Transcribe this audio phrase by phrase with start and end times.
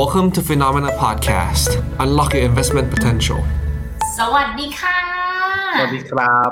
[0.00, 1.68] Welcome to FINNOMENA Podcast.
[2.00, 3.40] Unlock your investment potential.
[4.18, 4.98] สวัสดีค่ะ
[5.78, 6.50] สวัสดีครับ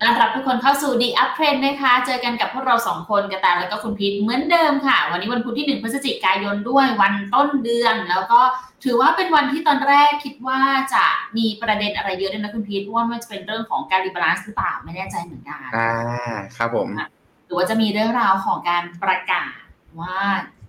[0.00, 8.40] ต้อนรับทุกคนเข้าสู่ The UpTrend นะคะ เจอกันกับพวกเราสองคนกระแตแล้วก็คุณพีทเหมือนเดิมค่ะ วันนี้วันพุธที่ 1 พฤศจิกายนด้วยวันต้นเดือน แล้วก็
[8.84, 10.60] ถือว่าเป็นวันที่ตอนแรกคิดว่า
[10.94, 11.04] จะ
[11.36, 15.90] มีประเด็นอะไรเยอะด้วยนะคุณพีทเพราะว่ามันจะเป็นเรื่องของการ rebalance หรือเปล่าไม่แน่ใจเหมือนกันอ่า
[16.56, 16.88] ครับผม
[17.46, 19.52] หรือว่าจะมีเรื่องราวของการประกาศ
[20.02, 20.18] ว่า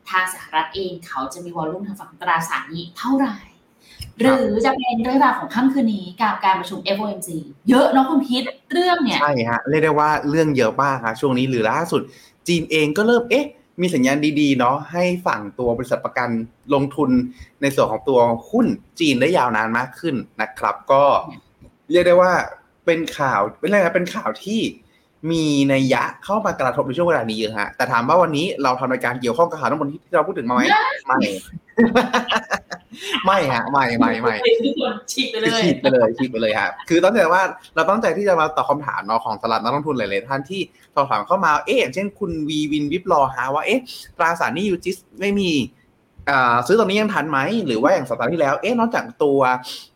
[0.10, 3.36] ทางสหรัฐเองเขาจะมีวอลลุ่มทางฝั่งตราสารหนี้เท่าไหร่
[4.20, 7.30] หรือจะเป็นเรื่องราวของค่ำคืนนี้กับการประชุม FOMC
[7.70, 12.02] เยอะเนาะคุณพีทเรื่องเนี่ยใช่ฮะเรียกได้ว่าเรื่องเยอะมากครับช่วงนี้หรือล่าสุด
[12.48, 13.46] จีนเองก็เริ่มเอ๊ะ
[13.82, 16.30] มีสัญญาณดีๆเนาะให้ฝั่งตัวบริษัทประกัน
[16.74, 17.10] ลงทุน
[17.62, 18.20] ในส่วนของตัว
[18.52, 18.68] หุ้น
[19.00, 21.04] จีนได้ยาวนานมากขึ้นนะครับ ก็
[21.92, 22.34] เรียกได้ว่า
[22.86, 24.62] เป็นข่าวเป็นอะไรนะเป็นข่าวที่
[25.30, 25.44] มี
[25.74, 30.62] นัยยะเข้ามากระทบในช่วงเวลานี้เยอะฮะ แต่ถามว่าวันนี้เราทำรายการเกี่ยวข้องกับข่าวทั้งหมดที่เราพูดถึงมาไหม
[31.08, 31.20] ไม่
[33.26, 37.42] ไม่ฮะ ไม่ไม่ไม่ทุกคนฉีกไปเลคือยฉีดไปเลยฉีดไปเลยครับคือตั้งใจว่า
[37.76, 40.62] เราตั้งใจที่จะมาตอบคำถามเนาะของตลาดนักลงทุนหลายๆท่านที่
[40.96, 43.82] สอบถามเข้ามาเอ๊ะอย่างเช่นคุณวีวินวิบลอฮะว่าเอ๊ะ
[44.18, 45.52] ตราสารหนี้ยูจิสไม่มี
[46.30, 49.40] อ่าซื้อตอนนี้ยังทันไหม หรือว่าอย่างสัปดาห์ที่แล้ว เอ๊ะนอกจากตัว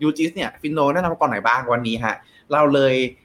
[0.02, 2.16] ยูจิสเนี่ย ฟินโนแนะนำกองไหนบ้างวันนี้ฮะ
[2.52, 3.25] เราเลยอ่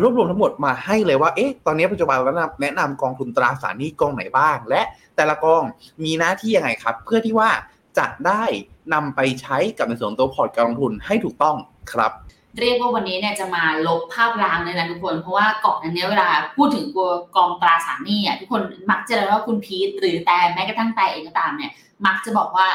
[0.00, 4.82] รวบรวมทั้งหมดมาให้เลยว่า เอ๊ะ ตอนนี้ปัจจุบันเราแนะนำกองทุนตราสารหนี้กองไหนบ้าง และ
[5.16, 5.62] แต่ละกอง
[6.04, 7.50] มีหน้าที่ยังไงครับ เพื่อที่ว่า
[7.98, 8.44] จะได้
[8.94, 11.56] นำไปใช้กับในส่วนตัวพอร์ตการลงทุนให้ถูกต้อง
[11.92, 12.12] ครับ
[12.60, 21.72] เรียกว่าวันนี้เนี่ยจะมาลบภาพลางเลยนะทุกคน เพราะว่าก่อนอันเนี้ยเวลาพูดถึงตัวกองตราสารหนี้อะทุกคนมักจะเรียกว่าคุณพีทหรือแต่แม้กระทั่งแต่เองก็ตามเนี่ย
[22.06, 22.66] มักจะบอกว่า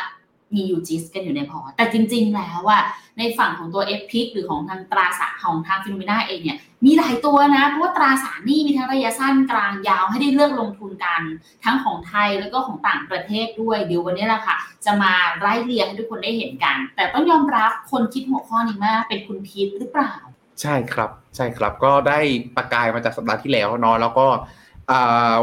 [0.55, 2.79] มี UGIS กันอยู่ในพอร์ตแต่จริง ๆ แล้วว่า
[3.17, 11.21] ในฝั่งของตัว f p หรือของทางตราสารของทางฟิโนเมนาเองเนี่ยมีหลายตัวนะเพราะว่าตราสารนี้มีทั้งระยะสั้นกลางยาวให้ได้เลือกลงทุนกัน
[11.63, 14.55] ทั้งของไทยแล้วก็ของต่างประเทศด้วย เดี๋ยววันนี้แหละค่ะ
[14.85, 20.13] จะมาไล่เรียงให้ทุกคนได้เห็นกัน แต่ต้องยอมรับคนคิดหัวข้อนี้มากเป็นคุณพีทหรือเปล่า
[20.61, 22.19] ใช่ครับใช่ครับก็ได้
[22.55, 24.27] ประกายมาจากสัปดาห์ที่แล้วเนาะแล้วก็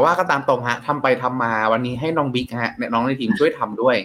[0.03, 3.95] ว่าก็ตามตรงฮะทำไปทำมาวันนี้ให้น้องบิ๊กฮะเนี่ยน้องในทีมช่วยทำด้วย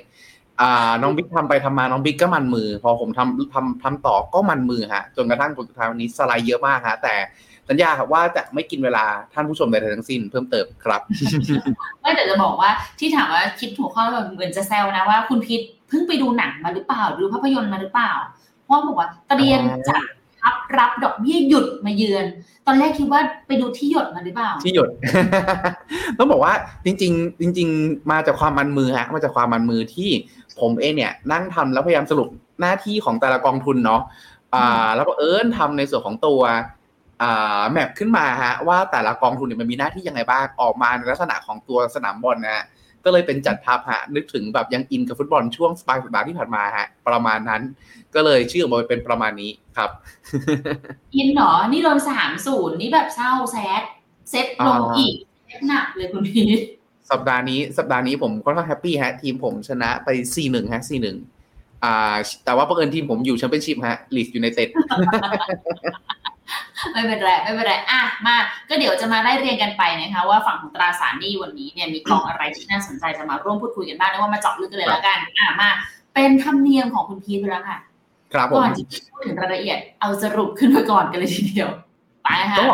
[0.63, 7.15] อ่าน้องบิ๊กทำไปทำมาน้องบิ๊กก็มันมือ พอผมทำทำทำต่อก็มันมือฮะจนกระทั่งผลสุดท้ายวันนี้สไลด์เยอะมากฮะแต่
[7.69, 11.01] สัญญาครับว่าจะไม่กินเวลาท่านผู้ชมใดๆทั้งสิ้นเพิ่มเติมครับ
[12.01, 18.13] ไม่แต่จะบอกว่าที่ถามว่าคิดหัวข้อแบบเหมือนจะแซวนะว่าคุณพีทเพิ่งไปดูหนังมาหรือเปล่าดูภาพยนตร์มาหรือเปล่า
[18.65, 19.99] เพราะบอกว่าเตรียมจะ
[20.45, 22.27] รับรับดอกเบี้ยหยุดมาเยือน
[22.67, 24.89] ตอนแรกคิดว่าไปดูที่หยดมาหรือเปล่า ที่หยด
[26.19, 26.55] ต้องบอกว่า
[26.85, 30.11] จริง ๆ จริง ๆ มาจากความมันมือฮะมาจากความมันมือที่
[30.61, 32.29] ผมเองเนี่ยนั่งทำแล้วพยายามสรุป
[32.61, 34.03] หน้าที่ของแต่ละกองทุนเนาะ
[34.55, 36.41] อ่า แล้วก็เอิญทำในส่วนของตัว
[37.73, 42.65] แมปขึ้นมาฮะว่าแต่ละกองทุนเนี่ยมันมีหน้าที่ยังไงบ้างออกมาในลักษณะของตัวสนามบอลนะฮะ
[43.05, 47.63] ก็เลยเป็นจัดทัพฮะนึกถึงแบบยังอินกับฟุตบอลช่วงสปายสัปดาห์ที่ผ่านมาฮะ ประมาณนั้น
[48.15, 49.91] ก็เลยชื่อออกมาเป็นประมาณนี้ครับ
[51.17, 53.83] อินเหรอ นี่โดนสามศูนย์นี่แบบเศร้าแซด
[54.31, 55.15] เซตลงอ่าอีก
[55.47, 56.61] เซตหนักเลยคุณพีท
[57.11, 60.09] สัปดาห์นี้สัปดาห์นี้ผมค่อนข้าง happy ฮะ ทีมผมชนะไป
[60.41, 64.69] 4-1ฮะ4-1อ่า แต่ว่าบังเอิญทีมผมอยู่แชมเปี้ยนชิพฮะลีดส์ยูไนเต็ด
[66.93, 68.37] ไม่เป็นไรไม่เป็นไรอะมา
[68.69, 75.69] ก็เดี๋ยวจะมาไล่เรียงกันไปนะคะ ว่าฝั่งของตราสารหนี้วันนี้เนี่ยมีกองอะไรที่น่าสนใจจะมาร่วมพูดคุยกันบ้างเรียกว่ามาเจาะลึกกันเลยแล้วกันอะมา
[76.15, 77.79] เป็นธรรมเนียมของคุณพีทไปแล้วค่ะ
[78.35, 81.71] ครับผมก่อนที่จะพูดถึงรายละเอียดเอาสรุปขึ้นมาก่อนกันเลยทีเดียว
[82.25, 82.65] ไปค่ะก็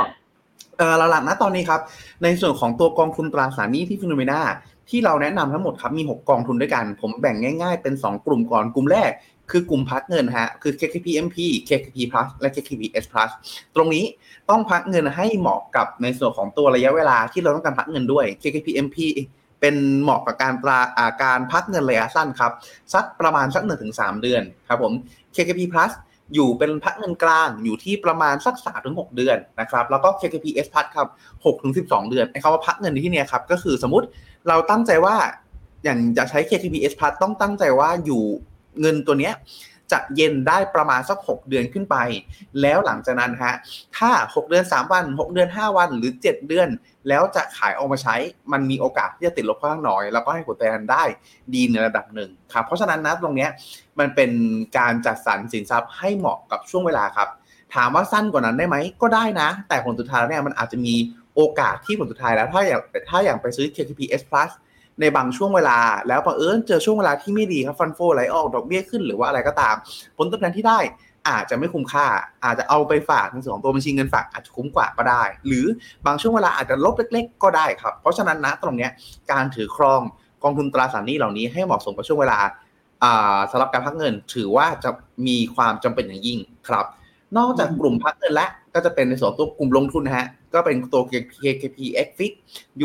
[0.78, 1.80] เออหลักๆนะตอนนี้ครับ
[2.22, 4.40] ในส่วนของตัวกองทุนตราสารหนี้ที่ฟิโนเมนา
[4.90, 9.10] ที่เราแนะนำทั้งหมดครับมี 6 กองทุนด้วยกัน ผมแบ่งง่าย ๆ เป็น 2 กลุ่มก่อนกลุ่มแรก
[9.50, 11.36] คือกลุ่มพักเงินฮะ คือ KKP MP
[11.68, 13.30] KKP Plus และ KKP S Plus
[13.74, 14.04] ตรงนี้
[14.50, 18.96] ต้องพักเงินให้เหมาะกับในส่วนของตัวระยะเวลาที่เราต้องการพักเงินด้วย KKP MP
[19.60, 22.52] เป็นเหมาะกับการตราอ่าการพักเงินระยะสั้นครับ
[22.94, 24.92] สักประมาณสัก1-3เดือนครับผม
[25.34, 25.92] KKP Plus
[26.34, 34.06] อยู่เป็นพักเงินกลางอยู่ที่ประมาณสัก3ถึง6เดือนนะครับ แล้วก็ KKP S Plus ครับ6ถึง12เดือนไอ้คำว่าพักเงินในที่เนี้ยครับ ก็คือสมมติ
[34.48, 35.16] เราตั้งใจว่า
[35.84, 38.24] อย่างจะใช้ KKP S Plus ต้องตั้งใจว่าอยู่
[38.80, 39.34] เงินตัวเนี้ย
[39.92, 41.96] จะเย็นได้ประมาณสัก 6 เดือนขึ้นไป
[42.62, 43.54] แล้วหลังจากนั้นฮะ
[43.96, 46.68] ถ้า 6 เดือน 3 วัน 6 เดือน 5 วัน หรือ 7 เดือน
[47.08, 48.16] แล้วจะขายออกมาใช้
[48.52, 51.04] มันมีโอกาสที่จะติดลบค่อนข้างน้อย แล้วก็ให้ผลตอบแทนได้
[51.54, 53.50] ดีในระดับหนึ่งครับ เพราะฉะนั้นนะตรงเนี้ย
[53.98, 54.30] มันเป็น
[54.78, 57.28] การจัดสรรสินทรัพย์ให้เหมาะกับช่วงเวลาครับ
[57.74, 60.94] ถามว่าสั้นกว่านั้นได้ไหม ก็ได้นะ แต่ผลสุดท้ายเนี่ยมันอาจจะมี
[61.34, 62.80] โอกาสที่ผลสุดท้ายแล้ว ถ้าอย่าง
[63.10, 64.50] ถ้าอย่างไปซื้อ KTP S Plus
[65.00, 65.78] ในบางช่วงเวลา
[66.08, 69.74] แล้วบังเอิญเจอช่วงเวลาที่ไม่ดีครับฟันโฟไหลออกดอกเบี้ยขึ้นหรือว่าอะไรก็ตาม
[70.16, 70.80] ผลตอบแทนที่ได้
[71.28, 72.06] อาจจะไม่คุ้มค่า
[72.44, 75.66] อาจจะเอาไปฝากในส่วนของตัวบัญชีเงินฝากอาจจะคุ้มกว่าก็ได้ หรือ
[76.06, 78.90] บางช่วงเวลาอาจจะลบเล็ก ๆ ก็ได้ครับ เพราะฉะนั้นนะตรงเนี้ย
[79.32, 80.00] การถือครอง
[80.42, 82.38] กองทุนตราสารหนี้เหล่านี้ให้เหมาะสมกับช่วงเวลา
[83.50, 84.90] สำหรับการพักเงินถือว่าจะ
[85.26, 86.86] มีความจำเป็นอย่างยิ่งครับ
[87.36, 91.02] นอกจากกลุ่มพักเงินและก็จะเป็นในส่วนตัวกลุ่มลงทุนนะฮะก็เป็นตัว
[91.42, 92.32] KKP XFIX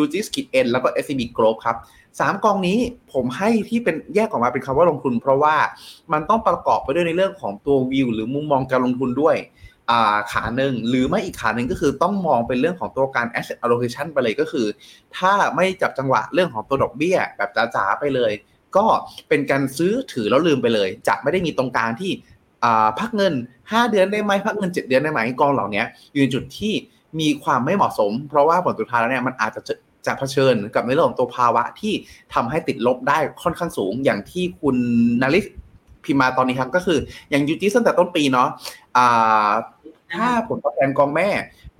[0.01, 1.77] UGIS k i t N แล้วก็ SCB Group ครับ
[2.19, 2.77] สามกองนี้
[3.13, 5.55] ผมให้ที่เป็นแยกออกมาเป็นคำว่าลงทุน เพราะว่า
[6.13, 9.35] มันต้องประกอบไปด้วยในเรื่องของตัววิวหรือมุมมองการลงทุนด้วย
[10.31, 14.65] ขาหนึ่งหรือไม่อีกขาหนึ่งก็คือต้องมองเป็นเรื่องของตัวการ asset allocation ไปเลยก็คือ
[15.17, 18.31] ถ้าไม่จับจังหวะเรื่องของตัวดอกเบี้ย แบบจ๋าๆไปเลย
[18.77, 18.85] ก็
[19.29, 22.11] เป็นการซื้อถือแล้วลืมไปเลย จะไม่ได้มีตรงกลางที่
[22.99, 23.33] พักเงิน
[23.63, 26.73] 5 เดือนได้ไหมพักเงิน 7 เดือนได้ไหมกองเหล่านี้อยู่ในจุดที่
[27.19, 29.61] มีความไม่เหมาะสม เพราะว่าผลสุดท้ายแล้วเนี่ยมันอาจจะ
[30.05, 31.93] จะเผชิญกับในเรื่องของตัวภาวะที่
[32.33, 34.75] ทำให้ติดลบได้ค่อนข้างสูงอย่างที่คุณ
[35.21, 35.45] นาริส
[36.03, 38.49] พิมมาตอนนี้ครับก็คืออย่างยูจิตั้งแต่ต้นปีเนาะ
[40.13, 41.29] ถ้าผลตอบแทนกองแม่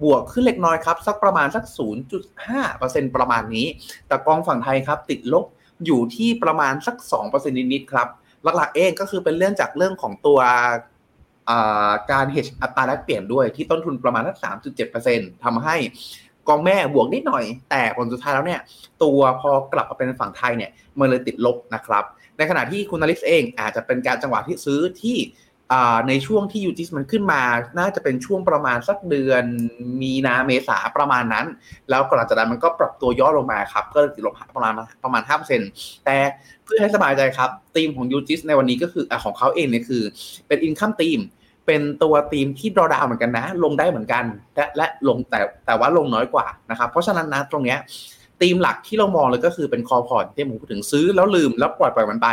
[0.04, 1.64] บวกขึ้นเล็กน้อยครับ สักประมาณสัก
[2.40, 3.68] 0.5%ประมาณนี้
[4.08, 5.46] แต่กองฝั่งไทยครับ ติดลบ
[5.86, 8.08] อยู่ที่ประมาณสัก 2%นิดๆครับ
[8.58, 10.40] หลักๆเองก็คือเป็นเรื่องจากเรื่องของตัว
[12.12, 14.38] การ hedge อัตราแลกเปลี่ยนด้วยที่ต้นทุนประมาณสัก
[14.92, 15.75] 3.7%ทำให้
[16.48, 18.62] กองแม่บวกนิดหน่อย แต่ผลสุดท้ายแล้วเนี่ย
[19.04, 22.04] ตัวพอกลับมาเป็นฝั่งไทยเนี่ยมันเลยติดลบนะครับ
[22.38, 25.18] ในขณะที่คุณนาริสเองอาจจะเป็นการจังหวะที่ซื้อที่
[26.07, 27.42] ในช่วงที่ UGIS มันขึ้นมา
[27.80, 29.44] น่าจะเป็นช่วงประมาณสักเดือน
[30.01, 31.45] มีนาเมษาประมาณนั้น
[31.90, 34.74] แล้วก่อนจากนั้นมันก็ปรับตัวย่อลงมาครับ ก็ติดลบประมาณ
[35.04, 35.22] ประมาณ
[35.63, 36.18] 5%แต่
[36.63, 40.04] เพื่อให้สบายใจครับธีมของ UGIS ในวันนี้ก็คืออของเขาเองเนี่ยคือ
[40.48, 41.19] เป็น income theme
[41.65, 44.24] เป็นตัวธีมที่ drawdown เหมือนกันนะ ลงได้เหมือนกัน
[44.56, 47.80] และและลงแต่แต่ว่าลงน้อยกว่านะครับ เพราะฉะนั้นณ ตรงเนี้ย
[48.42, 52.30] ธีมหลักที่เรามองเลยก็คือเป็น core port ที่ผมพูดถึงซื้อแล้วลืมแล้วปล่อยปล่อยมันไป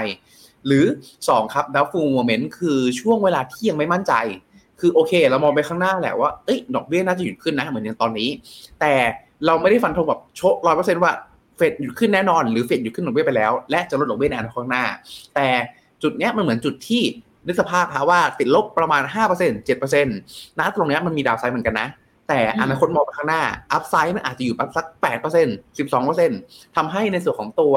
[0.67, 0.85] หรือ
[1.19, 4.13] 2 ครับ doubtful moment คือช่วงเวลาที่ยังไม่มั่นใจ
[4.81, 8.29] คือโอเค เรามองไปข้างหน้าแหละว่าเอ้ยดอกเบี้ยน่าจะหยุดขึ้นนะเหมือนอย่างตอนนี้
[8.81, 8.93] แต่
[9.47, 11.13] เราไม่ได้ฟันธงแบบชัวร์ร้อยเปอร์เซ็นต์ว่า
[11.57, 14.85] เฟดหยุดขึ้นแน่นอนหรือเฟดหยุดขึ้นดอกเบี้ยไปแล้ว และจะลดดอกเบี้ยในอนาคตข้างหน้า
[15.35, 15.49] แต่
[16.03, 17.03] จุดเนี้ยมันเหมือนจุดที่
[17.47, 19.03] นึกสภาพครับว่าติดลบประมาณ
[19.37, 21.89] 5% 7%นะตรงนี้มันมี downside เหมือนกันนะ
[22.29, 23.43] แต่อนาคตมองไปข้างหน้า
[23.73, 24.87] upside มันอาจจะอยู่สัก
[25.41, 27.75] 8% 12%ทำให้ในส่วนของตัว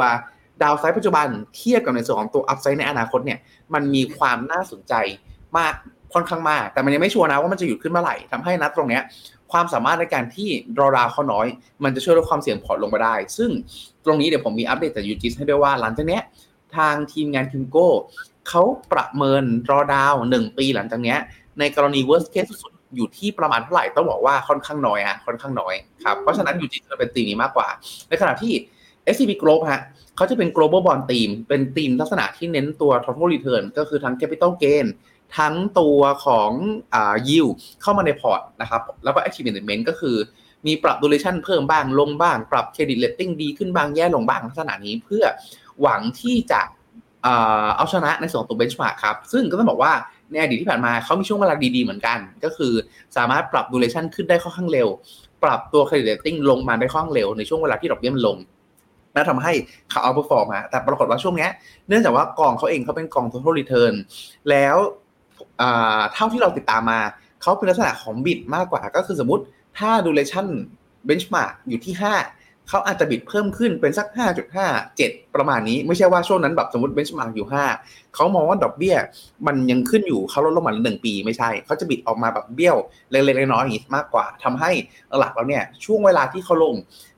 [0.64, 3.40] downside ปัจจุบันเทียบกับในส่วนของตัว upside ในอนาคตเนี่ย
[3.74, 4.94] มันมีความน่าสนใจ
[5.58, 5.74] มาก
[6.14, 9.00] ค่อนข้างมาก แต่มันยังไม่ชัวร์นะว่ามันจะหยุดขึ้นเมื่อไหร่ทำให้นัดตรงนี้
[9.52, 11.48] ความสามารถในการที่ drawdown เขาน้อย
[11.84, 13.50] มันจะช่วยลดความเสี่ยงพอร์ตลงไปได้ ซึ่ง
[14.06, 16.20] ตรงนี้เดี๋ยวผมมีอัปเดตจาก UGIS ให้ด้วยว่าหลังจากนี้
[16.76, 17.90] ทางทีมงาน PIMCO
[18.50, 18.64] เขา
[18.94, 21.16] ประเมิน drawdown หนึ่งปีหลังจากนี้
[21.60, 27.68] ในกรณี worst case สุดอยู่ที่ประมาณเท่าไหร่ต้องบอกว่าค่อนข้างน้อยอะค่อนข้างน้อยครับเพราะฉะนั้นอยู่ที่จะเป็นตีมนี้มากกว่า
[28.10, 28.54] ในขณะที่
[29.14, 29.82] SCB Group ฮะ
[30.16, 34.86] เขาจะเป็น global bond team เป็นทีมลักษณะที่เน้นตัว total return ก็คือทั้ง capital gain
[35.38, 36.52] ทั้งตัวของ
[36.94, 37.52] อ่า yield
[37.82, 40.16] เข้ามาในพอร์ตนะครับ แล้วก็ active management ก็คือ
[40.68, 45.24] มีปรับ duration เพิ่มบ้างลงบ้าง ปรับ credit rating ดีขึ้นบ้างแย่ลงบ้างลักษณะนี้เพื่อ
[45.82, 46.62] หวังที่จะ
[47.76, 49.94] เอาชนะในส่วนตัวเบนช์มาร์กครับ ซึ่งก็ต้องบอกว่า
[50.32, 52.74] ในอดีตที่ผ่านมาเขามีช่วงเวลาดีๆเหมือนกัน ก็คือ
[53.18, 54.88] สามารถปรับ duration ขึ้นได้ค่อนข้างเร็ว
[55.44, 58.38] ปรับตัว credit rating ลงมาได้ค่อนข้างเร็วในช่วงเวลาที่ดอกเบี้ยมันลง
[59.16, 59.54] นั่นทำให้
[59.90, 61.48] เขาเอา perform มาแต่ปรากฏว่าช่วงนี้
[61.88, 63.94] เนื่องจากว่ากองเขาเองเขาเป็นกอง total return
[64.50, 64.78] แล้ว
[66.14, 67.00] เท่าที่เราติดตามมา
[67.42, 69.44] เขาเป็นลักษณะของบิดมากกว่า ก็คือสมมติ
[69.78, 74.08] ถ้า duration benchmark อยู่ที่ 5 เขาอาจจะบิดเพิ่มขึ้นเป็นสัก
[74.54, 77.48] 5.5 7 ประมาณนี้ ไม่ใช่ว่าช่วงนั้นแบบสมมติ benchmark อยู่
[77.80, 78.96] 5 เขามองว่าดอกเบี้ย
[79.48, 82.78] มันยังขึ้นอยู่เขาลดลงมาหนึ่งปีไม่ใช่ เขาจะบิดออกมาแบบเบี้ยว
[83.12, 84.72] เล็กๆน้อยๆอย่างนี้มากกว่าทำให้
[85.20, 86.76] หลักแล้วเนี่ย ช่วงเวลาที่เขาลง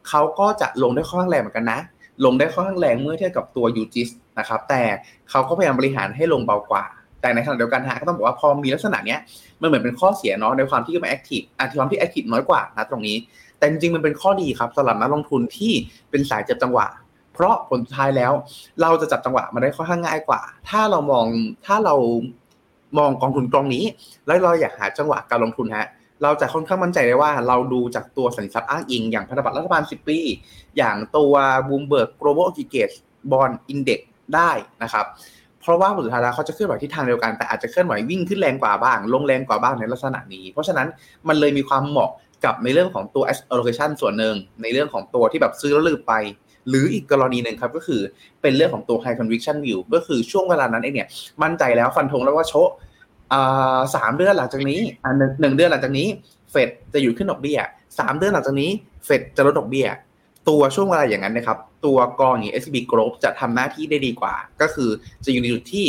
[0.10, 1.80] เขาก็จะลงได้ค่อนข้างแรงเหมือนกันนะ
[2.26, 4.10] ลงได้ค่อนข้างแรงเมื่อเทียบกับตัวยูจิส
[4.40, 4.84] นะครับ แต่
[5.30, 6.86] เขาก็พยายามบริหารให้ลงเบากว่า
[7.26, 9.20] แต่ในขณะเดียวกันฮะก็ต้องบอกว่าพอมีลักษณะเนี้ย
[9.62, 13.18] มันเหมือนเป็นข้อเสียเนาะในความที่ไม่แอคทีฟอะความที่แอคทีฟน้อยกว่านะตรงนี้
[13.58, 15.74] แต่จริงๆมันเป็นข้อดีครับสำหรับนักลงทุนที่
[16.10, 16.88] เป็นสายจับจังหวะ
[17.34, 18.32] เพราะผลท้ายแล้ว
[18.82, 21.26] เราจะจับจังหวะมาได้ค่อนข้างง่ายกว่า ถ้าเรามอง
[21.66, 21.96] ถ้าเรา
[22.98, 23.84] มองกองทุนกองนี้
[24.26, 25.88] แล้วเราอยากหาจังหวะการลงทุนฮะ
[26.24, 30.18] เราจะค่อนข้างมั่นใจได้ว่าเราดูจากตัวสัญลักษณ์อ้างอิง อย่างพันธบัตรรัฐบาล 10 ปี
[30.78, 31.34] อย่างตัว
[31.68, 32.96] Bloomberg Global Aggregate
[33.32, 34.00] Bond Index
[34.36, 34.52] ได้
[34.84, 35.06] นะครับ
[35.66, 40.88] เพราะว่าสุดท้ายแล้วเขาจะเคลื่อนไหวที่ทางเดียวกัน แต่อาจจะเคลื่อนไหววิ่งขึ้นแรงกว่าบ้าง ลงแรงกว่าบ้างในลักษณะนี้ เพราะฉะนั้น
[41.28, 42.12] มันเลยมีความเหมาะ
[42.46, 46.14] กับในเรื่องของตัว allocation ส่วนหนึ่งในเรื่องของตัวที่แบบซื้อแล้วลืมไป
[46.70, 48.02] หรืออีกกรณีหนึ่งครับก็คือ
[48.42, 51.08] เป็นเรื่องของตัว high conviction view ก็คือช่วงเวลานั้นเองเนี่ย
[51.44, 52.54] มั่นใจแล้วฟันธงแล้วว่าโช
[53.96, 54.82] สามเดือนหลังจากนี้
[55.42, 56.08] หนึ่งเดือนหลังจากนี้
[56.52, 57.60] เฟดจะหยุดขึ้นดอกเบี้ย
[58.00, 58.70] สามเดือนหลังจากนี้
[59.06, 59.88] เฟดจะลดดอกเบี้ย
[60.50, 64.90] ตัวช่วงเวลาอย่างนั้นนะครับ ตัวกองอย่าง SB Group จะทำหน้าที่ได้ดีกว่า ก็คือ
[65.26, 65.88] จะอยู่ในจุดที่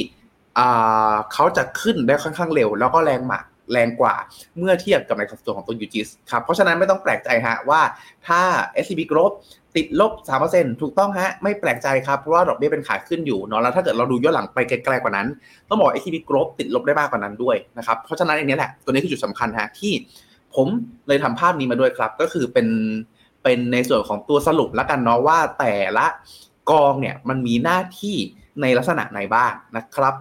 [1.32, 4.14] เขาจะขึ้นได้ค่อนข้างเร็ว แล้วก็แรงมากแรงกว่า
[4.58, 7.80] เมื่อเทียบกับในสัดส่วนของตัวยูจิสครับ เพราะฉะนั้นไม่ต้องแปลกใจฮะว่า
[8.28, 8.40] ถ้า
[8.82, 9.32] SCB Group
[9.76, 15.26] ติดลบสามเปอร์เซ็นถูกต้องฮะ ไม่แปลกใจครับ เพราะว่าดอกเบี้ยเป็นขาขึ้นอยู่เนาะแล้วถ้าเกิดเราดูย้อนหลังไปไกลๆกว่านั้น
[15.68, 19.92] ต้องบอก ATP Growth ติดลบได้มากกว่านั้นด้วยนะครับ เพราะฉะนั้นอันนี้แหละ ตัวนี้คือจุดสำคัญฮะที่
[20.54, 20.66] ผม
[21.08, 22.66] เลยทำภาพนี้มาด้วยครับ ก็คือเป็น
[23.46, 26.06] เป็นในส่วนของตัวสรุปแล้วกันเนาะว่าแต่ละ
[26.70, 28.16] กองเนี่ยมันมีหน้าที่
[28.60, 30.14] ในลักษณะไหนบ้างนะครับ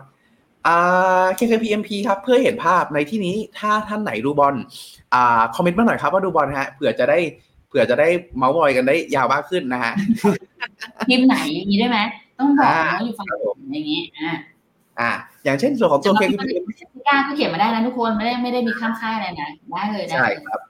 [0.67, 4.55] อ่า KKPMP ครับเพื่อเห็นภาพในที่นี้ถ้าท่านไหนดูบอล
[5.13, 7.19] อ่าคอมเมนต์มาหน่อยครับว่าดูบอลฮะเผื่อจะได้
[7.67, 9.93] เผื่อจะได้เมาส์มอยกันได้ยาวมากขึ้นนะฮะ
[11.07, 11.99] ทีมไหนอย่างนี้ได้ไหม
[12.39, 13.27] ต้องบอกว่าอยู่ฝั่ง
[13.71, 14.31] อย่างนี้อ่า
[14.99, 15.11] อ่า
[15.43, 16.69] อย่างเช่นส่วนของตัวแต่ KKPMP
[17.07, 20.61] กล้าก็เขียนมาได้นะทุกคนไม่ได้ไม่ได้มีข้ามค่ายอะไรนะได้เลยได้ใช่เลยครับ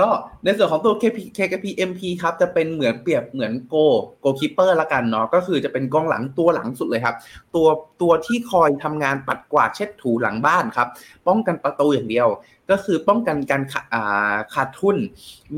[0.00, 0.08] ก็
[0.44, 3.76] ในส่วนของตัว KP KKPMP ครับจะเป็นเหมือนเปรียบเหมือนโก
[4.20, 7.16] goalkeeper ละกันเนาะก็คือจะเป็นกองหลังตัวหลังสุดเลยครับ
[7.54, 7.68] ตัว
[8.02, 10.88] ตัวที่คอยทำงานปัดกวาดเช็ดถูหลังบ้านครับ
[11.28, 12.28] ป้องกันประตูอย่างเดียว
[12.70, 13.62] ก็คือป้องกันการ
[14.54, 14.96] ขาดทุน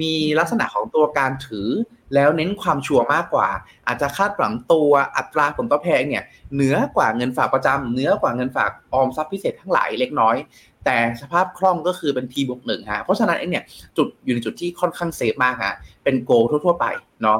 [0.00, 1.68] มีลักษณะของตัวการถือ
[2.14, 3.48] แล้วเน้นความชัวร์มากกว่า
[3.86, 10.36] อาจจะคาดหวังตัวอัตราผลตอบแทนเนี่ยเหนือกว่าเงินฝากประจำเหนือกว่าเงินฝากออมทรัพย์พิเศษทั้งหลายเล็กน้อย
[10.84, 13.64] แต่สภาพคล่องก็คือเป็น T บวกหนึ่งฮะเพราะฉะนั้นไอ้เนี่ย
[13.96, 16.86] จุดอยู่ในจุดที่ค่อนข้าง safe มากฮะเป็น goal ทั่วๆไป
[17.22, 17.38] เนาะ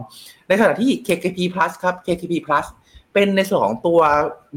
[0.49, 2.67] ในขณะที่ KKP Plus ครับ KKP Plus
[3.19, 4.01] เป็นในส่วนของตัว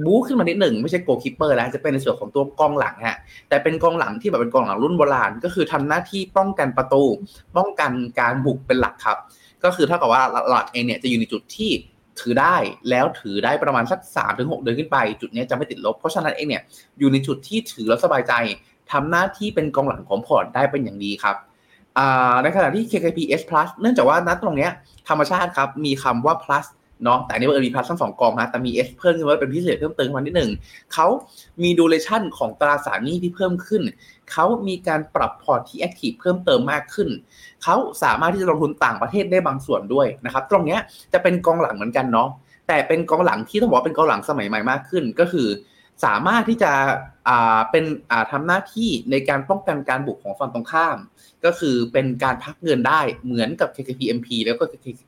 [0.06, 3.18] บู๊ขึ้นมานิดหนึ่งไม่ใช่ goalkeeper แล้วจะเป็นในส่วนของตัวกองหลังฮะ
[3.50, 7.04] แต่เป็นกองหลังที่แบบเป็นกองหลังรุ่นโบราณ ก็คือทำหน้าที่ป้องกันประตู
[7.58, 9.18] ป้องกันการบุกเป็นหลักครับ
[9.64, 11.72] ก็คือเท่ากับว่าหลักเองเนี่ยจะอยู่ในจุดที่
[12.20, 12.56] ถือได้
[12.90, 16.64] แล้วถือได้ประมาณสัก3 ถึง 6 เดือนขึ้นไป จุดนี้จะไม่ติดลบ เพราะฉะนั้นเองเนี่ย
[17.00, 18.34] อยู่ในจุดที่ถือแล้วสบายใจ
[18.92, 21.36] ทำหน้าที่เป็นกองหลังของพอร์ตได้เป็นอย่างดีครับ
[22.44, 24.72] ในขณะที่ KKP S Plus เนื่องจากว่านัดตรงเนี้ย
[25.10, 26.66] ธรรมชาติครับมีคำว่า plus
[27.04, 30.52] เนาะแต่นี้มันมี plus ทั้งสองกองนะแต่มี S เพิ่มขึ้นมาเป็นพิเศษเพิ่มเติมมานิดหนึ่ง
[30.94, 31.08] เขา
[31.64, 33.82] มี duration ของตราสารหนี้ที่เพิ่มขึ้น
[34.32, 37.10] เขามีการปรับพอร์ตที่ active เพิ่มเติมมากขึ้น
[37.64, 40.80] เขาสามารถที่จะลงทุนต่างประเทศได้บางส่วนด้วยนะครับ ตรงเนี้ย
[41.14, 42.30] จะเป็นกองหลังเหมือนกันเนาะ
[42.68, 45.48] แต่เป็นกองหลังที่ต้องบอกว่าเป็นกองหลังสมัยใหม่มากขึ้นก็คือ
[46.06, 46.72] สามารถที่จะ
[47.28, 50.98] อ่าเป็นอ่าทำหน้าที่ในการป้องกันการบุกของฝั่งตรงข้าม
[51.46, 54.64] ก็คือเป็นการพักเงินได้เหมือนกับ KKPMP แล้วก็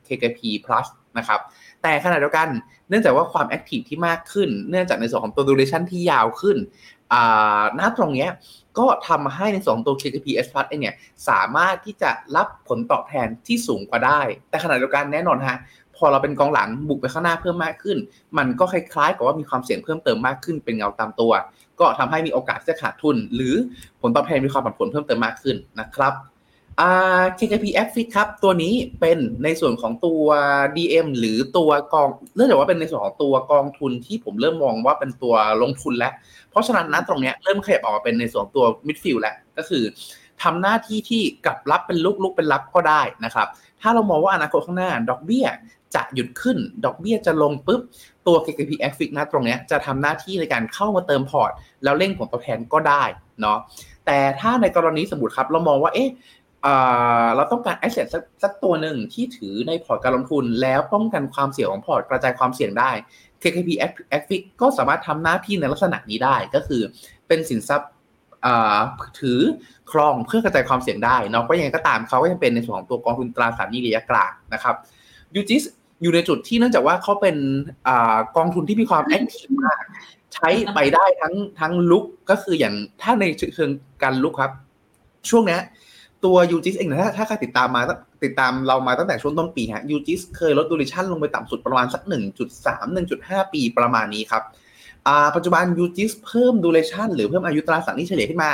[0.08, 1.40] KKP Plus นะครับ
[1.84, 2.48] แต่ขณะเดียวกัน
[2.90, 6.58] เนื่องจากว่าความ active ที่มากขึ้น เนื่องจากในส่วนของตัว duration ที่ยาวขึ้น
[7.14, 8.30] อ่าณตรงเนี้ย
[8.78, 10.96] ก็ทำให้ในสองตัว KKP S Plus เองเนี่ย
[11.30, 15.58] สามารถที่จะรับผลตอบแทนที่สูงกว่าได้ แต่ขณะเดียวกันแน่นอนฮะ
[15.98, 17.98] พอเราเป็นกองหลังบุกไปข้างหน้าเพิ่มมากขึ้น
[18.38, 21.32] มันก็คล้ายๆกับว่ามีความเสี่ยงเพิ่มเติมมากขึ้นเป็นเงาตามตัว
[21.80, 23.56] ก็ทำให้มีโอกาสจะขาดทุน หรือ
[24.02, 26.14] ผลตอบแทนมีความผันผวนเพิ่มเติมมากขึ้นนะครับ
[26.80, 30.24] อ่า KKP a f i x ครับ ตัวนี้เป็นในส่วนของตัว
[30.78, 36.14] DM หรือตัวกองเนื่องจากว่าเป็นในส่วนของตัวกองทุนที่ผมเริ่มมองว่าเป็นตัวลงทุนแล้ว
[36.50, 39.84] เพราะฉะนั้นนะตรงเนี้ยเริ่มขยับออกมาเป็นในส่วนตัวมิดฟิลแล้วก็คือ
[40.44, 43.48] ทำหน้าที่ที่กลับรับเป็นรุกรุกเป็นรับก็ได้นะครับ
[43.82, 45.46] ถ้าเรามองว่าอนาคตข้างหน้าดอกเบี้ย
[45.96, 47.82] จะหยุดขึ้น ดอกเบี้ยจะลงปุ๊บ
[48.28, 51.52] ตัว KKP a f i x ณ ตรงนี้จะทำหน้าที่ในการเข้ามาเติมพอร์ต
[51.84, 53.04] แล้วเร่งผลตอบแทนก็ได้
[53.42, 53.58] เนาะ
[54.06, 56.10] แต่ถ้าในกรณีสมมติครับ เรามองว่าเอ๊ะ
[57.36, 58.06] เราต้องการ asset
[58.44, 62.92] สักตัวหนึ่งที่ถือในพอร์ตการลงทุน แล้วป้องกันความเสี่ยงของพอร์ตกระจายความเสี่ยงได้
[63.42, 66.82] KKP a f i x ก็สามารถทำหน้าที่ในลักษณะนี้ได้ก็คือ
[67.28, 67.92] เป็นสินทรัพย์
[69.20, 69.40] ถือ
[69.92, 74.76] ครองเพื่อกระจายความเสี่ยงได้เนาะก็ยังไงก็ตามเขาก็ยังเป็นในส่วนของตัวกองทุนตราสารหนี้ระยะกลางนะครับ
[75.36, 75.64] UGIS
[76.02, 77.36] อยู่ในจุดที่เนื่องจากว่าเขาเป็น
[77.88, 77.90] อ
[78.38, 79.84] กองทุนที่มีความ active มาก
[80.34, 83.26] ใช้ไปได้ทั้งทั้งรุกก็คืออย่างถ้าใน
[83.56, 83.72] เชิง
[84.04, 84.52] การรุกครับ
[85.30, 85.60] ช่วงนี้
[86.26, 87.82] ตัว UGIS เองนะถ้าถ้าใครติดตามมา
[88.24, 92.02] ติดตามเรามาตั้งแต่ช่วงต้นปีฮะ UGIS เคยลด duration ลงไปต่ำสุดประมาณสัก
[92.50, 94.44] 1.3 1.5 ปีประมาณนี้ครับ
[95.36, 98.52] ปัจจุบันยูจิสเพิ่มดูเรชั่นหรือเพิ่มอายุตราสารหนี้เฉลี่ยขึ้นมา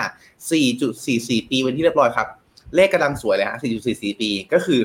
[0.74, 2.28] 4.44 ปีเป็นที่เรียบร้อยครับ
[2.76, 3.58] เลขกำลังสวยเลยฮะ
[3.90, 4.80] 4.44 ปี ก็คือ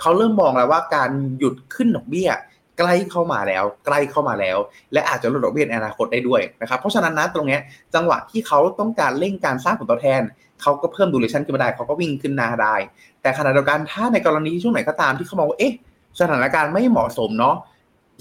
[0.00, 2.30] เขาเริ่มมองแล้วว่าการหยุดขึ้นดอกเบี้ย
[2.78, 4.58] ใกล้เข้ามาแล้ว ใกล้เข้ามาแล้ว
[4.92, 7.58] และอาจจะลดดอกเบี้ยในอนาคตได้ด้วยนะครับ เพราะฉะนั้นนะตรงนี้
[7.94, 10.22] จังหวะที่เขาต้องการเร่งการสร้างผลตอบแทน
[10.62, 12.74] เขาก็เพิ่มดูเลชั่นขึ้นมาได้เขาก็วิ่งขึ้นนาได้
[13.22, 15.72] แต่ขณะเดียวกันถ้าในกรณีช่วงไหนก็ตามที่เขามองว่าเอ๊ะ
[16.20, 17.56] สถานการณ์ไม่เหมาะสมเนาะ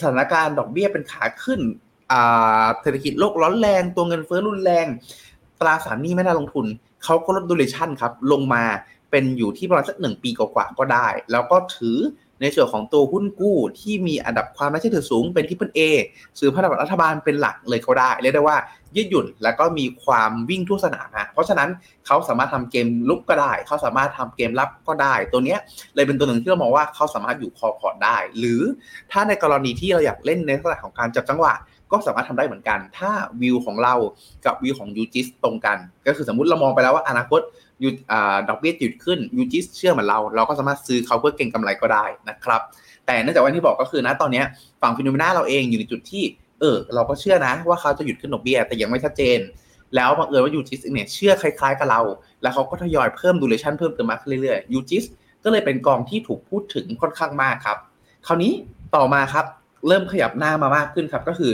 [0.01, 1.59] สถานการณ์ดอกเบี้ยเป็นขาขึ้น
[2.81, 4.85] เศรษฐกิจโลกร้อนแรง ตัวเงินเฟ้อรุนแรง
[5.59, 6.65] ตราสารหนี้ไม่น่าลงทุน
[7.03, 8.63] เขาก็ลดดูเลชั่นครับ ลงมา
[9.11, 11.97] เป็นอยู่ที่ประมาณสักหนึ่งปีกว่าๆก็ได้ แล้วก็ถือ
[12.41, 15.79] ในส่วนของตัวหุ้นกู้ที่มีอันดับความน่าเชื่อถือสูงเป็นที่เป็นเอ
[16.39, 18.57] ซื้อพันธบัตรรัฐบาลเป็นหลักเลยก็ได้เรียกได้ว่า
[18.95, 21.69] ยืดหยุ่นแล้วก็มีความวิ่งทั่วสนามฮะเพราะฉะนั้น
[22.05, 25.59] เขาสามารถทำเกมลุกก็ได้ เขาสามารถทำเกมรับก็ได้ ตัวเนี้ย
[25.95, 28.61] เลยเป็นตัวหนึ่งที่เรามองว่าเขาสามารถอยู่ core port ได้ หรือ
[29.11, 31.53] ถ้าในกรณีที่เราอยากเล่นในลักษณะของการจับจังหวะ
[31.91, 33.93] ก็สามารถทำได้เหมือนกัน ถ้าวิวของเรา
[34.45, 35.77] กับวิวของ UGIS ตรงกัน
[36.07, 37.41] ก็คือสมมติเรามองไปแล้วว่าอนาคต
[37.83, 37.89] ยู
[38.49, 42.61] ดอกเบี้ยหยุดขึ้น UGIS เชื่อเหมือนเรา เราก็สามารถซื้อเขาเพื่อเก็งกำไรก็ได้นะครับ
[43.05, 44.43] แต่เนื่องจากว่าที่บอกก็คือณ ตอนนี้
[44.81, 46.23] ฝั่ง FINNOMENA เราเองอยู่ในจุดที่
[46.59, 49.39] เออเราก็เชื่อนะว่าเขาจะหยุดขึ้นดอกเบี้ยแต่ยังไม่ชัดเจน
[49.95, 52.01] แล้วบังเอิญว่า UGIS เนี่ยเชื่อคล้ายๆกับเรา
[52.41, 55.03] แล้วเขาก็ทยอยเพิ่มดูเลชั่นเพิ่มเติมมากขึ้นเรื่อยๆยูจิส
[55.43, 57.77] ก็เลยเป็นกองที่ถูกพูดถึงค่อนข้างมากครับ
[58.27, 58.51] คราวนี้
[58.95, 59.45] ต่อมาครับ
[59.87, 61.53] เริ่มขยับหน้ามามากขึ้นครับก็คือ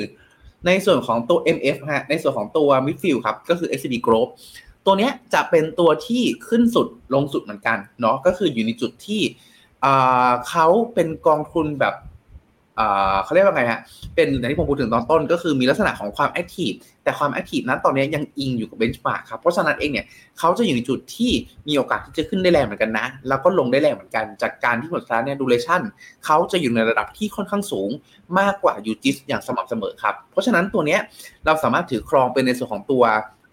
[0.68, 4.28] ในส่วนของตัว MF ฮะในส่วนของตัว Midfield ครับก็คือ SCB Group
[4.86, 9.22] ตัวเนี้ยจะเป็นตัวที่ขึ้นสุดลงสุดเหมือนกันเนาะก็คืออยู่ในจุดที่
[10.50, 11.96] เขาเป็นกองทุนแบบ
[13.24, 13.80] เขาเรียกว่าไงฮะ
[14.16, 16.72] เป็นอย่างที่ผมพูดถึงตอนต้นก็คือมีลักษณะของความแอคทีฟ
[17.04, 20.06] แต่ความ active ณ ตอนนี้ยังอิงอยู่กับ benchmark ครับ เพราะฉะนั้นเองเนี่ย
[20.40, 21.32] เขาจะอยู่ในจุดที่
[21.68, 25.82] มีโอกาสที่จะขึ้นได้แรงเหมือนกันนะ แล้วก็ลงได้แรงเหมือนกัน จากการที่ผลสุดท้ายเนี่ย duration
[26.26, 27.90] เขาจะอยู่ในระดับที่ค่อนข้างสูง
[28.40, 31.00] มากกว่า UGIS อย่างสม่ำเสมอครับ เพราะฉะนั้นตัวเนี้ย
[31.46, 33.04] เราสามารถถือครองเป็นในส่วนของตัว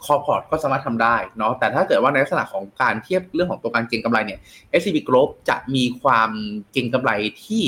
[0.04, 4.38] core port ก็สามารถทำได้เนาะแต่ถ้าเกิดว่าในลักษณะของการเทียบเรื่องของตัวการเก็งกำไรเนี่ย
[4.80, 6.30] SCB Group จะมีความ
[6.72, 7.10] เก็งกำไร
[7.44, 7.62] ที่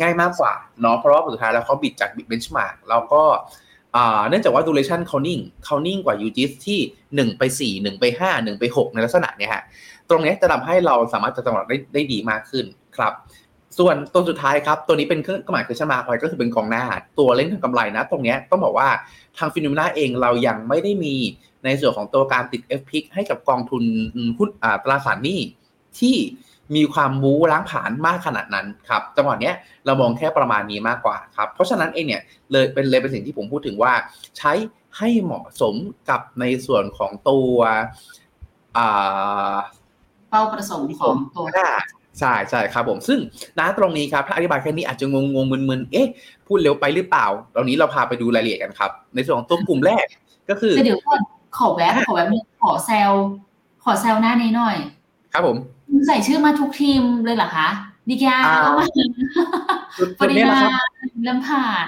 [0.00, 3.22] ง่ายมากกว่าเนาะเพราะว่าสุดท้ายแล้วเขาบิดจากบิดเบนช์มาร์กแล้วก็
[4.28, 6.80] เนื่องจากว่า duration เขานิ่งเขานิ่งกว่า UGIS ที่
[7.30, 9.62] 1 ไป 4 1 ไป 5 1 ไป 6 ในลักษณะเนี้ยฮะ
[10.08, 12.64] ตรงนี้จะทำให้เราสามารถจะจังหวะได้ได้ดีมากขึ้น
[12.96, 13.12] ครับ
[13.78, 16.84] ส่วนตัวสุดท้ายครับ ตัวนี้เป็นเครื่องหมายคือชมาพอยก็คือเป็นกองหน้า
[17.18, 18.88] ตัวเล่นทางกำไรนะ ตรงนี้ต้องบอกว่า
[19.38, 21.14] ทางฟิโนเมนาเองเรายังไม่ได้มี
[21.64, 23.84] ในส่วนของตัวการติด f p i c ให้กับกองทุน
[24.38, 24.48] หุ้น
[24.84, 25.40] ตราสารหนี้
[26.00, 26.16] ที่
[26.74, 29.52] มีความมูล้างผานมากขนาดนั้นครับจังหวะนี้
[29.86, 33.92] เรามองแค่ประมาณนี้มากกว่าครับ เพราะฉะนั้นเองเนี่ยเลยเป็นเลยเป็นสิ่งที่ผมพูดถึงว่า
[34.38, 34.52] ใช้
[34.98, 35.74] ให้เหมาะสม
[36.10, 37.56] กับในส่วนของตัว
[40.30, 41.46] เป้าประสงค์ของตัว
[42.18, 43.18] ใช่ใช่ครับผมซึ่ง
[43.58, 46.08] นะตรงนี้ครับถ้าอธิบายแค่นี้อาจจะงงงมึนๆเอ๊ะ
[46.46, 47.26] พูดเร็วไปหรือเปล่า
[47.56, 50.06] ตอนนี้เราพาไปดูรายละเอียดกันครับ ในส่วนของตัวกลุ่มแรก
[50.50, 51.20] ก็คือเดี๋ยวก่อน
[51.56, 52.26] ขอแวะขอแวะ
[52.62, 53.12] ขอแซล
[53.84, 54.76] ขอแซลหน้านี้หน่อย
[55.32, 55.56] ครับผม
[56.06, 57.68] ใส่ชื่อมาทุกทีมเลยเหรอคะ
[58.08, 58.86] ดิกาเข้ามา
[60.20, 60.58] ปริมา
[61.24, 61.86] เริ่มผ่าน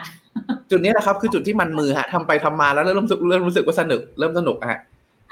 [0.71, 4.81] จุดนี้นะครับคือจุดที่มันมือฮะทำไปทำมาแล้วเริ่มรู้สึกเริ่มรู้สึกว่าสนุกเริ่มสนุกฮะ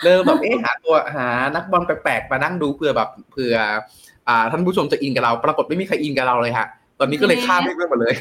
[0.04, 3.56] เริ่มแบบเอ๊ะหาตัวหานักบอลแปลกๆมานั่งดูเพื่อแบบเผื่อ
[4.28, 6.66] อ่าท่านผู้ชมจะอินกับเรา ปรากฏไม่มีใครอินกับเราเลยฮะ
[6.98, 8.14] ตอนนี้ก็เลยข้ามเรื่องมาเลย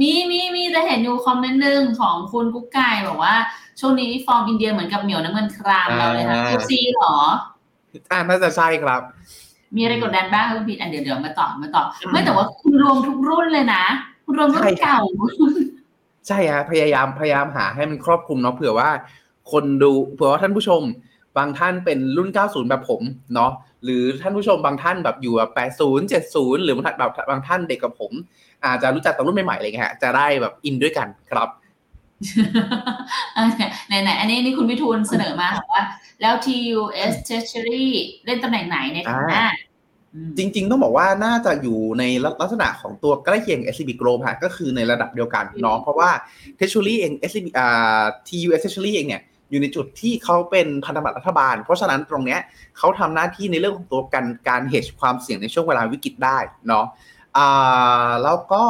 [0.00, 3.34] มีมีมีจะเห็นอยู่คอมเมนต์หนึ่งของคุณกุ๊กไก่บอกว่า
[3.80, 7.14] ช่วงนี้ฟอร์มอินเดียเหมือนกับเหมียวน้ำเงินครามเราเลยค่ะ FC หรอ
[8.12, 9.00] อ่าน่าจะใช่ครับ
[9.76, 13.84] มีอะไรกดดันบ้างคุณพีทอันเดี๋ยวเดี๋ยวมาตอบมาตอบไม่แต่ว่าคุณรวมทุกรุ่นเลยนะ
[14.24, 15.00] คุณรวมรุ่นเก่า
[16.26, 18.90] ใช่ฮะพยายามพยายามหาให้มันครอบคลุมเนาะเผื่อว่า
[19.52, 20.82] คนดูเผื่อว่าท่านผู้ชม
[21.38, 23.02] บางท่านเป็นรุ่น 90 แบบผม
[23.34, 23.52] เนาะ
[23.84, 28.12] หรือท่านผู้ชมบางท่านแบบอยู่แบบ80 70 หรือบางท่านแบบบางท่านเด็กกับผม
[28.64, 31.48] อาจจะรู้จักตอนรุ่นใหม่ๆอะไรเงี้ยจะได้แบบอินด้วยกันครับ
[33.86, 35.82] ไหนไหนอันนี้นี่คุณวิทูลเสนอมาว่า
[36.22, 37.86] แล้ว TUS Treasury
[38.24, 39.46] เล่นตำแหน่งไหนในถังหน้า
[40.38, 42.04] จริง ๆ ต้องบอกว่าน่าจะอยู่ใน
[42.40, 46.10] ลักษณะของตัวใกล้เคียง SCB Group ฮะก็คือในระดับเดียวกันเนาะเพราะว่า
[46.58, 52.40] Treasury เอง SCB อ่า TUS Treasury เองเนี่ยอยู่ในจุดที่เขาเป็นพันธบัตรรัฐบาล เพราะฉะนั้นตรงเนี้ย
[52.78, 56.84] เขาทำหน้าที่ในเรื่องของตัวการการเหตุความเสี่ยงในช่วงเวลาวิกฤตได้เนาะ
[57.36, 58.62] อ่าแล้วก็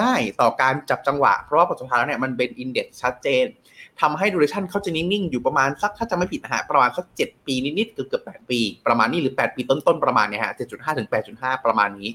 [0.00, 3.44] ง่ายต่อการจับจังหวะ เพราะว่าผลสุดท้ายแล้วเนี่ยมันเป็นอินเด็กซ์ชัดเจน
[4.00, 12.08] ทำให้ดูเรชั่นเขาจะนิ่ง ๆ อยู่ประมาณสักถ้าจะไม่ผิดนะฮะ ประมาณสักเจ็ดปีนิด ๆ เกือบเกือบแปดปี ประมาณนี้หรือแปดปีต้น ๆ ประมาณเนี้ยฮะเจ็ดจุดห้าถึงแปดจุดห้าประมาณนี้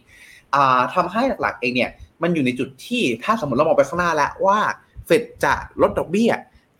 [0.55, 1.89] อ่าทำให้หลัก ๆ เองเนี่ย
[2.21, 4.59] มันอยู่ในจุดที่ถ้าสมมติเรามองไปข้างหน้าแล้วว่า
[5.05, 6.31] เฟดจะลดดอกเบี้ย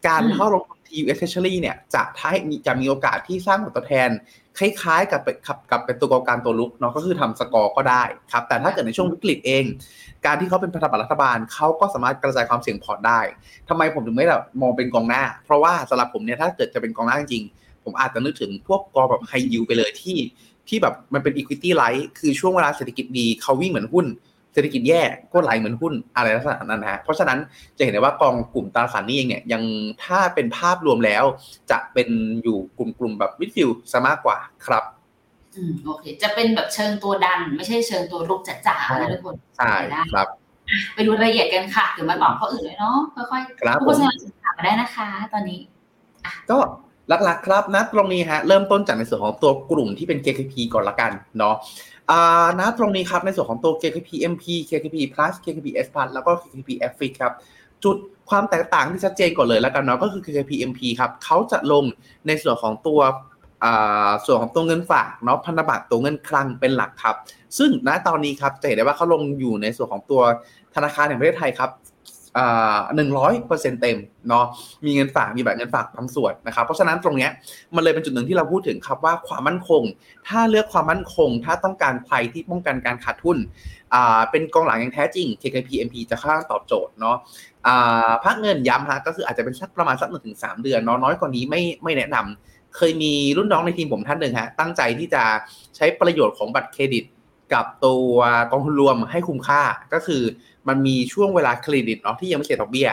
[0.08, 2.36] การเข้าลงทุน TU essentially เนี่ยจะท้าย
[2.68, 4.10] จะมีโอกาสที่สร้างผลตอบแทน
[4.58, 9.66] คล้ายๆ กับกับกับเป็นตัวกการตัวลุกเนาะก็คือทำสกอร์ก็ได้ครับ แต่ถ้าเกิดในช่วงวิกฤตเอง
[10.26, 13.22] การที่เขาเป็นพันธบัตรรัฐบาลเขาก็สามารถกระจายความเสี่ยงพอร์ตได้
[13.70, 17.44] ทำไมผมถึงไม่แบบมองเป็นกองหน้า เพราะว่าสำหรับผมเนี่ยถ้าเกิดจะเป็นกองหน้าจริง
[17.84, 20.18] ผมอาจจะนึกถึงพวกกองแบบไฮยิวไปเลยที่
[20.68, 25.02] ที่แบบมันเป็นอีควิตี้ไลท์คือช่วงเวลาเศรษฐกิจดีเขาวิ่งเหมือนหุ้นเศรษฐกิจแย่
[25.34, 27.40] ก็ไหลเหมือนหุ้นอะไรลักษณะนั้นนะฮะเพราะฉะนั้น
[27.78, 29.64] จะเห็นได้ว่ากองกลุ่มตราสารนี้เองเนี่ยยัง
[30.06, 31.24] ถ้าเป็นภาพรวมแล้ว
[31.72, 32.10] จะเป็น
[32.44, 34.84] อยู่กลุ่มๆแบบมิดฟิลซะมากกว่าครับ
[35.56, 39.74] อืมโอเค จะเป็นแบบเชิงตัวดัน ไม่ใช่เชิงตัวลุกจ๋าๆนะทุกคนใช่
[40.14, 40.28] ครับ
[40.94, 45.60] ไปดูรายละเอียดกันค่ะเดี๋ยวมาตอบข้ออื่นเลยเนาะค่อยๆทุกคนสามารถถามมาได้นะคะ ตอนนี้
[46.50, 46.58] ก็
[47.24, 51.56] หลักๆครับนะตรงนี้ฮะเริ่มต้นจากในส่วนของตัวกลุ่มที่เป็น KKP ก่อนละกันเนาะ
[52.10, 57.34] อ่านะตรงนี้ครับ ในส่วนของตัว KKP MP KKP Plus KKP S Plus แล้วก็ KKP F Fix ครับ
[57.84, 57.98] จุด
[58.30, 61.84] ความแตกต่างที่ชัดเจนก่อนเลยแล้วกันเนาะก็คือ KKP MP ครับเขาจะลง
[62.28, 63.00] ในส่วนของตัว
[64.26, 67.16] ส่วนของตัวเงินฝากเนาะพันธบัตรตัวเงินคลังเป็นหลักครับ
[67.58, 70.22] ซึ่งณตอนนี้ครับจะเห็นได้ว่าเขาลงอยู่ในส่วนของตัว
[70.76, 71.70] ธนาคารแห่งประเทศไทยครับ
[72.96, 73.98] หนึ่งร้อยเปอร์เซ็นเต็ม
[74.30, 74.46] เนาะ
[74.86, 77.32] มีเงินฝากมีแบบเงินฝากบางส่วนนะครับเพราะฉะนั้นตรงเนี้ย
[77.76, 79.84] มันเลยเป็นจุดหนึ่งที่เราพูดถึงครับว่าความมั่นคง
[80.28, 83.38] ถ้าเลือกความมั่นคง ถ้าต้องการภัยที่ป้องกันการขาดทุน
[83.94, 87.18] อ่าเป็นกองหลังอย่างแท้จริง KKP MP จะค่าตอบโจทย์เนาะ
[87.68, 95.24] อ่าพักเงินย้ำฮะก็คืออาจจะเป็นสักประมาณสักหนึ่งถึงสามเดือนเนาะน้อยกว่านี้ไม่ไม่แนะนำเคยมีรุ่นน้องในทีมผมท่านหนึ่งฮะตั้งใจที่จะ
[95.76, 97.04] ใช้ประโยชน์ของบัตรเครดิต
[97.54, 98.16] กับตัว
[98.52, 99.62] กองทุนรวมให้คุ้มค่า
[99.94, 100.24] ก็คือ
[100.68, 102.90] มันมีช่วงเวลาเครดิตเนาะที่ยังไม่เสียดอกเบี้ย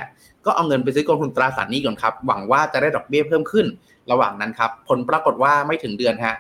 [0.47, 3.67] ก็เอาเงินไปซื้อกองทุนตราสารหนี้ก่อนครับ หวังว่าจะได้ดอกเบี้ยเพิ่มขึ้น
[4.11, 6.37] ระหว่างนั้นครับ ผลปรากฏว่าไม่ถึงเดือนฮะ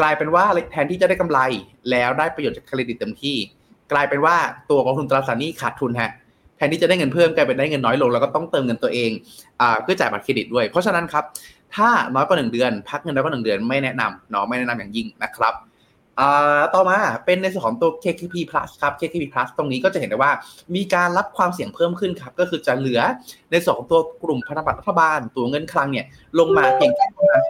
[0.00, 1.40] กลายเป็นว่าแทนที่จะได้กำไร
[1.90, 3.36] แล้วได้ประโยชน์จากเครดิตเต็มที่
[3.92, 4.36] กลายเป็นว่า
[4.70, 6.10] ตัวกองทุนตราสารหนี้ขาดทุนฮะ
[6.56, 9.10] แทนที่จะได้เงินเพิ่มกลายเป็นได้เงินน้อยลงแล้วก็ต้องเติมเงินตัวเอง
[9.82, 11.24] เพื่อจ่ายบัตรเครดิตด้วย เพราะฉะนั้นครับ
[11.76, 15.54] ถ้าน้อยกว่าหนึ่งเดือน พักเงินน้อยกว่าหนึ่งเดือนไม่แนะนำเนาะไม่แนะนำอย่างยิ่งนะครับ
[16.74, 20.32] ต่อมาเป็นในส่วนของตัว KKP Plus ครับ KKP Plus ตรงนี้ก็จะเห็นได้ว่า
[20.74, 23.00] มีการรับความเสี่ยงเพิ่มขึ้นครับ ก็คือจะเหลือ
[23.50, 26.06] ในส่วนของตัวกลุ่มพันธบัตรรัฐบาล ตั๋วเงินคลังเนี่ย
[26.38, 27.42] ลงมาเพียงแค่ประมาณ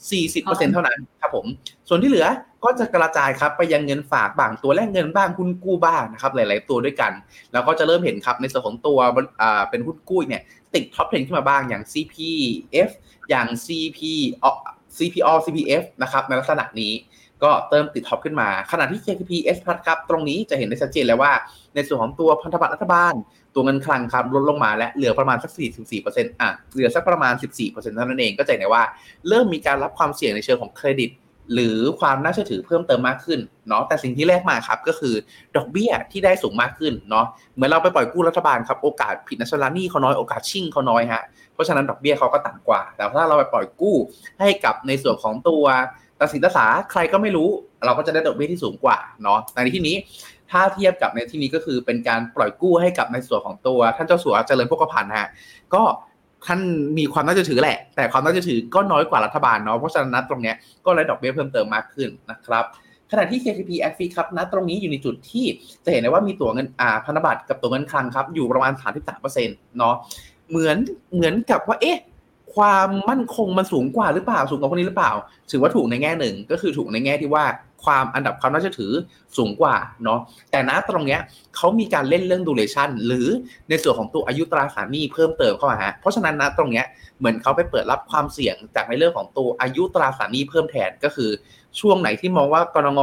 [0.00, 1.46] 40%เท่านั้นครับผม
[1.88, 2.26] ส่วนที่เหลือ
[2.64, 7.12] ก็จะกระจายครับไปยังเงินฝากบ้างตั๋วแลกเงินบ้างหุ้นกู้บ้างนะครับหลาย ๆ ตัวด้วยกัน
[7.52, 8.98] แล้วก็จะเริ่มเห็นครับในส่วนของตัว
[9.70, 10.42] เป็นหุ้นกู้เนี่ย
[10.74, 12.90] ติด top 10ขึ้นมาบ้างอย่าง CPF
[13.30, 14.00] อย่าง CP
[14.96, 16.92] CPO CPF นะครับในลักษณะนี้
[17.44, 21.32] ก็เติมติด top ขึ้นมา ขณะที่ KKP S Plus ครับ ตรงนี้จะเห็นได้ชัดเจนแล้วว่า
[21.74, 23.14] ในส่วนของตัวพันธบัตรรัฐบาล
[23.54, 25.50] ตัวเงินคลังครับลดลงมาและเหลือประมาณสัก
[25.96, 28.84] 44%อะ เหลือสักประมาณ 14%เท่านั้นเอง ก็จะเห็นได้ว่า
[29.28, 31.10] เริ่มมีการรับความเสี่ยงในเชิงของเครดิต
[31.54, 35.14] หรือความน่าเชื่อถือเพิ่มเติมมากขึ้นเนาะ แต่สิ่งที่แรกมาครับก็คือ
[35.56, 41.22] ดอกเบี้ยที่ได้สูงมากขึ้นเนาะ เหมือนเราไปปล่อยกู้รัฐบาลครับ โอกาสผิดนัชลานี่เขาน้อย โอกาสชิ่งเขาน้อยฮะ
[41.54, 43.96] เพราะฉะนั้นดอกเบี้ยเขาก็ต่ำกว่า แต่ถ้าเราไปปล่อยกู้
[44.40, 45.64] ให้กับในส่วนของตัว
[46.22, 47.48] ตัดสินตัสาใครก็ไม่รู้
[47.84, 49.96] เราก็จะได้ดอกเบี้ยที่สูงกว่าเนาะในที่นี้
[50.50, 55.28] ถ้าเทียบกับในที่นี้ก็คือเป็นการปล่อยกู้ให้กับในส่วนของตัว ท่านเจ้าสัวเจริญพกพันธ์ฮะ
[55.74, 55.82] ก็
[56.46, 56.60] ท่าน
[56.98, 60.52] มีความน่าจะถือแหละ แต่ความน่าจะถือก็น้อยกว่ารัฐบาลเนาะเพราะฉะนั้นตรงนี้
[60.84, 62.64] ก็ได้ดอกเบี้ยเพิ่มเติมมากขึ้นนะครับ
[63.10, 65.46] ขณะที่ KTP a f ครับณตรงนี้อยู่ในจุดที่
[65.84, 68.72] จะเห็นได้ว่ามีตัวเงินอ่าพันธบัตรกับตัวเงินคลังครับอยู่ประมาณ
[69.20, 69.94] 33%เนาะ
[70.50, 70.76] เหมือน
[71.14, 71.98] เหมือนกับว่าเอ๊ะ
[72.56, 75.12] ความมั่นคงมันสูงกว่าหรือเปล่าสูงกว่าพวกนี้หรือเปล่า
[75.50, 77.44] ถือว่าถูกในแง่หนึ่งก็คือถูกในแง่ที่ว่า
[77.84, 78.92] ความอันดับความน่าเชื่อถือ
[79.36, 81.20] สูงกว่าเนาะแต่ณตรงเนี้ย
[81.56, 83.28] เขามีการเล่นเรื่องดูเลชันหรือ
[83.68, 86.86] ในส่วนของตัวอายุตราสารหนี้เพิ่มเติมเข้ามาฮะเพราะฉะนั้นณตรงเนี้ย
[87.18, 91.30] เหมือนเขาไปเปิดรับความเสี่ยงจากในเรื่องของตัวอายุตราสารหนี้เพิ่มแทนก็คือ
[91.80, 93.00] ช่วงไหนที่มองว่ากรง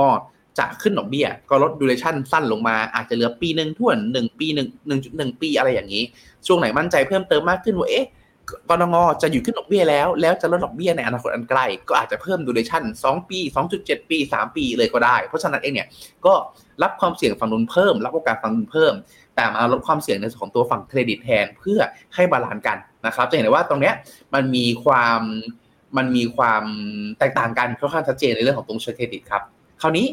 [0.60, 6.04] จะขึ้นดอกเบี้ยก็ลดดูเลชันสั้นลงมาอาจจะเหลือปีหนึ่งท่วนหนึ่งปีหนึ่งหนึ่งจุดหนึ่งปีอะไรอย่างนี้
[6.48, 8.08] ช่วงไหนมั่นใจเพิ่มเติมมากขึ้นว่าเอ๊ะ
[8.70, 13.40] กนง.จะหยุดขึ้นดอกเบี้ยแล้ว แล้วจะลดดอกเบี้ยในอนาคตอันใกล้ก็อาจจะเพิ่ม duration 2 ปี
[13.76, 15.88] 2.7 ปี 3 ปีเลยก็ได้ เพราะฉะนั้นเองเนี่ย
[16.26, 16.34] ก็
[16.84, 18.94] รับความเสี่ยงฝั่งนู้นเพิ่ม รับโอกาสฝั่งนู้นเพิ่ม
[19.36, 21.80] แต่มาลดความเสี่ยงในส่วนของตัวฝั่งเครดิตแทนเพื่อ
[22.16, 23.96] ให้ balance กันนะครับ จะเห็นได้ว่าตรงเนี้ย
[24.34, 25.22] มันมีความ
[25.98, 26.64] มันมีความ
[27.20, 29.42] แตกต่างกันค่อนข้างชัดเจนในเรื่องของตรงเชิงเครดิตครับ
[29.82, 30.06] คราวนี้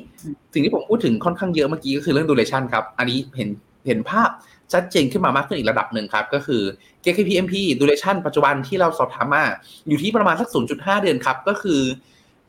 [0.53, 3.49] สิ่งที่ผมพูดถึงค่อนข้างเยอะเมื่อกี้ก็คือเรื่อง duration ครับ อันนี้เห็น
[3.87, 4.31] เห็นภาพ
[4.72, 6.62] ชัดเจนขึ้นมามากขึ้นอีกระดับหนึ่งครับ ก็คือ
[7.05, 9.44] KKP MP duration ปัจจุบันที่เราสอบถามมา
[9.88, 11.81] อยู่ที่ประมาณสัก 0.5 เดือนครับ ก็คือ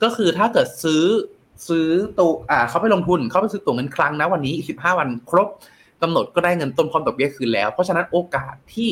[0.03, 1.03] ก็คือถ้าเกิดซื้อ
[1.67, 1.87] ซื้อ
[2.19, 5.47] ตัวอ่าเขาไปลงทุนเขาไปซื้อตั๋วเงินคลังนะวันนี้ 15 วันครบ
[6.01, 8.89] กำหนดก็ได้เงินต้นพร้อมดอกเบี้ยคืนแล้ว เพราะฉะนั้นโอกาสที่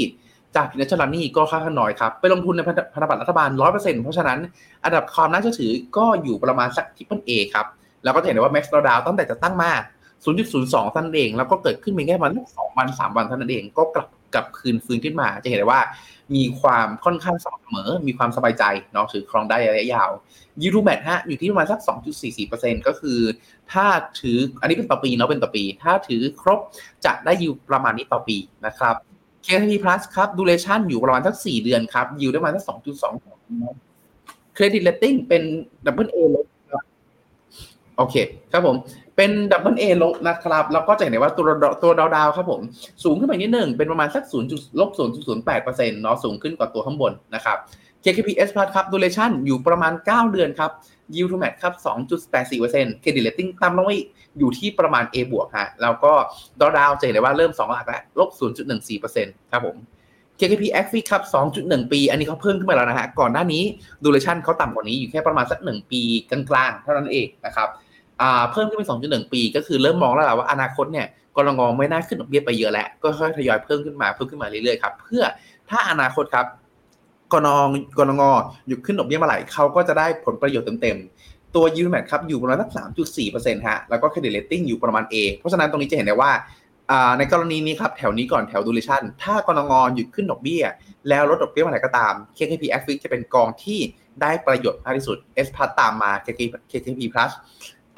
[0.56, 2.62] จะพินาศล่ะเนี่ยก็ค่อนข้างน้อยครับ ไปลงทุนใน
[2.94, 4.40] พันธบัตรรัฐบาล 100%เพราะฉะนั้น
[4.84, 7.66] อันดับความน่าเชื่อถือก็อยู่ประมาณสัก triple A ครับ
[8.04, 9.72] แล้วก็เห็นได้ว่า Max Drawdown ตั้งแต่จะตั้งมา
[10.26, 15.82] 0.02ท่านเอง แล้วก็เกิดขึ้นเพียงแค่วันสองวันสามวันท่านั้นเอง ก็กลับกลับคืนฟื้นขึ้นมา จะเห็นได้ว่า
[16.36, 20.10] มีความค่อนข้างสม่ำเสมอ มีความสบายใจเนาะถือครองได้ระยะยาว
[20.64, 21.80] ยูทูแมทฮะอยู่ที่ประมาณสัก
[22.34, 23.20] 2.44%ก็คือ
[23.72, 23.86] ถ้า
[24.20, 26.60] ถืออันนี้เป็นต่อปีเนาะเป็นต่อปี ถ้าถือครบ
[27.06, 28.96] จะได้ยูประมาณนี้ต่อปีนะครับ
[29.46, 32.64] KTP Plus ครับดูเลชั่นอยู่ประมาณสัก 4 เดือนครับยูได้ประมาณสัก
[33.56, 35.44] 2.2 credit rating เป็น
[35.86, 36.36] double A ลบ
[37.98, 38.16] โอเค
[38.52, 38.76] ครับผม
[39.16, 41.46] เป็น double A ลบนะครับแล้วก็จะเห็นได้ว่าตัว
[41.84, 42.62] ตัวดาวดาวครับผม
[43.04, 44.90] สูงขึ้นไปนิดหนึ่งเป็นประมาณสัก0จุดลบ
[45.24, 47.58] 0.08%เปอร์เซ็นต์เนาะสูงขึ้นกว่าตัวข้างบนนะครับ
[48.04, 50.72] KKP S Plus ครับ duration อยู่ประมาณ 9 เดือนครับ
[51.14, 51.74] yield to mat ครับ
[52.40, 53.92] 2.84% credit rating ต่ำลงไป
[54.40, 56.14] อยู่ที่ประมาณ A บวกฮะแล้วก็
[56.60, 58.30] ดาวดาวจะเห็นได้ว่าเริ่ม 2 หลักแล้วลบ
[58.92, 59.78] 0.14%ครับผม
[60.40, 61.22] KKP ACT FI ครับ
[61.58, 63.64] 2.1 ปี อันนี้เขาเพิ่มขึ้นมาแล้วนะฮะ ก่อนหน้านี้
[64.04, 67.70] duration เขาต่ำกว่านี้อยู่แค่ประมาณสัก 1 ปีกลางๆ เท่านั้นเองนะครับ
[68.52, 75.24] เพิ่มขึ้นเป็น 2.1 ปี ก็คือเริ่มมองแล้วแหละว่าอนาคตเนี่ยกนง.ไม่น่าขึ้นดอกเบี้ยไปเยอะแล้วก็ค่อยทยอยเพิ่มขึ้นมาเพิ่มขึ้นมาเรื่อยๆครับเพื่อ
[75.70, 76.46] ถ้าอนาคตครับ
[77.34, 77.70] กนง.
[77.98, 78.24] กนง.
[78.68, 82.70] หยุดขึ้นดอกเบี้ยเมื่อไหร่เขาก็จะได้ผลประโยชน์เต็มๆ ตัว yield to mat ครับอยู่ประมาณสัก
[83.18, 86.32] 3.4%ฮะแล้วก็ credit rating อยู่ประมาณ A เพราะฉะนั้นตรงนี้จะเห็นได้ว่า
[87.18, 90.64] ในกรณีนี้ครับแถวนี้ก่อนแถวดูเลชันถ้ากรงงหยุดขึ้นดอกเบี้ย
[91.10, 93.80] แล้วลดดอกเบี้ยมื่อไหร่ก็ตาม KKP a f i x จะเป็นกองที่
[94.22, 96.12] ได้ประโยชน์มากที่สุด S plus ตามมา
[96.72, 97.32] KKP plus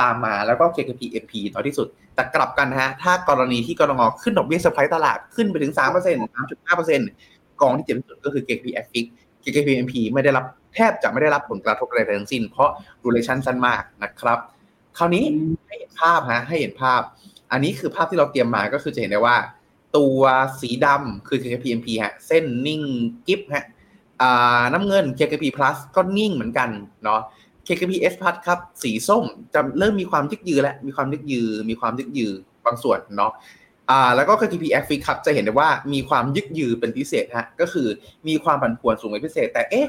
[0.02, 9.06] ตามมาแล้วก็ KKP MP น้อยที่สุด แต่กลับกันฮะ ถ้ากรณีที่กรงงขึ้นดอกเบี้ยเซอร์ไพรส์ตลาดขึ้นไปถึง 3% 3.5%กองที่เจ็บที่สุดก็คือ KKP a f i x
[9.44, 12.70] KKP MP ไม่ได้รับแทบจะไม่ได้รับผลกระทบอะไรทั้งสิ้น เพราะ
[13.04, 14.40] ดูเลชันสั้นมากนะครับ
[14.98, 15.24] คราวนี้
[15.68, 17.02] ให้เห็นภาพฮะให้เห็นภาพ
[17.52, 19.38] อันนี้คือภาพที่เราเตรียมมาก็คือจะเห็นได้ว่า
[19.98, 20.20] ตัว
[20.62, 22.82] สีดำคือ KKPMP ฮะเส้นนิ่ง
[23.28, 23.66] กิฟฮะ
[24.74, 26.70] น้ำเงิน KKP plus ก็นิ่งเหมือนกัน
[27.04, 27.22] เนาะ
[27.68, 32.32] KKP S plus ครับ สีส้มจะเริ่มมีความยึกยือแล้วมีความยึกยือ มีความยึกยือ
[32.66, 33.32] บางส่วนเนาะ
[33.90, 37.88] อ่าแล้วก็ KKP f ฟ i ครับจะเห็นได้ว่ามีความยึกยือเป็นพิเศษฮะก็คือ
[38.28, 39.88] มีความผันผวนสูงเป็นพิเศษ แต่เอ๊ะ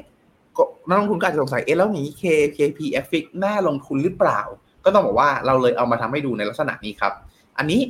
[0.89, 4.41] นักลงทุนก็อาจจะสงสัยเอ๊ะแล้วนี้ KKP f ฟ i น่าลงทุนหรือเปล่า
[4.85, 7.13] ก็ต้องบอกว่าเราเลยเอามาทำให้ดูในลักษณะนี้ครับ
[7.59, 7.81] อันนี้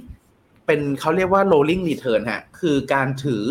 [0.66, 3.44] เป็นเขาเรียกว่า rolling return ฮะคือการถือ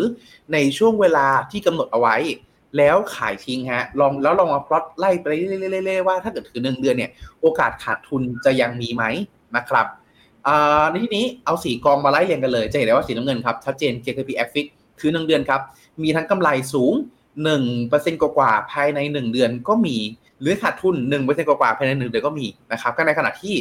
[0.52, 2.16] ในช่วงเวลาที่กำหนดเอาไว้
[2.76, 9.04] แล้วขายทิ้งฮะ ลองแล้วลองมาพลอตไล่ไปเรื่อยๆว่าถ้าเกิดถือหนึ่งเดือนเนี่ย โอกาสขาดทุนจะยังมีไหม
[9.56, 9.86] นะครับ
[10.90, 14.66] ในที่นี้เอาสีกองมาไล่เรียงกันเลย จะเห็นได้ว่าสีน้ำเงินครับชัดเจน KKP a f i x
[15.00, 15.60] คือหนึ่งเดือนครับ
[16.02, 16.92] มีทั้งกำไรสูง
[17.58, 19.96] 1%กว่าภายใน 1 เดือนก็มี
[20.40, 23.54] หรือขาดทุน 1%กว่าภายใน 1 เดือนก็มีนะครับก็ในขณะที่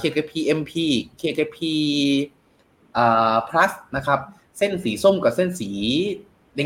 [0.00, 0.72] KKP MP
[1.20, 1.58] KKP
[3.48, 4.20] plus นะครับ
[4.58, 5.70] เส้นสีส้มกับเส้นสี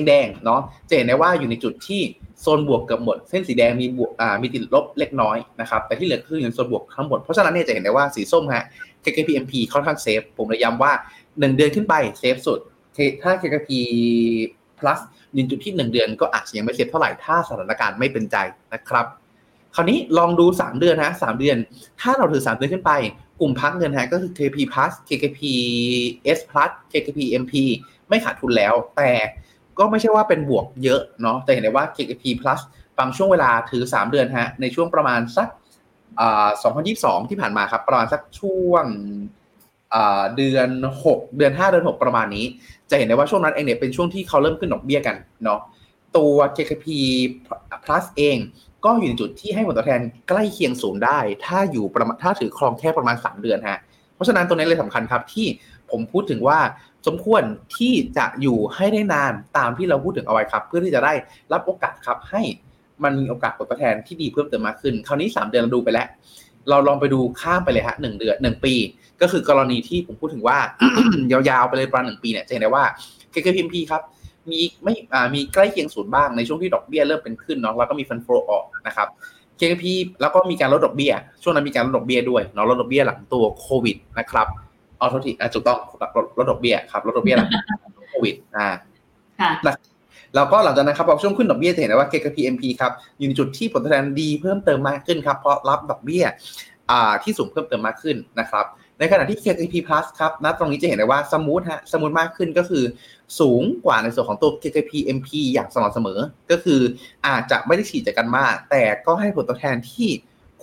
[0.07, 2.01] แดงๆเนาะจะเห็นได้ว่าอยู่ในจุดที่
[2.41, 4.11] โซนบวกเกือบหมด เส้นสีแดงมีบวก
[4.43, 8.65] มีติดลบเล็กน้อยนะครับแต่ที่เหลือคืออยู่ในโซนบวกทั้งหมด เพราะฉะนั้นเนี่ยจะเห็นได้ว่าสีส้มฮะ
[9.05, 12.59] KKPMP ค่อนข้างเซฟผมเลยย้ำว่า 1 เดือนขึ้นไปเซฟสุด
[13.23, 13.71] ถ้า KKP
[14.79, 15.01] plus
[15.37, 18.37] ยืนจุดที่ 1 เดือนก็อาจจะยังไม่เซฟเท่าไหร่ถ้าสถานการณ์ไม่เป็นใจ
[18.75, 19.07] นะครับ
[19.75, 21.57] คราวนี้ลองดู 3 เดือนนะ3เดือน
[22.01, 22.93] ถ้าเราถือ 3 เดือนขึ้นไป
[23.41, 25.41] กลุ่มพักเงินฮะก็คือ KP plus KKP
[26.37, 27.55] S plus KKP MP
[28.09, 29.11] ไม่ขาดทุนแล้วแต่
[29.79, 32.61] ก็ไม่ใช่ว่าเป็นบวกเยอะเนาะแต่เห็นได้ว่า KKP plus
[32.99, 35.49] บางช่วงเวลาถือ 3 เดือนฮะ ในช่วงประมาณสัก
[36.55, 38.85] 2022 ที่ผ่านมาครับ ประมาณสักช่วง
[40.37, 40.69] เดือน
[41.05, 42.47] 6 เดือน 5 เดือน 6 ประมาณนี้
[42.91, 45.61] จะเห็นได้ว่าช่วงนั้นเองเนี่ยเป็นช่วงที่เขาเริ่มขึ้นดอกเบี้ยกันเนาะ
[46.17, 46.87] ตัว KKP
[47.85, 48.37] plus เอง
[48.85, 53.81] ก็อยู่ในจุดที่ให้ผลตอบแทนใกล้เคียงศูนย์ได้ ถ้าอยู่ประมาณถ้าถือครองแค่ประมาณ 3 เดือนฮะ
[54.15, 55.47] เพราะฉะนั้นตัวนี้เลยสำคัญครับที่
[55.91, 56.59] ผมพูดถึงว่า
[57.07, 57.43] สมควร
[57.77, 61.13] ที่จะอยู่ให้ได้นานตามที่เราพูดถึงเอาไว้ครับ เพื่อที่จะได้
[61.53, 62.43] รับโอกาสครับให้
[63.05, 66.07] มันมีโอกาสผลตอบแทนที่ดีเพิ่มเติมมากขึ้น คราวนี้ 3 เดือนเราดูไปแล้ว
[66.71, 68.75] เราลองไปดูข้ามไปเลยฮะหนึ่งเดือนหนึ่งปี
[69.21, 70.59] ก็คือกรณีที่ผมพูดถึงว่า
[71.33, 72.85] ยาวๆไปเลยประมาณหนึ่งปีเนี่ยจะเห็นได้ว่า
[73.33, 74.03] KKPMP ครับ
[74.51, 74.95] มีไม่
[75.35, 79.09] มีใกล้เคียงศูนย์บ้างในช่วงที่ดอกเบี้ยเริ่มเป็นขึ้นเนาะแล้วก็มีฟันโฟออกนะครับ
[79.59, 79.85] KKP
[80.21, 81.13] แล้วก็มีการลดดอกเบี้ย
[81.43, 84.47] ช่วงนั้นมีการลดดอกเบี้ยด้วยเนาะลดดอกเบี้ยหลังตัวโควิดนะครับ
[85.03, 85.79] ออโทษทีถูกต้อง
[86.39, 87.49] ลดดอกเบี้ยครับลดดอกเบี้ยหลัง
[88.09, 88.69] โควิดอ่า
[90.35, 96.25] แล้วก็หลังจากนั้นครับพอช่วงขึ้นดอกเบี้ยจะเห็นได้ว่า KKP MP ครับอยู่ในจุดที่ผลตอบแทนดีเพิ่มเติมมากขึ้นครับเพราะรับดอกเบี้ย
[97.23, 98.67] ที่สูงเพิ่มเติมมากขึ้นนะครับ
[98.99, 102.85] ในขณะที่ KKP S Plus ครับณตรงนี้จะเห็นได้ว่า smooth ฮะ smooth มากขึ้นก็คือ
[103.41, 106.19] สูงกว่าในส่วนของตัว KKP MP อย่างสม่ำเสมอ
[106.51, 106.81] ก็คือ
[107.27, 110.09] อาจจะไม่ได้ฉีกจากกันมาก แต่ก็ให้ผลตอบแทนที่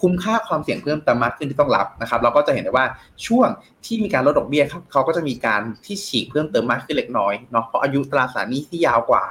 [0.02, 2.86] คุ้มค่าความเสี่ยงเพิ่มเติมมากขึ้นที่ต้องรับนะครับเราก็จะเห็นได้ว่า
[3.28, 3.50] ช่วง
[3.86, 9.24] ที่มีการลดดอกเบี้ยครับเขาก็จะมีการที่ฉีกเพิ่มเติมมากขึ้นเล็กน้อยเนาะเพราะอายุตราสารนี้ที่ยาวกว่า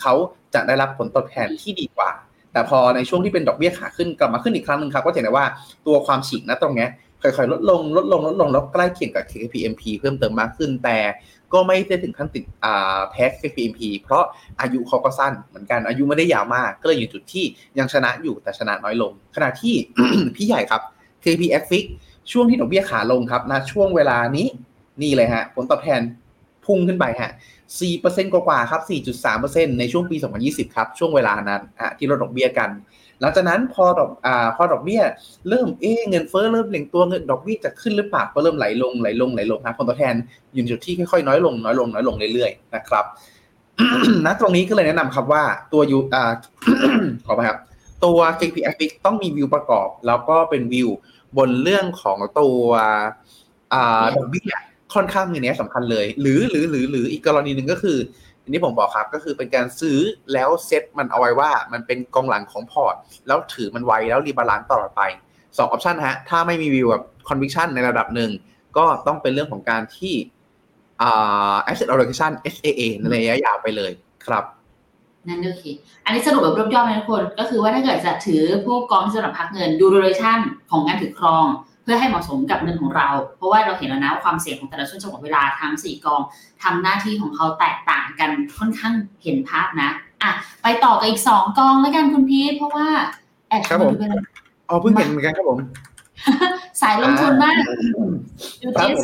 [0.00, 0.14] เขา
[0.54, 2.10] จะได้รับผลตอบแทนที่ดีกว่า
[2.52, 5.46] แต่พอในช่วงที่เป็นดอกเบี้ยขาขึ้นกลับมาขึ้นอีกครั้งหนึ่งครับก็เห็นได้ว่า
[5.86, 6.86] ตัวความฉีกนะตรงนี้
[7.22, 10.98] ค่อยๆลดลงลดลงลดลงแล้วใกล้เคียงกับ KPMP เพิ่มเติมมากขึ้นแต่
[11.52, 12.44] ก็ไม่ได้ถึงขั้นติด
[13.10, 14.24] แพ้ KPMP เพราะ
[14.60, 17.44] อายุเขาก็สั้นเหมือนกันอายุไม่ได้ยาวมาก ก็เลยอยู่จุดที่
[17.78, 19.74] ยังชนะอยู่แต่ชนะน้อยลง ขณะที่
[20.36, 20.82] พี่ใหญ่ครับ
[21.24, 21.84] KPF Fix
[22.32, 24.46] ช่วงที่ดอกเบี้ยขาลงครับนะช่วงเวลานี้
[25.02, 26.00] นี่เลยฮะผลตอบแทน
[26.66, 27.30] พุ่งขึ้นไปฮะ
[27.82, 28.82] 4%กว่าๆครับ
[29.26, 31.62] 4.3%ในช่วงปี 2020 ครับ ช่วงเวลานั้น
[31.98, 32.70] ที่ลดดอกเบี้ยกัน
[33.20, 35.02] หลังจากนั้นพอดอกอ่าพอดอกเบี้ย
[35.48, 40.14] เริ่มเอ๊เงินเฟ้อเริ่มเหล่งตัวเงินดอกเบี้ยจะขึ้นหรือเปล่าก็เริ่มไหลลงไหลลงไหลลงครับผลตอบแทน
[40.52, 43.04] อยู่จุดที่ค่อยๆน้อยลงน้อยลงน้อยลงเรื่อยๆนะครับ
[44.26, 46.32] ณตรงนี้ก็เลยแนะนำครับว่าตัวยูอ่า
[47.26, 47.58] ขออภัยครับ
[48.04, 50.88] ตัว KP f x ต้องมีวิวประกอบ แล้วก็เป็นวิว
[51.36, 52.60] บนเรื่องของตัว
[53.74, 54.52] อ่าดอกเบี้ย
[54.94, 57.98] ค่อนข้างมีเนี้ยสำคัญเลย หรือหรือหรือหรืออีกกรณีหนึ่งก็คือ
[58.46, 59.98] อันนี้ผมบอกครับก็คือเป็นการซื้อ
[60.32, 62.94] แล้วเซ็ตมันเอาไว้ว่ามันเป็นกองหลังของพอร์ต
[63.26, 65.02] แล้วถือมันไว้แล้ว rebalance ตลอดไป
[65.34, 68.30] 2 option ฮะถ้าไม่มีวิวแบบ conviction ในระดับหนึ่ง
[68.76, 70.14] ก็ต้องเป็นเรื่องของการที่
[71.68, 73.92] asset allocation SAA ในระยะยาวไปเลย
[74.26, 74.44] ครับ
[75.28, 80.38] นั่นก็คืออันนี้สรุปแบบรวบยอดนะทุกคน ก็คือว่าถ้าเกิดจะถือพวกกองที่สำหรับพักเงินดูดูเรชั่น
[80.70, 81.46] ของการถือครอง
[81.88, 86.20] พื่อให้เหมาะสมกับเงินของเรา เพราะว่าเราเห็นแล้วนะว่าความเสี่ยงของแต่ละช่วงจังหวะเวลาทั้ง4กอง
[86.62, 89.90] ทำหน้าที่ของเขาแตกต่างกันค่อนข้างเห็นภาพนะ
[90.22, 90.30] อะ
[90.62, 92.88] ไปต่อกับอีก2กองแล้วกันคุณพีทเพราเพราะว่า
[93.48, 93.94] แอดครับผม
[94.68, 95.58] อ๋อเพิ่งเห็นเหมือนกันครับผม
[96.80, 97.54] สายลงทุนมาก
[98.62, 99.00] ยูครับจิส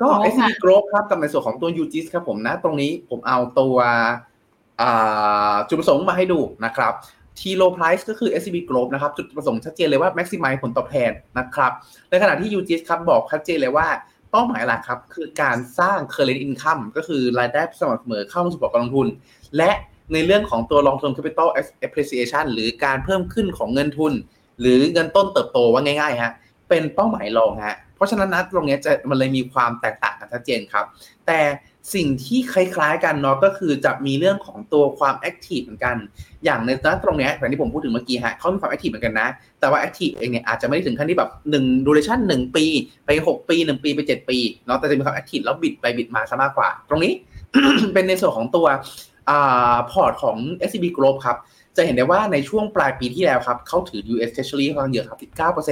[0.00, 3.76] ก็ Growth S C B Growth ครับกับในส่วนของตัว u g i s ครับผมนะ ตรงนี้ผมเอาตัว
[4.80, 6.92] อ่าจุดประสงค์มาให้ดูนะครับ
[7.40, 11.72] T low price ก็คือ S C B Growth นะครับ จุดประสงค์ชัดเจนเลยว่า maximize ผลตอบแทนนะครับ
[12.10, 13.88] ในขณะที่ UGS ครับบอกชัดเจนเลยว่า
[14.30, 19.06] เป้าหมายหลักครับ คือการสร้าง current income ก็คือรายได้สม่ำเสมอเข้ามาสู่กองการลงทุน
[19.56, 19.70] และ
[20.12, 21.48] ในเรื่องของตัว long term capital
[21.86, 24.12] appreciation หรือการเพิ่มขึ้นของเงินทุน
[24.60, 26.32] หรือเงินต้นเติบโตว่าง่ายๆฮะ
[26.68, 30.84] เป็นเป้าหมายรองฮะเพราะฉะนั้นนะตรงนี้จะมันเลยมีความแตกต่างกันชัดเจนครับ
[31.26, 31.38] แต่
[31.94, 35.96] สิ่งที่คล้ายๆกันเนาะก็คือจะมีเรื่องของตัวความ active เหมือนกัน
[36.44, 36.70] อย่างใน
[37.04, 39.28] ตรงนี้อย่างที่ผมพูดถึงเมื่อกี้ฮะเขามีความ active เหมือนกันนะ
[39.60, 42.64] แต่ว่า active เองเนี่ยอาจจะไม่ได้ถึงขั้นที่แบบหนึ่ง duration หนึ่งปี
[43.06, 47.12] ไป 6 ปี 1 ปีไป 7 ปีเนาะแต่จะมีความ active แล้วบิดไปบิดมาซะมากกว่า ตรงนี้
[47.94, 48.66] เป็นในส่วนของตัว
[49.30, 49.32] อ
[49.90, 50.36] พอร์ตของ
[50.68, 51.38] SCB Group ครับ
[51.76, 55.18] จะเห็นได้ว่าในช่วงปลายปีที่แล้วครับเขาถือ US Treasury ค่อนข้างเยอะครับ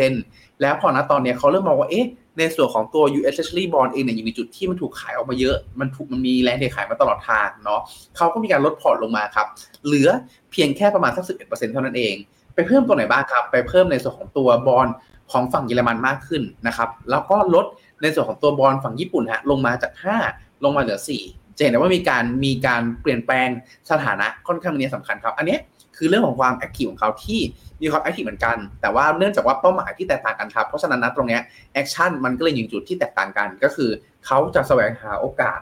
[0.04, 2.06] 19%แล้วพอณตอนเนี้ยเขาเริ่มมองว่าเอ๊ะ
[2.38, 7.80] ในส่วนของตัว US Treasury Bond เองเนี่ยอยู่ในจุดที่มันถูกขายออกมาเยอะ มันถูกมันมีแรงเทขายมาตลอดทางเนาะ
[8.16, 9.46] เขาก็มีการลดพอร์ตลงมาครับ
[9.86, 10.08] เหลือ
[10.52, 12.14] เพียงแค่ประมาณสัก11%เท่านั้นเอง
[12.54, 14.88] ไปเพิ่มตัวไหนบ้างครับ ไปเพิ่มในส่วนของตัวบอล
[15.32, 17.66] ของฝั่งเยอรมันมากขึ้นนะครับ แล้วก็ลด
[18.02, 19.92] ในส่วนของตัวบอลฝั่งญี่ปุ่นฮะลงมาจาก
[20.28, 20.98] 5ลงมาเหลือ
[21.28, 23.48] 4จะเห็นได้ว่ามีการมีการเปลี่ยนแปลง
[23.90, 25.56] สถานะค่อนข้างมีนัยสำคัญครับ อันนี้
[25.96, 27.40] คือเรื่องของความ active ของเขาที่
[27.82, 31.38] มีความ active เหมือนกัน แต่ว่าเนื่องจากว่าเป้าหมายที่แตกต่างกันครับ เพราะฉะนั้นนะตรงนี้
[31.72, 33.90] action มันก็เลยอยู่จุดที่แตกต่างกัน ก็คือ
[34.26, 35.60] เขาจะแสวงหาโอกาส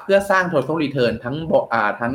[0.00, 1.36] เพื่อสร้าง total return ทั้ง
[2.00, 2.14] ทั้ง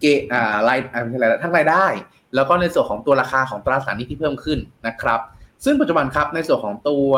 [0.00, 1.86] เกอ่ารายอะไรทั้งรายได้
[2.34, 5.20] แล้วก็ในส่วนของตัวราคาของตราสารหนี้ที่เพิ่มขึ้นนะครับ
[5.64, 7.10] ซึ่งปัจจุบันครับในส่วนของตัว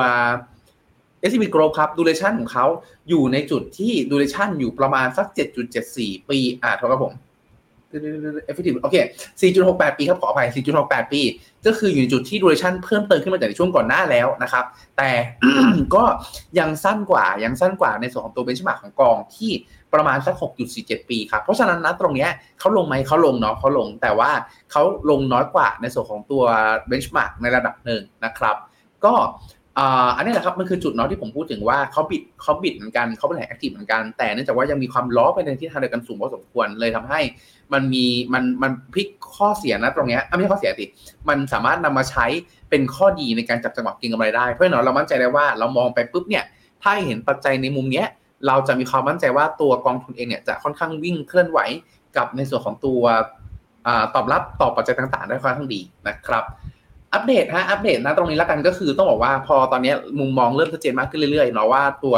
[1.29, 2.67] SCB Group ครับ duration ของเขา
[3.09, 5.27] อยู่ในจุดที่ duration อยู่ประมาณสัก
[5.79, 7.15] 7.74 ปี อ่าโทษครับผม
[8.49, 8.97] effective โอเค
[9.41, 10.49] 4.68 ปีครับขออภัย
[10.81, 11.21] 4.68 ปี
[11.67, 14.65] ก็คืออยู่ในจุดที่ duration เพิ่มเติมขึ้นมาจากในช่วงก่อนหน้าแล้วนะครับ
[14.99, 15.11] แต่
[15.95, 16.05] ก็
[16.59, 19.53] ยังสั้นกว่า ยังสั้นกว่าในส่วนของตัว benchmark ของกองที่
[19.95, 20.35] ประมาณสัก
[20.73, 24.31] 6.47 ปีครับ เพราะฉะนั้นนะตรงเนี้ยเขาลงไหมเขาลงเนาะเขาลง แต่ว่า
[24.71, 26.43] เขาลงน้อยกว่าในส่วนของตัว
[26.91, 28.57] benchmark ในระดับหนึ่งนะครับ
[29.05, 29.15] ก็
[30.17, 37.21] อันนี้แหละครับมันคือจุดเนาะที่ผมพูดถึงว่าเขาบิดเขาบิดเหมือนกันเขาเป็นแหล่งแอคทีฟเหมือนกัน แต่เนื่องจากว่ายังมีความล้อไปในทิศทางเดียวกันสูงพอสมควรเลยทำให้
[37.73, 40.85] มันมีมันมันพลิกข้อเสียนะตรงนี้ไม่ใช่ข้อเสียสิ
[41.29, 42.27] มันสามารถนำมาใช้
[42.71, 46.45] เป็นข้อดีในการจับจังหวะก็งกำไรได้เพราะนั้นเรามั่นใจได้ว่าเรามองไปปุ๊บเนี่ย
[46.83, 48.07] ถ้าเห็นปัจจัยในมุมเนี้ย
[48.47, 51.59] เราจะมีความมั่นใจว่าตัวกองทุนเองเนี่ยจะค่อนข้างวิ่งเคลื่อนไหว
[52.17, 53.03] กับในส่วนของตัว
[54.15, 56.45] ตอบรับต่อปัจจัยต่างๆ ได้ค่อนข้างดีนะครับ
[57.15, 62.17] อัปเดตฮะอัปเดตนะตรงนี้แล้วกันก็คือต้องบอกว่าพอตอนนี้มุมมองเริ่มชัดเจนมากขึ้นเรื่อยๆเนาะว่าตัว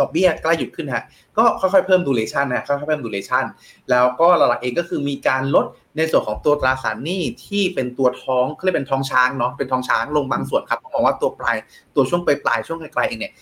[0.00, 1.04] ดอกเบี้ยใกล้หยุดขึ้นฮะ
[1.38, 3.44] ก็ค่อยๆเพิ่มดูเลชันนะค่อยๆเพิ่มดูเลชัน
[3.90, 11.56] แล้วก็หลักๆเองก็คือมีการลดในส่วนของตัวตราสารหนี้ที่เป็นตัวท้องเขาเรียกเป็นท้องช้างเนาะเป็นท้องช้างลงบางส่วนครับมองว่าตัวปลาย
[11.94, 13.32] ตัวช่วงปลายปลายช่วงไกลๆเองเนี่ย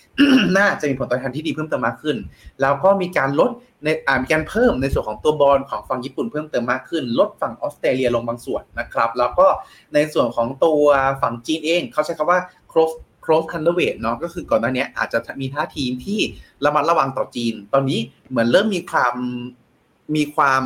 [0.57, 2.17] น่าจะมีผลตอบแทนที่ดีเพิ่มเติมมากขึ้น
[2.61, 3.49] แล้วก็มีการลด
[3.83, 9.47] ในอ่ามีการเพิ่มในส่วนของตัวบอลของฝั่งญี่ปุ่นเพิ่มเติมมากขึ้น ลดฝั่งออสเตรเลียลงบางส่วนนะครับ แล้วก็
[9.93, 10.83] ในส่วนของตัว
[11.21, 12.39] ฝั่งจีนเองเขาใช้คำว่า
[12.71, 12.91] cross
[13.29, 16.19] cross counterweight เนาะก็คือก่อนหน้านี้อาจจะมีท่าทีที่
[16.65, 19.15] ระมัดระวังต่อจีน ตอนนี้เหมือนเริ่มมีความ
[20.15, 20.63] มีความ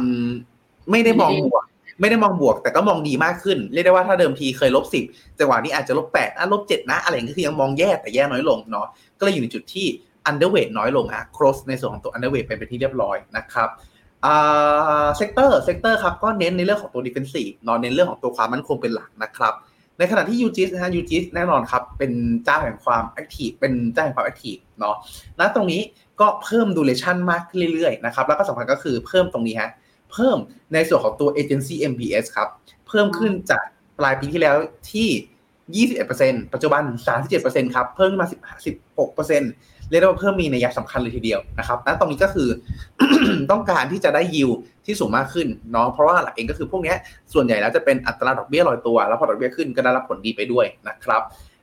[0.91, 1.63] ไม่ได้มองบวก
[1.99, 5.03] ไม่ได้มองบวก แต่ก็มองดีมากขึ้น เรียกได้ว่าถ้าเดิมทีเคยลบสิบ
[5.39, 8.87] จังหวะนี้อาจจะลบแปดอะลบเจ็ดนะ อะไรก็คือยังมองแย่แต่แย่น้อยลงเนาะ
[9.19, 9.87] ก็เลยอยู่ในจุดที่
[10.29, 13.69] underweight น้อยลงอะ cross ในส่วนของตัว underweight เป็นไปที่เรียบร้อยนะครับ
[14.25, 19.53] อ่า sector sector ครับก็เน้นในเรื่องของตัว defensive เนาะเน้นเรื่องของตัวความมั่นคงเป็นหลักนะครับ
[19.97, 22.11] ในขณะที่ UGIS นะฮะ UGIS แน่นอนครับ เป็น
[22.45, 24.95] เจ้าแห่งความ active เป็นเจ้าแห่งความ active เนาะ
[25.39, 25.81] ณตรงนี้
[26.19, 29.71] ก็เพิ่ม duration มากขึ้นเรื่อยๆนะครับแล้วก็สำคัญก็คือเพิ่มตรงนี้ฮะ
[30.11, 30.37] เพิ่ม
[30.73, 32.49] ในส่วนของตัวเอเจนซี่ MBS ครับ
[32.87, 33.63] เพิ่มขึ้นจาก
[33.99, 34.55] ปลายปีที่แล้ว
[34.91, 36.83] ที่ 21%ปัจจุบัน
[37.29, 38.27] 37%ครับ เพิ่มมา
[38.97, 42.49] 16% เรียกได้ว่าเพิ่มมีนัยสำคัญเลยทีเดียวนะครับณตรงนี้ก็คือ
[43.51, 44.49] ต้องการที่จะได้ยิว
[44.85, 46.95] ที่สูงมากขึ้นเนาะเพราะว่าหลักเองก็คือพวกนี้
[47.33, 51.21] ส่วนใหญ่แล้วจะเป็นอัตราดอกเบี้ยลอยตัว แล้วพอดอกเบี้ยขึ้นก็ได้รับผลดีไปด้วยนะครับ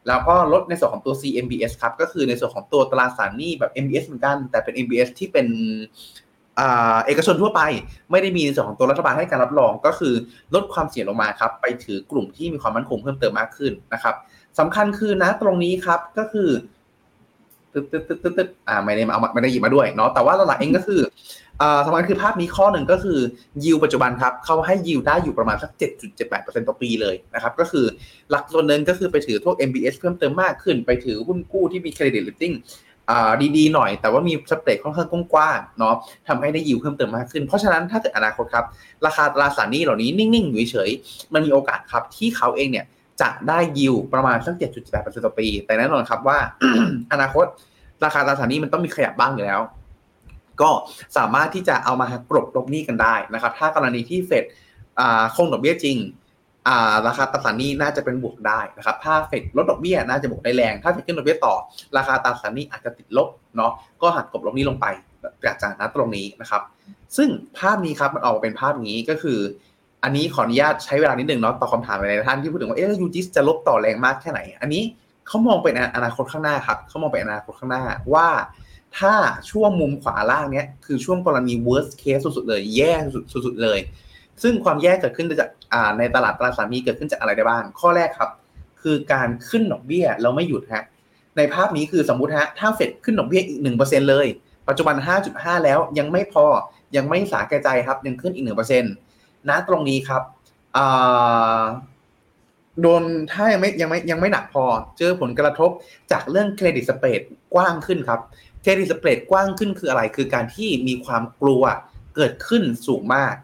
[0.09, 5.47] แล้วก็ลดในส่วนของตัว CMBS ครับก็คือในส่วนของตัวตราสารหนี้แบบ MBS เหมือนกัน แต่เป็น MBS ที่เป็น
[7.07, 7.61] เอกชนทั่วไป
[8.11, 10.15] ไม่ได้มีในส่วนของตัวรัฐบาลให้การรับรองก็คือ
[10.55, 14.15] ลดความเสี่ยงลงมาครับไปถือกลุ่มที่มีความมั่นคงเพิ่มเติมมากขึ้นนะครับ
[14.59, 16.49] สำคัญคือนะตรงนี้ครับก็คือ
[17.73, 21.01] ตึ๊ดตึ๊ดตึ๊ดตึ๊ดอ่าไม่ได้มาเอาไม่ได้หยิบมาด้วยเนาะแต่ว่าหลักเองก็คือ
[21.63, 23.19] อ่าสำคัญคือภาพนี้ข้อหนึ่งก็คือ
[23.65, 25.71] ยิวปัจจุบันครับเขาให้ยิวได้อยู่ประมาณสัก
[26.21, 27.87] 7.78%ต่อปีเลยนะครับก็คือ
[28.31, 32.55] หลักส่วนหนึ่งก็คือไปถือพวก MBS เพิ่มเติมมากขึ้น ไปถือหุ้นกู้ที่มี credit rating
[33.57, 35.95] ดีๆหน่อย แต่ว่ามีสเปรดค่อนข้างกว้างๆเนาะ
[36.29, 38.65] ทำให้ได้ยิวเพิ่มเติมมากขึ้น เพราะฉะนั้นถ้าเกิดอนาคตครับ
[39.07, 42.87] ราคาตราสารหนี้เหล่านี้นิ่งๆอยู่เฉยๆมันมีโอกาสครับที่เขาเองเนี่ย
[43.23, 46.39] จะได้ยิวประมาณสัก 7.8%ต่อปี แต่แน่นอนครับว่า
[47.13, 47.47] อนาคต
[48.05, 49.61] ราคาตราสารนี้มันต้องมีขยับบ้างอยู่แล้ว
[50.61, 50.71] ก็
[51.17, 54.45] สามารถที่จะเอามากรบลบหนี้กันได้นะครับ ถ้ากรณีที่เฟด
[55.37, 55.97] คงดอกเบี้ยจริง
[57.07, 61.55] ราคาตราสารนี้น่าจะเป็นบวกได้นะครับ ถ้าเฟดลดดอกเบี้ยน่าจะบวกได้แรง ถ้าเฟดขึ้นดอกเบี้ยต่อ
[61.97, 64.87] ราคาตราสารนี้อาจจะติดลบเนาะ ก็หักกบลบนี้ลงไป
[65.45, 66.63] จากจากนั้นตรงนี้นะครับ
[67.17, 69.39] ซึ่งภาพนี้ครับมันออกเป็นภาพนี้ก็คือ
[70.03, 74.83] อันนี้ขออนุญาตใช้เวลานิดนึงเนาะตอบคาถามในท่านที่พูดถึงว่าเอ๊ะยูจิสจะลบต่อแรงมากแค่ไหน อันนี้
[75.27, 77.85] เขามองเป็นอนาคตข้างหน้าครับเขามองเป็นอนาคตข้างหน้า
[78.15, 78.29] ว่า
[78.99, 79.15] ถ้า
[79.51, 82.93] ช่วงมุมขวาล่างเนี้ยคือช่วงกรณี worst case สุดๆเลย แย่
[83.33, 83.79] สุดๆเลย
[84.43, 85.51] ซึ่งความแย่เกิดขึ้นจาก
[85.99, 88.31] ในตลาดตราสารนี้เกิดขึ้นจากอะไรได้บ้าง ข้อแรกครับ
[88.83, 90.85] คือการขึ้นดอกเบี้ยเราไม่หยุดฮะ
[91.37, 94.27] ในภาพนี้คือสมมุติฮะถ้าเฟดขึ้นดอกเบี้ยอีกหนึ่งเปอร์เซ็นเลย
[94.69, 94.97] ปัจจุบัน
[95.31, 96.45] 5.5 แล้วยังไม่พอ
[96.97, 98.49] ยังไม่สาแก่ใจครับยังขึ้นอีกห
[99.49, 100.23] นึ่งเปอร์เซ็นต์นะตรงนี้ครับ
[102.83, 104.65] โดนถ้ายังไม่ยังไม่ยังไม่หนักพอ
[104.99, 105.71] เจอผลกระทบ
[106.13, 107.21] จากเรื่องเครดิตสเปด
[107.55, 108.21] กว้างขึ้นครับ
[108.63, 111.63] เครดิตสเปดกว้างขึ้นคืออะไร คือการที่มีความกลัว
[112.17, 113.35] เกิดขึ้นสูงมาก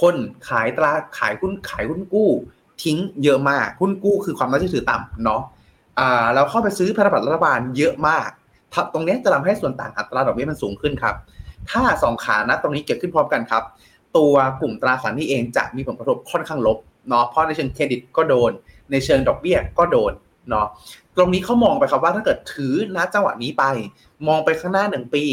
[0.00, 0.14] คน
[0.48, 2.30] ขายตราขายหุ้นขายหุ้นกู้
[2.82, 5.42] ทิ้งเยอะมากหุ้นกู้คือความน่าเชื่อถือต่ำเนาะ
[5.98, 8.28] อ่าเราเข้าไปซื้อพันธบัตรรัฐบาลเยอะมาก
[8.92, 11.14] ตรงนี้จะทำให้ส่วนต่างอัตราดอกเบี้ยมันสูงขึ้นครับ
[11.70, 13.62] ถ้าสองขานะตรงนี้เกิดขึ้นพร้อมกันครับ
[14.16, 18.52] ตัวกลุ่มตราสารนี้เองจะมีผลกระทบค่อนข้างลบเนาะเพราะในเชิงเครดิตก็โดน
[18.90, 20.12] ในเชิงดอกเบี้ยก็โดน
[20.50, 20.66] เนาะ
[21.16, 23.64] ตรงนี้เขามองไปครับว่าถ้าเกิดถือณจังหวะนี้ไป
[24.28, 25.24] มองไปข้างหน้าหนึ่งปี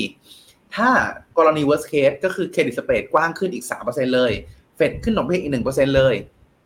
[0.75, 0.89] ถ้า
[1.37, 4.31] กรณี worst case ก็คือเครดิตสเปดกว้างขึ้นอีก 3%เลย
[4.75, 6.15] เฟดขึ้นดอกเบี้ยอีก 1%เลย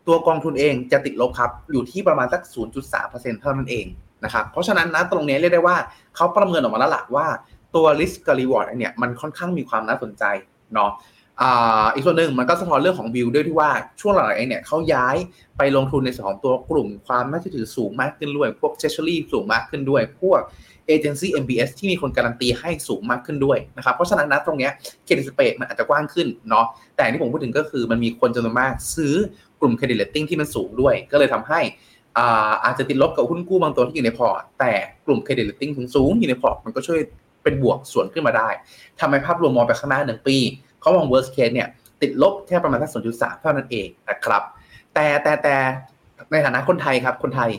[0.08, 2.42] ตัวกองทุนเองจะติดลบครับ อยู่ที่ประมาณสัก
[2.92, 3.86] 0.3%เท่านั้นเอง
[4.24, 5.78] นะครับเพราะฉะนั้นนะตรงนี้เรียกได้ว่า
[6.16, 7.28] เขาประเมินออกมาแล้วล่ะว่า
[7.76, 10.24] ตัว risk กับ reward เนี่ยมันค่อนข้างมีความน่าสนใจ
[10.74, 10.92] เนาะ
[11.94, 13.72] อีกส่วนหนึ่งมันก็สะท้อนเรื่องของวิวด้วยที่ว่า
[14.02, 15.16] ช่วงหลังๆเองเนี่ยเขาย้าย
[15.58, 20.40] ไปลงทุนในส่วนของตัวกลุ่มความน่าเชื่อถือสูงมากขึ้นด้วย พวกเชช s รี่สูงมากขึ้นด้วย พวก
[20.88, 24.72] agency MBS ที่มีคนการันตีให้สูงมากขึ้นด้วยนะครับ เพราะฉะนั้นนะตรงเนี้ย
[25.06, 26.66] credit spread มันอาจจะกว้างขึ้นเนาะ
[26.96, 29.16] แต่ที่ผมพูดถึงก็คือมันมีคนจำนวนมากซื้อ
[29.60, 31.60] กลุ่ม credit rating ที่มันสูงด้วย ก็เลยทำให้
[32.64, 34.74] อาจจะติดลบกับหุ้นกู้บางตัวที่อยู่ในพอร์ตแต่
[35.06, 37.00] กลุ่ม credit rating สูงอยู่ในพอร์ตมันก็ช่วย
[37.44, 38.50] เป็นบวกส่วนขึ้นมาได้
[39.00, 40.38] ทำให้ภาพรวมมองไปข้างหน้าหนึ่งปี
[40.82, 41.68] เขามอง worst case เนี่ย
[42.02, 44.44] ติดลบแค่ประมาณสัก0.3 เท่านั้นเองนะครับ
[44.94, 45.56] แต่แต่แต่
[46.32, 47.52] ในฐานะคนไทยครับ คนไทย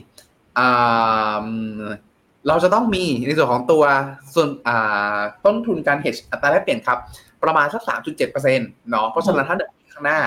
[2.49, 3.83] เราจะต้องมีในส่วนของตัว
[4.35, 4.49] ส่วน
[5.45, 6.99] ต้นทุนการ hedge อัตราแลกเปลี่ยนครับ
[7.43, 8.33] ประมาณสัก 3.7%
[8.91, 10.19] เนาะเพราะฉะนั้นถ้าเดินข้างหน้า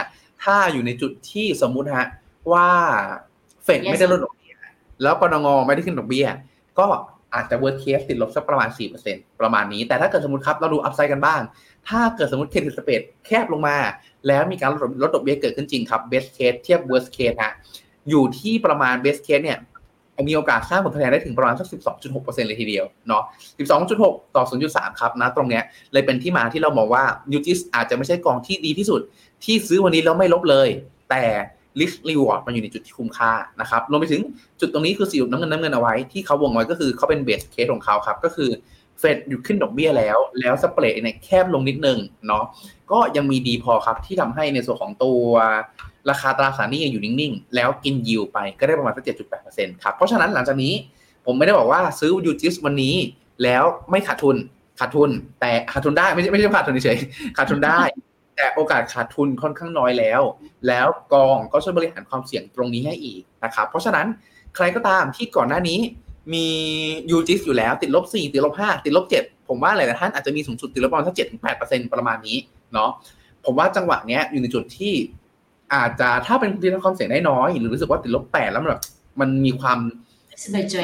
[0.43, 2.07] ถ้าอยู่ในจุดที่สมมุติฮะ
[2.51, 2.67] ว่า
[3.63, 4.55] เฟดไม่ได้ลดดอกเบี้ย
[5.03, 6.27] แล้วปนงไม่ได้ขึ้นดอกเบี้ย
[6.79, 6.87] ก็
[7.33, 8.69] อาจจะ worst case ติดลบสักประมาณ
[9.05, 11.41] 4%ประมาณนี้ แต่ถ้าเกิดสมมติครับ เราดูอัพไซด์กันบ้าง
[11.89, 13.77] ถ้าเกิดสมมติเครดิตสเปดแคบลงมา
[14.27, 17.53] แล้วมีการลดลดดอกเบี้ยเกิดขึ้นจริงครับ best case เทียบ worst case ฮะ
[18.09, 19.59] อยู่ที่ประมาณ best case เนี่ย
[20.27, 21.67] มีโอกาสสร้างผลตอบแทนได้ถึงประมาณสัก
[22.07, 23.23] 12.6%เลยทีเดียวเนาะ
[23.79, 25.63] 12.6 ต่อ 0.3 ครับนะตรงเนี้ย
[25.93, 29.01] เลยเป็นที่มาที่เรามองว่ายูจิสอาจจะไม่ใช่กองที่ดีที่สุด
[29.43, 30.67] ที่ซื้อวันนี้แล้วไม่ลบเลย
[31.09, 31.23] แต่
[31.79, 33.31] risk reward มันอยู่ในจุดที่คุ้มค่า
[33.61, 34.21] นะครับรวมไปถึง
[34.59, 38.49] จุดตรงนี้คือสีน้ำเงินน้ำเงินเอาไว้ที่เขาวงไว้ก็คือเขาเป็นเบสเคสของเขาครับก็คือ
[38.99, 42.43] เฟดหยุดขึ้นดอกเบี้ยแล้ว แล้วสเปรดเนี่ยแคบลงนิดนึงเนาะ
[42.91, 45.21] ก็ยังมีดีพอครับที่ทำให้ในส่วนของตัว
[46.09, 50.73] ราคาตราสารหนี้ยังอยู่นิ่งๆ แล้วกินยิวไปก็ได้ประมาณสักเจ็ดจุดแปดเปอร์เซ็นต์ครับ เพราะฉะนั้นหลังจากนี้
[51.25, 52.95] ผมไม่ได้บอกว่าซื้อยูจิสวันนี้
[53.43, 54.37] แล้วไม่ขาดทุน
[54.79, 55.09] ขาดทุน
[55.41, 56.99] แต่ขาดทุนได้ไม่ใช่ไม่ใช่ขาดทุนเฉย
[57.37, 57.81] ขาดทุนได้
[58.35, 60.21] แต่โอกาสขาดทุนค่อนข้างน้อยแล้ว
[60.67, 64.07] แล้วกองก็ช่วยบริหารความเสี่ยงตรงนี้ให้อีกนะครับเพราะฉะนั้น
[64.55, 65.79] ใครก็ตามที่ก่อนหน้านี้
[66.33, 66.45] มี
[67.11, 72.37] ยูจิสอยู่แล้วติดลบสี่ติดลบห้าติดลบเจ็ดผมว่าหลายท่านอาจจะมีสูงสุดติดลบประมาณสักเจ็ดถึงแปดเปอร์เซ็นต์ประมาณนี้
[72.73, 72.89] เนาะ
[73.45, 74.93] ผมว่าจังหวะเนี้ยอยู่ในจุดที่
[75.73, 78.81] อาจจะถ้าเป็นคนที่ทำความเสี่ยงได้น้อย หรือรู้สึกว่าติดลบแปดแล้วมันแบบ
[79.19, 79.79] มันมีความ
[80.43, 80.75] สบายใจ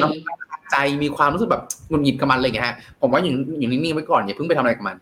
[0.70, 4.96] ใจมีความรู้สึกแบบหงุดหงิดกับมันเลยไงฮะผมว่าอยู่อยู่นิ่งๆไว้ก่อนอย่าเพิ่งไปทำอะไรกับมัน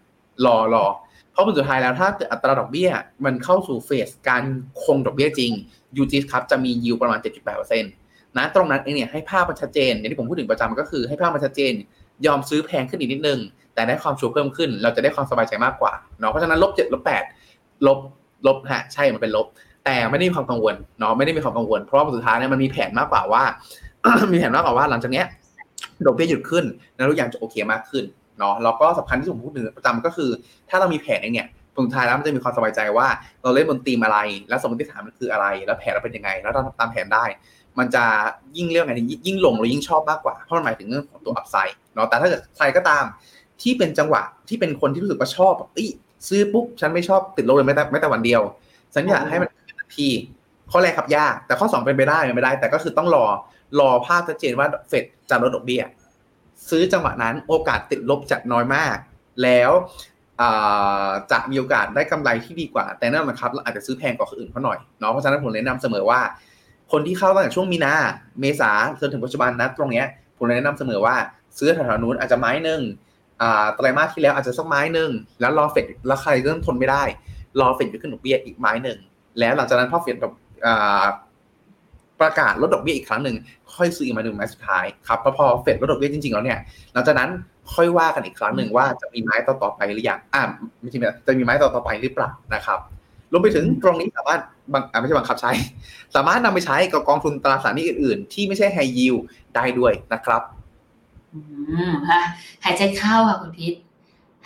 [0.47, 0.85] รอรอ
[1.33, 2.91] เพราะผลสุดท้ายแล้วถ้าอัตราดอกเบี้ย
[3.25, 4.43] มันเข้าสู่เฟสการ
[4.83, 5.53] คงดอกเบี้ยจริง
[5.97, 11.73] ยูจีครับจะมียิวประมาณ 7.8%นะตรงนั้นเองเนี่ยให้ภาพมันชัดเจนอย่างที่ผมพูดถึงประจำก็คือให้ภาพมันชัดเจน
[12.27, 13.41] ยอมซื้อแพงขึ้นอีกนิดนึง
[13.75, 17.25] แต่ได้ความชัวร์เพิ่มขึ้น เราจะได้ความสบายใจมากกว่าเนาะเพราะฉะนั้นลบเจ็ดลบแปด
[17.87, 17.99] ลบ
[18.47, 19.47] ลบฮะใช่มันเป็นลบ
[19.85, 23.43] แต่ไม่ได้มีความกังวลเนาะไม่ได้มีความกังวล เพราะาสุดท้ายเนี่ยมันมีแผนมากกว่าว่า
[24.33, 25.27] มีแผนมากกว่าว่าหลังจากเนี้ย
[26.07, 26.65] ดอกเบี้ยหยุดขึ้น
[26.95, 28.05] แล้วทุกอย่างจะโอเคมากขึ้น
[28.39, 30.31] เนาะแล้วก็สำคัญที่ผมพูดถึงประจำก็คือ
[30.71, 33.07] ถ้าเรามีแผนเนี่ยผลสุดท้ายแล้วมันจะมีความสบายใจว่า
[33.43, 34.19] เราเล่นบนตีมอะไร
[34.49, 37.25] แล้วสมมติฐานมันคืออะไร แล้วแผนเราเป็นยังไง แล้วเราทำตามแผนได้
[37.79, 38.05] มันจะ
[38.57, 43.05] ยิ่งเรื่องไงยิ่งลงเรายิ่งชอบมากกว่า เพราะมันหมายถึงเรื่องของตัวอัพไซด์เนาะแต่ถ้าเกิดใครก็ตาม
[43.63, 45.87] ที่เป็นจังหวะที่เป็นคนที่รู้สึกว่าชอบอี
[46.29, 48.43] ซื้อปุ๊บฉันไม่ชอบติดลบเลยแม้แต่แม้แต่วันเดียว
[48.95, 50.09] ฉันอยากให้มันขึ้นทันที
[50.71, 53.25] ข้อแรกครับยาก แต่ข้อสองเป็นไปได้เป็นไปได้ แต่ก็คือต้องรอ
[53.81, 55.83] รอภาพชัดเจนว่าเฟดจะลดดอกเบี้ย
[56.71, 58.97] ซื้อจังหวะนั้นโอกาสติดลบจะน้อยมาก
[59.43, 59.71] แล้ว
[61.33, 66.21] จะมีโอกาสได้กำไรที่ดีกว่า แต่นั่นนะครับเราอาจจะซื้อแพงกว่าคนอื่นเขาหน่อยเนาะเพราะฉะนั้นผมแนะนำเสมอว่า
[66.93, 67.93] คนที่เข้าตั้งแต่ช่วงมีนา
[68.41, 68.71] เมษา
[69.01, 71.17] จนถึงปัจจุบันนะตรงเนี้ยผมแนะนำเสมอว่า
[71.59, 72.81] ซื้อแถวๆนู้นอาจจะไม้หนึ่ง
[73.77, 75.11] ไตรมาสที่แล้วอาจจะสักไม้หนึ่ง
[75.41, 77.03] แล้วรอเฟดแล้วใครเริ่มทนไม่ได้
[77.61, 78.99] รอเฟดไปขึ้นดอกเบี้ยอีกไม้หนึ่ง
[79.39, 80.17] แล้วหลังจากนั้นพอเฟด
[82.21, 83.37] ประกาศลดดอกเบี้ยอีกครั้งหนึ่ง
[83.75, 86.59] ค่อยซื้ออีกมาหนึ่งไม้สุดท้ายครับพอพอเฟดลดดอกเบี้ยจริงๆแล้วเนี่ย
[86.93, 87.31] หลังจากนั้น
[87.75, 90.43] ค่อยว่ากันอีกครั้งหนึ่งว่าจะมีไม้ต่อๆไปหรือยังอ่า
[90.81, 92.79] ไม่ใช่จะมีไม้ต่อๆไปหรือเปล่านะครับ
[93.33, 94.41] รวมไปถึงตรงนี้สามารถ
[94.73, 95.51] บังไม่ใช่บังคับใช้
[96.15, 99.15] สามารถนำไปใช้กับกองทุนตราสารหนี้อื่นๆ ที่ไม่ใช่ไฮยิว
[99.55, 100.43] ได้ด้วยนะครับ
[101.35, 101.41] อื
[101.91, 102.21] มค่ะ
[102.65, 103.75] หายใจเข้าค่ะคุณพิษ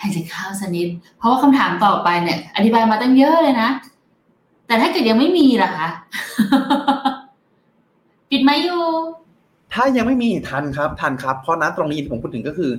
[0.00, 3.68] หายใจเข้าสักนิด เพราะว่าคำถามต่อไปเนี่ย อธิบายมาตั้งเยอะเลยนะ
[4.66, 5.88] แต่ถ้าเกิดยังไม่มีล่ะคะ
[8.30, 8.82] ปิดไหมอยู่
[9.74, 12.70] ถ้ายังไม่มีทันครับทันครับ เพราะนั้นตรงนี้ที่ผมพูดถึงก็คือ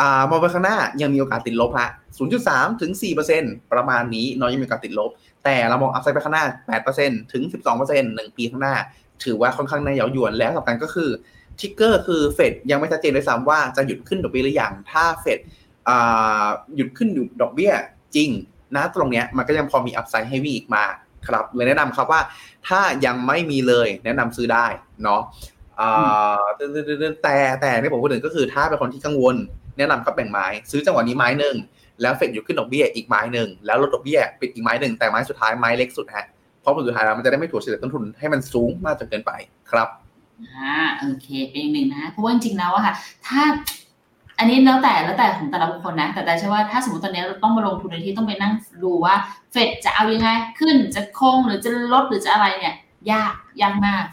[0.00, 1.90] อ่ามองไปข้างหน้ายังมีโอกาสติดลบฮะ
[2.34, 2.90] 0.3ถึง
[3.32, 5.10] 4%ประมาณนี้น้อยยังมีโอกาสติดลบ
[5.46, 6.44] แต่เรามองอัพไซด์ไปข้างหน้า
[6.88, 7.42] 8%ถึง
[7.74, 8.76] 12%หนึ่งปีข้างหน้า
[9.24, 11.10] ถือว่าค่อนข้างใน่าเย้ายวนแล้วสำคัญก็คือ
[11.58, 15.38] ทิกเกอร์คือเฟดยังไม่ชัดเจนด้วยซ้ำว่าจะหยุดขึ้นดอกเบี้ยหรือยังถ้าเฟด
[16.76, 17.08] หยุดขึ้น
[17.42, 17.72] ดอกเบี้ย
[18.14, 18.30] จริง
[18.76, 20.84] นะตรงเนี้ยมันก็ยังพอมีอัพไซด์ให้วิ่งอีกมา
[21.28, 22.20] ครับเลยแนะนำครับว่า
[22.68, 24.66] ถ้ายังไม่มีเลยแนะนำซื้อได้
[25.02, 25.20] เนาะ
[27.22, 29.36] แต่แต่ที่ผมพูดถึงก็คือถ้าเป็นคนที่กังวล
[29.78, 31.56] แนะนำครับแบ่งไม้ ซื้อจังหวะนี้ไม้หนึ่ง
[32.02, 36.26] แล้วเฟดหยุดขึ้นดอกเบี้ยอีกไม้หนึ่งแล้วลดดอกเบี้ยปิดอีกไม้หนึ่งแต่ไม้สุดท้ายไม้เล็กสุดฮะ
[36.60, 39.32] เพราะผลสุดท้ายแล้วมันจะได้ไม่ถูกเฉลี่ยต้นทุนให้มันสูงมากจนเกินไป
[39.70, 39.88] ครับ
[40.44, 42.94] อ่าโอเคเป็นอีกหนึ่งนะเพราะว่าจริงๆแล้วอะค่ะ
[43.26, 43.42] ถ้า
[44.38, 48.52] อันนี้แล้วแต่แล้วแต่ของแต่ละบุคคลนะ แต่แต่ใช่ว่าถ้าสมมติตอนนี้เราต้องมาลงทุนในที่ต้องไปนั่ง
[48.84, 49.14] ดูว่า
[49.52, 50.28] เฟดจะเอายังไง
[50.58, 52.74] ขึ้นจะคงหรือจะลดหรือจะอะไรเนี่ย
[53.10, 53.32] ยาก
[53.62, 54.04] ยากมาก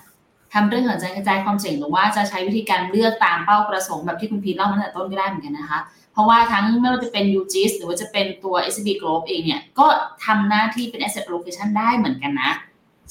[0.54, 5.80] ทำเรื่องของการกระจายความเสี่ยงหรือว่าจะใช้วิธีการเลือกตามเป้าประสงค์แบบที่คุณพีเล่ามาตั้งแต่ต้นก็ได้เหมือนกันนะคะ
[6.14, 9.88] เพราะว่าทั้งไม่ว่าจะเป็น UGIS หรือว่าจะเป็นตัว SB Group เองเนี่ย ก็
[10.26, 12.51] ทำหน้าที่เป็น asset allocation ได้เหมือนกันนะ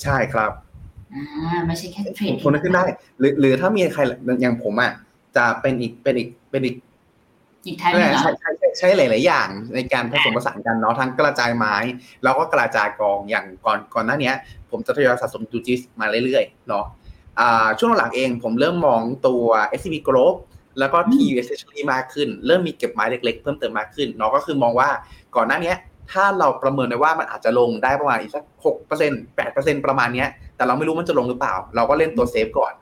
[0.03, 0.51] ใช่ครับ
[1.15, 2.83] อ่าไม่ใช่แค่เทรดคนนั้นขึ้นได้
[3.19, 4.01] หรือหรือถ้ามีใคร
[4.43, 4.93] อย่างผมอะ
[5.37, 6.77] จะเป็นอีกเป็นอีกเป็นอีก
[7.67, 11.75] อีกท้ายใช่ใช่ใช้หลาย ๆ อย่างในการผสมผสานกันเนาะทั้งกระจายไม้
[12.23, 14.33] แล้วก็กระจายกองอย่างก่อนก่อนหน้านี้
[14.71, 16.85] ผมจะทยอยสะสม UGIS มาเรื่อย ๆ เนาะ
[17.79, 19.45] ช่วงหลังเองผมเริ่มมองตัว
[19.79, 20.35] SCB Growth
[20.79, 24.89] แล้วก็ TU Essentially มากขึ้น เริ่มมีเก็บไม้เล็กๆ เพิ่มเติมมากขึ้นเนาะก็คือมองว่า
[25.37, 25.75] ก่อนหน้านี้
[26.13, 30.25] ถ้าเราประเมินได้ว่ามันอาจจะลงได้ประมาณอีกสักหกเปอร์เซ็นต์แปดเปอร์เซ็นต์ประมาณนี้
[30.57, 32.73] แต่เราไม่รู้มันจะลงหรือเปล่า เราก็เล่นตัว safe ก่อน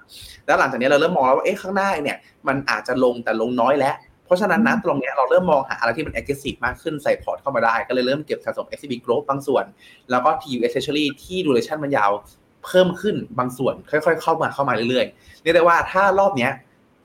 [0.47, 2.19] แล้วหลังจากนี้เราเริ่มมองแล้วว่าเอ๊ะข้างหน้าเนี่ย
[2.49, 9.65] มันอาจจะลงแต่ลงน้อยแล้ว เพราะฉะนั้นนะตรงนี้เราเริ่มมองหาอะไรที่มัน aggressive มากขึ้นใส่พอร์ตเข้ามาได้ ก็เลยเริ่มเก็บสะสม SCB Growth บางส่วน
[10.11, 12.11] แล้วก็ TU Essentially ที่ duration มันยาว
[12.67, 16.53] เพิ่มขึ้นบางส่วนค่อย ๆ เข้ามาเข้ามาเรื่อยๆเรียกได้ว่าถ้ารอบเนี้ย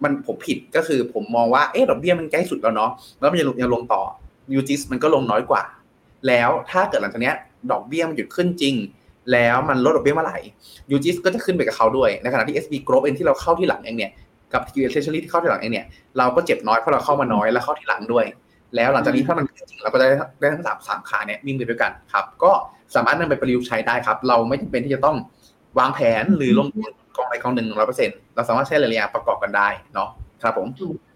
[0.04, 4.02] มันผมผิดก็คือผมมองว่าเอ๊ะดอกเบี้ยมันใกล้สุดแล้วเนาะแล้วมันยังลงต่อ
[4.54, 5.64] ยูจิสมันก็ลงน้อยกว่า
[6.28, 7.32] แล้วถ้าเกิดหลังจากนี้
[7.72, 8.76] ดอกเบี้ยมันหยุดขึ้นจริง
[9.32, 10.40] แล้วมันลดดอกเบี้ยเมื่อไหร่
[10.92, 14.12] ยูจิสก็จะขึ้นไปกับเขาด้วยในขณะที่ SB Group เองที่เราเข้าที่หลังเองเนี่ย
[14.54, 15.86] กับ q s Treasury ที่เข้าที่หลังเองเนี่ย
[16.18, 18.26] เราก็เจ็บน้อยเพราะเราเข้ามาน้อยแล้วเข้าที่หลังด้วย
[18.76, 20.08] แล้วหลังจากนี้ถ้ามันจริงเราก็ได้
[20.40, 22.52] ได้ทั้งสามสามขาเนี่ยวิ่งไปด้วยกันครับ ก็
[22.96, 25.18] สามารถนำไปประยุกต์ใช้ได้ครับ เราไม่จำเป็นที่จะต้อง
[25.80, 30.10] วางแผนหรือลงทุน กองใดกองหนึ่งร้อยเปอร์เซ็นต์เราสามารถใช้หลายอย่างประกอบกันได้เนาะ
[30.44, 30.68] ครับผม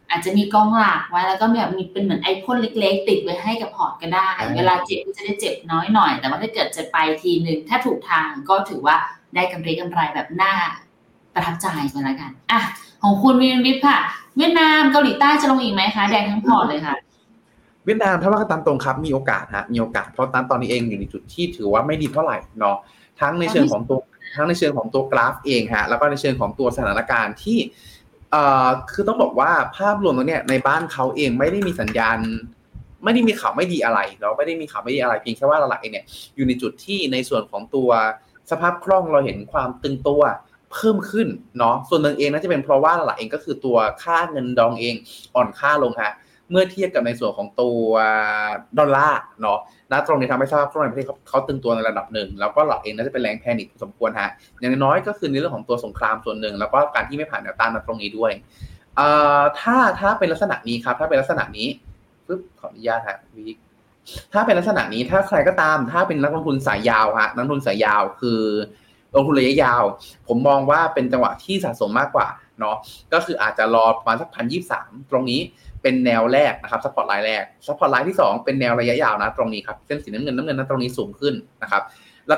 [0.09, 8.95] อาจจะมีกองหลักไว้แล้วก็แบบมีเป็นเหมือนไอพ่นเล็ก ๆ ติดไว้ให้กับพอร์ตก็ได้ เวลาเจ็บก็จะได้เจ็บน้อยหน่อย แต่ว่าถ้าเกิดจะไปทีหนึ่งถ้าถูกทางก็ถือว่า
[9.35, 10.53] ได้กำไรกำไรแบบหน้า
[11.33, 12.61] ประทับใจไปแล้วกันอะ
[13.01, 13.99] ของคุณวินวิทค่ะ
[14.37, 16.95] เวียดนามเกาหลีใต้จะลงอีกไหมคะแดงทั้งพอร์ตเลยค่ะ
[17.85, 22.77] เวียดนามถ้าว่าตามตรงครับมีโอกาสฮะมีโอกาสเพราะตามตอนนี้เองอยู่ในจุดที่ถือว่าไม่ดีเท่าไหร่เนาะ
[23.21, 23.99] ทั้งในเชิงของตัว
[24.35, 27.57] ทั้งในเชิงของตัวกราฟเองฮะแล้วก็ในเชิงของตัวสถานการณ์ที่
[28.31, 32.17] เอ่อคือต้องบอกว่าภาพรวมตรงเนี้ยในบ้านเขาเองไม่ได้มีสัญญาณ
[33.03, 36.05] ไม่ได้มีข่าวไม่ดีอะไรเราไม่ได้มีข่าวไม่ดีอะไรเพียงแค่ว่าหลักเองเนี่ย
[36.35, 37.89] อยู่ในจุดที่ในส่วนของตัว
[38.51, 40.21] สภาพคล่องเราเห็นความตึงตัว
[40.73, 41.27] เพิ่มขึ้น
[41.57, 44.95] เนาะส่วนหนึ่งเองน่าจะเป็นเพราะว่าหลักเองก็คือตัวค่าเงินดองเอง
[45.35, 46.13] อ่อนค่าลงฮะ
[46.51, 47.83] เมื่อเทียบกับในส่วนของตัว
[48.79, 49.59] ดอลลาร์เนาะ
[49.91, 54.29] ณตรงนี้ทำให้สภาพคล่องในประเทศเขาตึงตัวในระดับหนึ่ง แล้วก็หลักเองน่าจะเป็นแรงแพนิคสมควรฮะ
[54.59, 58.31] อย่างน้อยก็คือในเรื่องของตัวสงครามส่วนหนึ่ง แล้วก็การที่ไม่ผ่านแนวต้านตรงนี้ด้วย
[58.95, 59.07] เอ่
[59.39, 61.67] อถ้าถ้าเป็นลักษณะนี้ครับ ถ้าเป็นลักษณะนี้
[62.27, 63.45] ปึ๊บขออนุญาตฮะวิ
[64.33, 68.41] ถ้าเป็นลักษณะนี้ถ้าใครก็ตาม ถ้าเป็นนักลงทุนสายยาวฮะนักลงทุนสายยาวคือ
[69.15, 69.83] ลงทุนระยะยาว
[70.27, 72.27] ผมมองว่าเป็นจังหวะที่สะสมมากกว่า
[72.59, 72.75] เนาะ
[73.13, 75.39] ก็คืออาจจะรอประมาณสักพันยี่สามตรงนี้
[75.81, 81.81] เป็นแนวแรกนะครับ support line แรก support line ที่ 2 เป็นแนวระยะยาวนะตรงนี้ครับเส้นสีน้ำเงินน้ำเงินนั้นตรงนี้สูงขึ้นนะครับ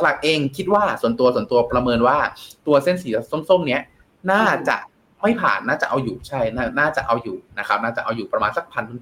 [0.04, 2.18] หลักๆเองคิดว่าส่วนตัวส่วนตัวประเมินว่า
[2.68, 3.10] ตัวเส้นสี
[3.50, 3.82] ส้มๆเนี้ย
[4.32, 4.78] น่าจะ
[5.22, 6.40] ไม่ผ่านน่าจะเอาอยู่ใช่
[6.80, 8.94] น่าจะเอาอยู่นะครับน่าจะเอาอยู่ประมาณสักพันทุ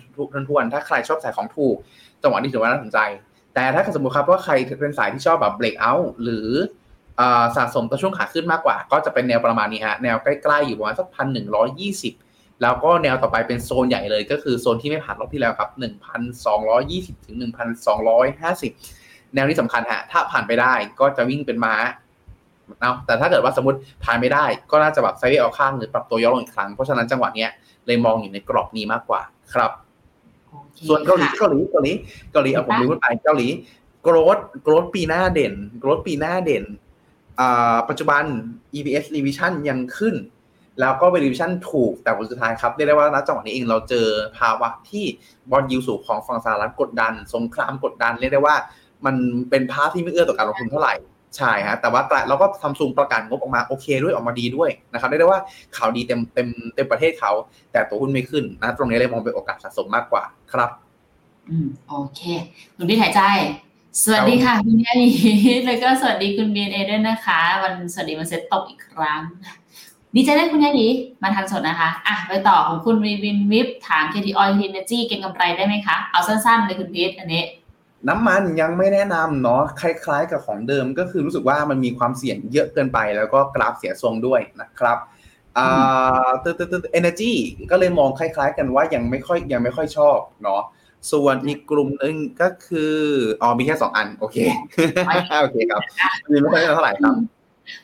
[0.41, 1.75] นทวนถ้าใครชอบสายของถูก
[2.21, 2.99] จังหวะนี้ถือว่าน่าสนใจ
[3.53, 6.47] แต่ถ้าสมมติครับว่าใครเป็นสายที่ชอบแบบเบรกเอาท์หรือ
[7.55, 12.13] สะสมตัวช่วงขาขึ้นมากกว่า ก็จะเป็นแนวประมาณนี้ฮะแนวใกล้ๆอยู่ประมาณสักพันหนึ่งร้อยยี่สิบ
[12.61, 15.69] แล้วก็แนวต่อไปเป็นโซนใหญ่เลย ก็คือโซนที่ไม่ผ่านรอบที่แล้วครับ
[16.47, 17.35] 1,220ถึง
[18.15, 21.75] 1,250 แนวนี้สำคัญฮะถ้าผ่านไปได้ก็จะวิ่งเป็นม้า
[22.79, 27.47] เอาแต่ถ้าเกิดว่าสมมติผ่านไม่ได้ ก็น่าจะแบบไซด์เอาข้างหรือปรับตัวย่อลงอีกครั้ง เพราะฉะนั้นจังหวะนี้
[27.85, 29.21] เลยมองอยู่ในกรอบนี้มากกว่า
[29.53, 29.71] ครับ
[30.87, 31.91] ส่วนเกาหลีเกาหลีเกาหลี
[32.31, 33.47] เกาหลีเอาผมลืมไปเกาหลี
[34.03, 36.63] โกรดโกรดปีหน้าเด่นโกรดปีหน้าเด่น
[37.89, 38.23] ปัจจุบัน
[38.73, 40.15] EPS revision ยังขึ้น
[40.79, 44.07] แล้วก็ valuation ถูกแต่ผลสุดท้ายครับเรียกได้ว่าณจังหวะนี้เองเราเจอ
[44.37, 45.05] ภาวะที่
[45.51, 48.55] บอลยิวสูงของฝั่งสหรัฐกดดัน สงครามกดดันเรียกได้ว่า
[49.05, 49.15] มัน
[49.49, 50.93] เป็นภาพที่ไม่เอื้อต่อการลงทุนเท่าไหร่
[51.37, 55.41] ใช่ฮะแต่ว่าเราก็ทำซูมประกาศงบออกมาโอเคด้วยออกมาดีด้วยนะครับเรียกได้ว่า
[55.77, 57.31] ข่าวดีเต็มเต็มเต็มประเทศเขา
[57.71, 60.23] แต่ตัวหุ้นไม่ขึ้นนะตรงนี้เลยมองเป็นโอกาสสะสมมากกว่า
[60.53, 60.69] ครับ
[61.49, 62.21] อืมโอเค
[62.75, 63.21] คุณพี่ถ่ายใจ
[64.03, 65.09] สวัสดีค่ะคุณย่านี
[65.65, 69.21] แล้วก็สวัสดีคุณบีเอด้วยนะคะ วันสวัสดีวันเซ็ตตกอีกครั้ง
[70.15, 70.87] ดีใจได้คุณยายดี
[71.23, 77.43] มาทางสดนะคะ อะ ไปต่อของคุณวีวินวิปถาม KT Oil e n e r g y เก็งกำไรได้ไหมคะ เอาสั้นๆเลยคุณพีทอันนี้
[78.07, 84.97] น้ำมันยังไม่แนะนำเนาะคล้ายๆกับของเดิมก็คือรู้สึกว่ามันมีความเสี่ยงเยอะเกินไป แล้วก็กราฟเสียทรงด้วยนะครับ
[85.57, 87.33] อ่าตึ๊ดตึ๊ดตึ๊ดเอเนจี
[87.71, 90.61] ก็เลยมองคล้าย ๆ กันว่ายังไม่ค่อยยังไม่ค่อยชอบเนาะ
[91.11, 92.95] ส่วนอีกกลุ่มหนึ่งก็คือ
[93.41, 94.37] อ๋อมีแค่สองอัน โอเค
[95.41, 95.81] โอเคครับ
[96.29, 97.15] มีไม่ค่อยเท่าไหร่ครับ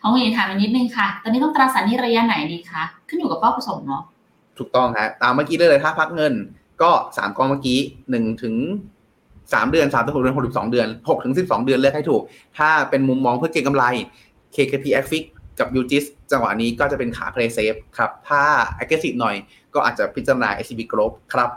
[0.02, 4.04] ของคุณหญิงถามอีกนิดนึงค่ะ ตอนนี้ต้องตราสารที่ระยะไหนดีคะขึ้นอยู่กับเป้าประสงค์เนาะ
[4.58, 6.34] ถูกต้องฮะตามเมื่อกี้เลยเลยถ้าพักเงิน
[6.82, 7.80] ก็สามกองเมื่อกี้
[8.10, 8.56] หนึ่งถึง
[9.54, 12.22] สามเดือนสามถึงหกเดือนหกถึงสองเดือนหกถึงสิบสองเดือนเลือกให้ถูก
[12.58, 13.84] ถ้าเป็นมุมมองเพื่อเก็งกำไร
[14.56, 15.24] KKT a f i x
[15.60, 18.42] กับ UGIS จังหวะนี้ก็จะเป็นขา play safe ครับ ถ้า
[18.82, 19.36] aggressive หน่อย
[19.74, 21.50] ก็อาจจะพิจารณา SCB Group ครับ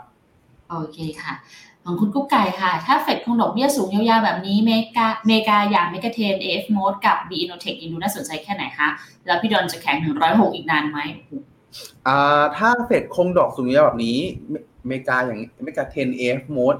[0.69, 1.33] โอเคค่ะ
[1.89, 8.87] ของคุณกุ๊กไก่ค่ะ ถ้าเฟดคงดอกเบี้ยสูงยาวๆแบบนี้เมกาเมกาอย่างเมกาเทนเอฟโมดกับบีอินโนเทคยังดูน่าสนใจแค่ไหนคะ
[9.25, 10.99] แล้วพี่ดอนจะแข็งถึงร้อยหกอีกนานไหม
[12.07, 14.17] อ่าถ้าเฟดคงดอกสูงยาวแบบนี้
[14.87, 16.75] เมกาอย่างเมกาเทนเอฟโมด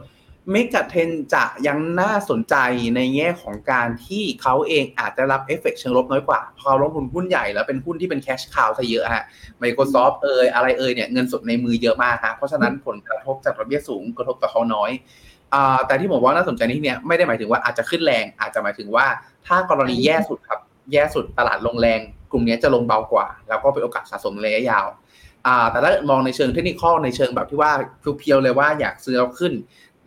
[0.51, 2.55] เมกะเทนจะยังน่าสนใจ
[2.95, 9.23] ในแง่ของการที่เขาเองอาจจะรับเอฟเฟกเชิงลบน้อยกว่าพอลงทุนหุ้นใหญ่แล้วเป็นหุ้นที่เป็น cash cow ซะเยอะฮะ
[9.61, 14.91] Microsoft เอยอะไรเอยเนี่ยเงินสดในมือเยอะมากฮะเพราะฉะนั้นผลกระทบจากดอกเบี้ยสูงกระทบต่อเขาน้อย
[15.53, 15.55] อ
[15.87, 19.05] แต่ที่ผมว่าน่าสนใจที่เนี่ยไม่ได้หมายถึงว่าอาจจะขึ้นแรงอาจจะหมายถึงว่า
[19.47, 20.59] ถ้ากรณีแย่สุดครับ
[20.91, 21.99] แย่สุดตลาดลงแรง
[22.31, 24.87] กลุ่มนี้จะลงเบากว่า แล้วก็เป็นโอกาสสะสมระยะยาว
[25.71, 27.71] แต่ถ้ามองในเชิงเทคนิคในเชิงแบบที่ว่า
[28.19, 29.53] pure ๆเลยว่าอยากซื้อเอาขึ้น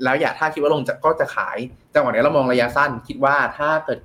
[0.05, 1.59] แล้วอย่าถ้าคิดว่าลงจะก็จะขาย
[1.95, 4.01] จังหวะนี้เรามองระยะสั้น คิดว่าถ้าเกิด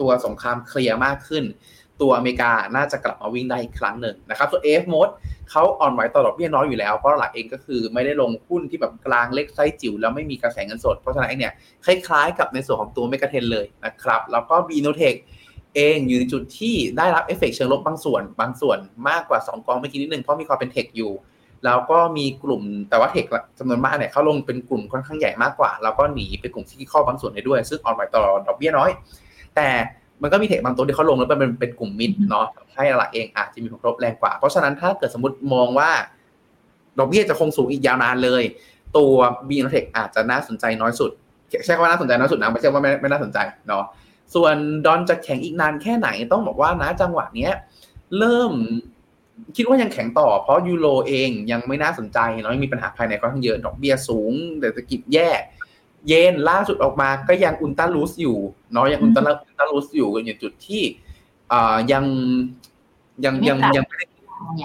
[0.00, 1.44] ตัวสงครามเคลียร์มากขึ้น
[2.00, 5.08] ตัวอเมริกาน่าจะกลับมาวิ่งได้อีกครั้งหนึ่งนะครับส่วน AFMOAT
[5.50, 11.52] เขาอ่อนไหวต่อดอกเบี้ยน้อยอยู่แล้ว เพราะหลักเองก็คือไม่ได้ลงหุ้นที่แบบกลางเล็กไซส์จิ๋วแล้วไม่มีกระแสเงินสด เพราะฉะนั้นเนี่ย
[11.84, 15.14] คล้ายๆ กับในส่วนของตัว MEGA10เลยนะครับแล้วก็ B-INNOTECH
[15.76, 18.78] เองอยู่ในจุดที่ได้รับเอฟเฟกเชิงลบบางส่วน บางส่วน
[19.08, 21.12] มากกว่า 2 กองเมื่อกี้นิดนึงเพราะมีความเป็นเทคอยู่
[21.64, 23.24] แล้วก็มีกลุ่มแต่ว่าเทค
[23.58, 28.90] จำนวนมากเนี่ยเขาลงเป็นกลุ่มค่อนข้างใหญ่มากกว่า แล้วก็หนีไปกลุ่มที่ข้อบางส่วนได้ด้วย ซึ่งออนไลน์ต่อดอกเบี้ยน้อย
[29.56, 29.68] แต่
[30.22, 32.46] มันก็มีเทคบางตัวที่เขาลงแล้วเป็นเป็นกลุ่มมิดเนาะ
[32.76, 35.90] ให้หลักเองอาจจะมีผลกระทบแรงกว่า เพราะฉะนั้นถ้าเกิดสมมติมองว่า
[36.98, 38.42] ดอกเบี้ยจะคงสูงอีกยาวนานเลย
[38.96, 39.12] ตัว
[39.48, 41.10] บีนเทคอาจจะน่าสนใจน้อยสุด
[41.64, 43.38] ใช่ว่าน่าสนใจน้อยสุดนะไม่ใช่ว่าไม่ไม่น่าสนใจ
[43.68, 43.84] เนาะ
[44.34, 44.54] ส่วน
[44.86, 47.52] ดอนจะแข็งอีกนานแค่ไหนต้องบอกว่านะจังหวะเนี้ย
[48.18, 48.52] เริ่ม
[49.56, 55.30] คิดว่ายังแข็งต่อ เพราะยูโรเองยังไม่น่าสนใจเนาะยังมีปัญหาภายในค่อนข้างเยอะดอกเบี้ยสูงเศรษฐกิจแย่
[56.08, 58.38] เยนล่าสุดออกมาก็ยังอุลตราลูสอยู่
[58.72, 60.82] เนาะยังอุลตราอุลตราลูสอยู่อยู่จุดที่
[61.52, 62.04] อ่ายัง
[63.24, 64.06] ยังยังยังไม่ได้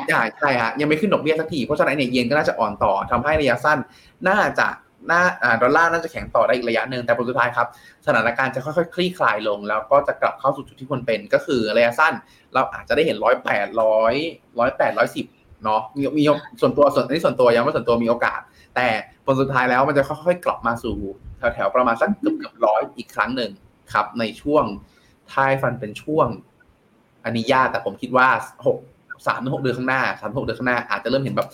[0.09, 3.77] ใช่ใช่ฮะยังไม่ขึ้นดอกเบี้ยสักทีเพราะฉะนั้นเนี่ยเยนก็น่าจะอ่อนต่อทำให้ระยะสั้น
[4.29, 4.67] น่าจะ
[5.09, 5.21] น่า
[5.61, 7.67] ดอลลาร์น่าจะแข็งต่อได้อีกระยะหนึ่งแต่ผลสุดท้ายครับ
[8.05, 12.13] สถานการณ์จะค่อยๆ คลี่คลายลง แล้วก็จะกลับเข้าสู่จุดที่ควรเป็นก็คือระยะสั้น
[12.53, 14.13] เราอาจจะได้เห็นร้อยแปดร้อย
[14.59, 15.25] ร้อยแปดร้อยสิบ
[15.63, 16.23] เนาะมีมี
[16.61, 18.39] ส่วนตัวส่วนนี้ส่วนตัวยังไม่ส่วนตัวมีโอกาส
[18.75, 18.87] แต่
[19.25, 20.97] ผลสุดท้ายแล้วมันจะค่อยๆ กลับมาสู่
[21.37, 23.51] แถวๆประมาณสักเกือบเกือบร้อยอีกครั้งหนึ่ง
[23.93, 24.63] ครับ ในช่วง
[25.33, 26.27] ท้ายฟันเป็นช่วง
[27.23, 28.27] อันนี้ยากแต่ผมคิดว่า
[28.65, 28.77] หก
[29.27, 31.47] สามถึงหกเดือนข้างหน้าสามหกเดือนข้างหน้าอาจจะเริ่มเห็นแบบ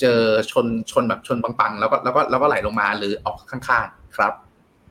[0.00, 0.18] เจอ
[0.50, 4.32] ชนชนแบบชนปังๆ แล้วก็แล้วก็แล้วก็ไหลลงมาหรือออกข้างๆครับ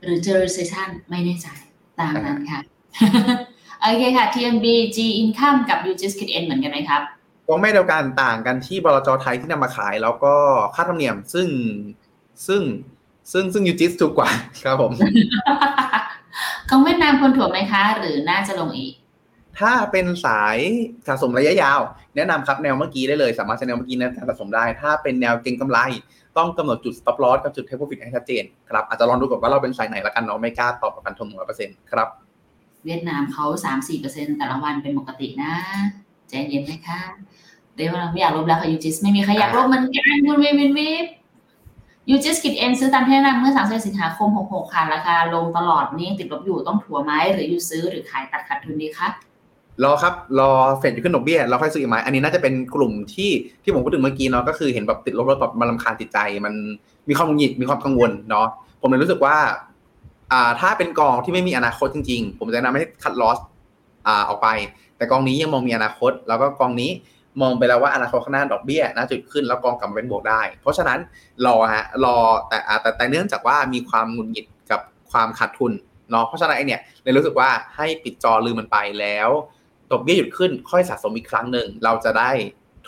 [0.03, 1.47] หรือเจอ recession ไม่แน่ใจ
[1.99, 2.59] ตามนั้นค่ะ
[3.81, 7.01] โอเคค่ะ TMB G Income กับ u g s k i t N เหมือนกันไหมครับ
[7.47, 10.35] กองแม่เดียวกันต่างกันที่บลจไทยที่นำมาขาย แล้วก็
[10.75, 11.47] ค่าธรรมเนียมซึ่ง
[12.47, 12.61] ซึ่ง
[13.31, 14.29] ซึ่งซึ่งยูจิสถูกกว่า
[14.63, 14.91] ครับผม
[16.69, 18.93] ของเวียดนามควรถั่วไหมคะ หรือน่าจะลงอีก
[19.59, 20.57] ถ้าเป็นสาย
[21.07, 21.79] สะสมระยะยาว
[22.15, 25.79] แนะนำครับแนวเมื่อกี้ได้เลย สามารถใช้แนวเมื่อกี้ในการสะสมได้ ถ้าเป็นแนวเก็งกำไร
[26.37, 32.07] ต้องกำหนดจุด stop loss กับจุด take profit ให้ชัดเจนครับอาจจะลองดูก่อนว่าเราเป็นสายไหนละกันเนาะไม่กล้าตอบประกันทงร้อยเปอร์เซ็นต์ครับ
[32.85, 35.51] เวียดนามเขาสามสี่เปอร์เซ็นแต่ละวันเป็นปกตินะ
[36.29, 37.01] ใจเย็นนะคะ
[37.75, 41.05] เดี๋ยวเราไม่อยากลบแล้วค่ะยูจิสไม่มีใครอยากลบเหมันกันคุณวินวินวิบ
[42.09, 49.07] ยูจิสกิดเอ็นซื้อตามที่แนะนำเมื่อสามสิงหาคมหกหกค่ะ ราคาลงตลอดนี่ติดลบอยู่ต้องถัวไหมหรืออยู่ซื้อหรือขายตัดขาดทุนดีคะ
[49.83, 53.31] รอครับ รอเฟดจะขึ้นดอกเบี้ยเราค่อยซื้ออีกไหมอันนี้น่าจะเป็นกลุ่มที่
[53.63, 56.53] ที่ผมพูดถึงเมื่อกี้เนาะก็คือเห็นแบบติดลบแล้วแบบมันลำคาญจิตใจมัน
[57.09, 58.47] มีความหงุดหงิดมีความกังวลเนาะ
[58.81, 59.35] ผมเลยรู้สึกว่า
[60.31, 63.39] อ่าถ้าเป็นกองที่ไม่มีอนาคตจริง ๆ ผมจะแนะนำให้คัดลอส
[64.07, 64.47] อ่าออกไป
[64.97, 66.91] แต่กองนี้ยังมองมีอนาคต แล้วก็กองนี้
[67.41, 70.99] มองไปแล้วว่าอนาคตข้างหน้าดอกเบี้ยน่าจะขึ้นแล้วกองกลับมาเป็นบวกได้ เพราะฉะนั้น
[71.45, 72.17] รอฮะรอ
[72.49, 75.71] แต่อาแต่แต่เนื่องจากว่ามีความหงุดหงิดกับความขาดทุน
[76.11, 79.29] เนาะเพราะฉะนั้นเนี่ยเลยรู้สึกว่าให้ปิดจอลืมมันไปแล้ว
[79.91, 82.31] ดอกเบี้ยหยุดขึ้นค่อยสะสมอีกครั้งหนึ่งเราจะได้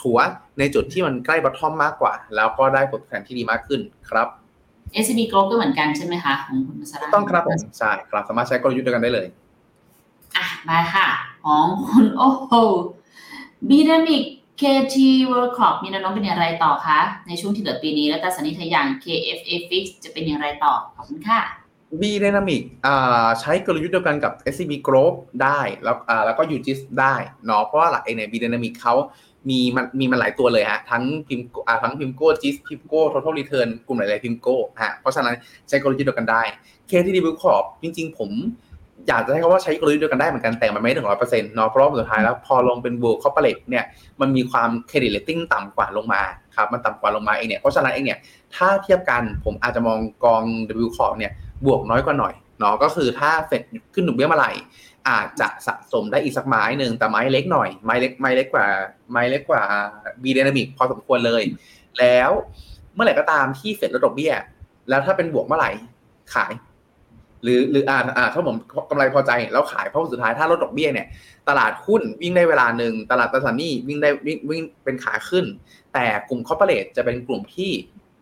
[0.01, 0.19] ถัว
[0.59, 4.27] ในจุดที่มันใกล้บอททอมมากกว่า แล้วก็ได้ผลตอบแทนที่ดีมากขึ้นครับ
[5.01, 9.27] SCB Group ก็เหมือนกันใช่ไหมคะของคุณมัสราต้องครับผมใช่ครับสามารถใช้กลยุทธ์เดียวกันได้เลย
[10.35, 11.07] อะมาค่ะ
[11.45, 12.53] ของคุณโอ้โห
[13.69, 14.23] บีดามิก
[14.61, 14.95] KT
[15.29, 21.39] World Crop มีแนวโน้มเป็นอย่างไรต่อคะ ในช่วงที่เหลือปีนี้ และตราสารหนี้ทะยาน KFA Fix จะเป็นอย่างไรต่อ ขอบคุณค่ะ
[21.99, 25.13] B Dynamic อ่าใช้กลยุทธ์เดียวกันกับ SCB Group
[25.43, 27.15] ได้แล้วแล้วก็ UGIS ได้
[27.45, 28.95] เนาะเพราะว่าหลักเองเนี่ย B Dynamic เขา
[29.49, 31.39] มีมันมีมันหลายตัวเลยฮะทั้งพิม
[31.83, 35.35] ทั้งพิมโก้ GIS พิมโก้ Total Return กลุ่มหลายๆพิมโก้ฮะเพราะฉะนั้น
[35.67, 36.41] ใช้กลยุทธ์เดียวกันได้
[36.89, 38.31] KTD Blue Corp จริง ๆ ผม
[39.07, 43.85] อยากจะให้เขาว่าใช้กลยุทธ์เดียวกันได้เหมือนกันแต่มันไม่ถึงร้อยเปอร์เซ็นต์เนาะเพราะว่าสุดท้ายแล้วพอลงเป็น World Corporate เนี่ย
[44.21, 46.21] มันมีความ credit rating ต่ำกว่าลงมา
[46.55, 48.19] ครับมันต่ำกว่าลงมาเองเนี่ยเพราะฉะนั้นเองเนี่ย
[48.55, 50.43] ถ้าเทียบกันผมอาจจะมองกอง
[50.85, 51.31] W Corp เนี่ย
[51.65, 54.51] บวกน้อยกว่าหน่อยเนาะก็คือถ้าเฟดขึ้นดอกเบี้ยเมื่อไหร่
[55.09, 58.67] อาจจะสะสมได้อีกสักไม้หนึ่งแต่ไม้เล็กหน่อยไม้เล็กไม้เล็กกว่า
[59.11, 59.63] ไม้เล็กกว่า
[60.23, 61.43] B-DYNAMIC พอสมควรเลย
[61.99, 62.31] แล้ว
[62.93, 64.33] เมื่อไหร่ก็ตามที่เฟดลดดอกเบี้ย
[64.89, 65.71] แล้วถ้าเป็นบวกเมื่อไหร่
[66.33, 66.53] ขาย
[67.43, 68.55] หรือหรืออ่าอ่าถ้าผม
[68.89, 71.07] กำไรพอใจแล้วขายเพราะสุดท้ายถ้าลดดอกเบี้ยเนี่ย
[71.49, 75.45] ตลาดหุ้นวิ่งได้เวลาหนึ่งตลาดตราสารหนี้วิ่งได้วิ่งวิ่งเป็นขาขึ้น
[75.93, 77.71] แต่กลุ่ม corporate จะเป็นกลุ่มที่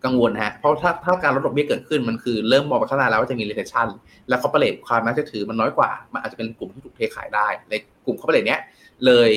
[0.05, 3.87] กังวลฮะ เพราะถ้าถ้าการลดดอกเบี้ยเกิดขึ้นมันคือเริ่มมองไปข้างหน้าแล้วว่าจะมี recession
[4.29, 7.73] และ corporate ความน่าเชื่อถือมันน้อยกว่า มันอาจจะเป็นกลุ่มที่ถูกเทขายได้ ใน
[8.05, 8.59] กลุ่ม corporate เนี้ย
[9.05, 9.31] เลย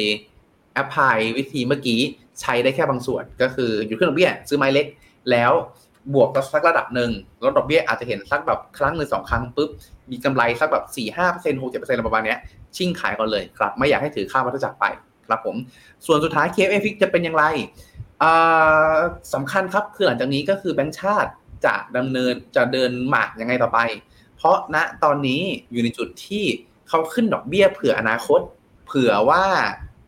[0.75, 2.01] apply วิธีเมื่อกี้
[2.41, 4.87] ใช้ได้แค่บางส่วน ก็คืออยู่ขึ้นดอกเบี้ยซื้อไม้เล็ก
[5.31, 5.53] แล้ว
[6.15, 7.11] บวกสักระดับหนึ่ง
[7.45, 9.71] ลดดอกเบี้ยอาจจะเห็นสักแบบครั้งหนึ่งสองครั้งปุ๊บ
[10.11, 12.39] มีกำไรสักแบบสี่ห้าเปอร์เซ็นต์หกเจ็ดเปอร์เซ็นต์อะไรประมาณเนี้ย
[12.77, 14.85] ชิ่งขายก่อนเลยครับ ไม่อยากให้ถือค่าวัฏจักรไป
[15.27, 15.57] ครับผม
[16.07, 17.45] ส่วนสุดท้าย KFA Fix จะเป็นอย่างไร
[19.35, 21.31] สำคัญครับคือหลังจากนี้ก็คือแบงก์ชาติ
[21.67, 23.79] จะดำเนินจะเดินหมากยังไงต่อไป
[24.37, 25.43] เพราะณตอนนี้
[25.73, 26.45] อยู่ในจุดที่
[26.89, 28.41] เขาขึ้นดอกเบี้ยเผื่ออนาคต
[28.87, 29.45] เผื่อว่า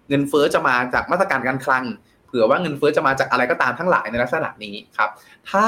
[0.08, 1.84] เงินเฟ้อจะมาจากมาตรการการคลัง
[2.26, 5.10] เผื่อว่าเงินเฟ้อจะมาจากอะไรก็ตามทั้งหลายในลักษณะนี้ครับ
[5.50, 5.64] ถ้า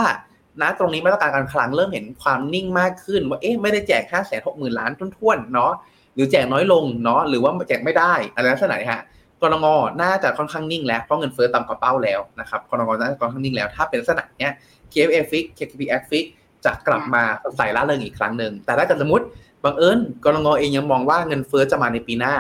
[0.61, 5.73] ณตรงนี้มาตรการการคลังเริ่มเห็นความนิ่งมากขึ้น ว่าเอ๊ะไม่ได้แจกห้าแสนหกหมื่นล้านท้วนๆเนาะ
[6.15, 9.03] หรือแจกน้อยลงเนาะหรือว่าแจกไม่ได้อะไรลักษณะนี้ฮะ
[9.43, 9.67] กรง
[10.03, 14.53] น่าจะค่อนข้างนิ่งแล้วเพราะเงินเฟ้อต่ำกว่าเป้าแล้วนะครับกรงน่าจะค่อนข้างนิ่งแล้วถ้าเป็นลักษณะเนี้ย
[14.93, 16.25] KFA Fix KPX Fix
[16.65, 17.23] จะกลับมา
[17.57, 19.25] ใส่ล่าเริงอีกครั้งหนึ่งแต่ถ้าเกิดสมมติ
[19.65, 22.35] บังเอิญกรงเองยังมองว่าเงินเฟ้อจะมาในปีหน้า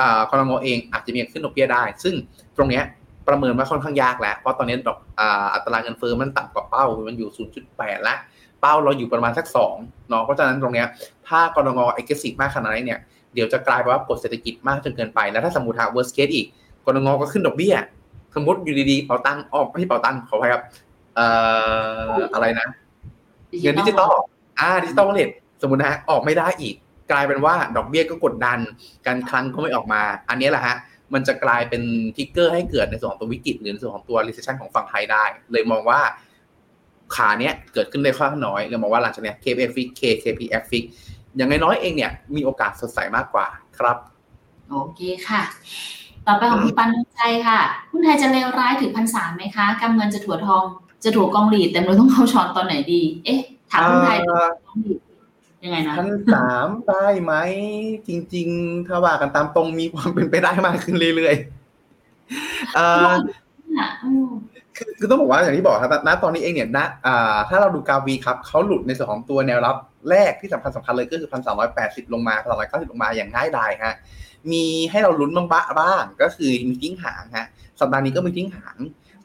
[0.00, 2.14] อ่ากรงเองอาจจะมีขึ้นดอกเบี้ยได้ ซึ่ง
[2.56, 2.84] ตรงเนี้ย
[3.28, 8.18] ประเมินว่าค่อนข้างยากแล้ว เพราะตอนนี้ดอกอ่าอัตราเงินเฟ้อมันต่ำกว่าเป้า มันอยู่ 0.8 แล้ว
[8.60, 9.46] เป้าเราอยู่ประมาณสัก
[9.76, 10.86] 2เนาะ เพราะฉะนั้นตรงเนี้ย
[11.28, 13.00] ถ้ากรงเอกสิทธิ์มากขนาดนี้เนี่ย
[13.34, 16.46] เดี๋ยวจะกลายเป็นว่ากดเศรษฐกิจมากจนเกินไปแล้วถ้าสมมติหาก worst case อีก
[16.84, 17.08] กนง.
[17.20, 17.74] ก็ขึ้นดอกเบี้ย
[18.34, 20.62] สมมติอยู่ดีๆเป๋าตังค์ออกไม่ใช่เป๋าตังค์ขออภัยครับ
[21.16, 21.26] เอ่
[22.10, 22.66] ออะไรนะ
[23.60, 24.12] เงินดิจิตอล
[24.58, 25.30] อ่า digital wallet
[25.62, 26.74] สมมตินะฮะออกไม่ได้อีก
[27.10, 28.58] กลายเป็นว่าดอกเบี้ยก็กดดัน
[29.06, 30.76] การคลังก็ไม่ออกมา อันนี้แหละฮะ
[31.14, 31.82] มันจะกลายเป็น
[32.16, 36.00] ทิกเกอร์ให้เกิดในส่วนของตัววิกฤตหรือในส่วนของตัว recession ของฝั่งไทยได้ เลยมองว่า
[37.16, 40.84] ขาเนี้ยเกิดขึ้นได้ค่อนข้างน้อยเลยมองว่าหลังจากเนี้ย KPF Fix KKPF Fix
[41.36, 43.46] อย่างน้อยๆเองเนี่ยมีโอกาสสดใสมากกว่า
[43.78, 43.96] ครับ
[44.70, 45.42] โอเคค่ะ
[46.26, 47.60] ต่อไปของคุณปันใจค่ะ
[47.90, 50.64] หุ้นไทยจะเลวร้ายถึงพันสามไหมคะกำเงินจะถั่วทอง
[51.04, 55.00] จะถั่วกองหลีดแต่เราต้องเข้าช้อนตอนไหนดี เอ๊ะถามหุ้นไทยถั่วกองหลีด
[55.64, 57.32] ยังไงนะพันสามได้ไหม
[58.06, 63.12] จริง ๆ ถ้าว่ากันตามตรงมีความเป็นไปได้มากขึ้นเรื่อยๆเอ่อ
[63.78, 64.28] อะอืม
[64.76, 69.76] คือคือต้องบอกว่าอย่างที่บอกครับณตอนนี้เองเนี่ยณอ่าถ้าเราดูกราฟวีครับเขาหลุดในส่วนของตัวแนวรับ
[70.10, 73.94] แรกที่สำคัญสำคัญเลยก็คือพันสามร้อยแปดสิบลงมาพันสามร้อยเก้าสิบลงมาอย่างง่ายดายฮะ
[74.52, 75.48] มีให้เราลุ้นบ้าง
[75.78, 77.46] บ้าง ก็คือมีทิ้งหางฮะ
[77.80, 78.76] สัปดาห์นี้ก็มีทิ้งหาง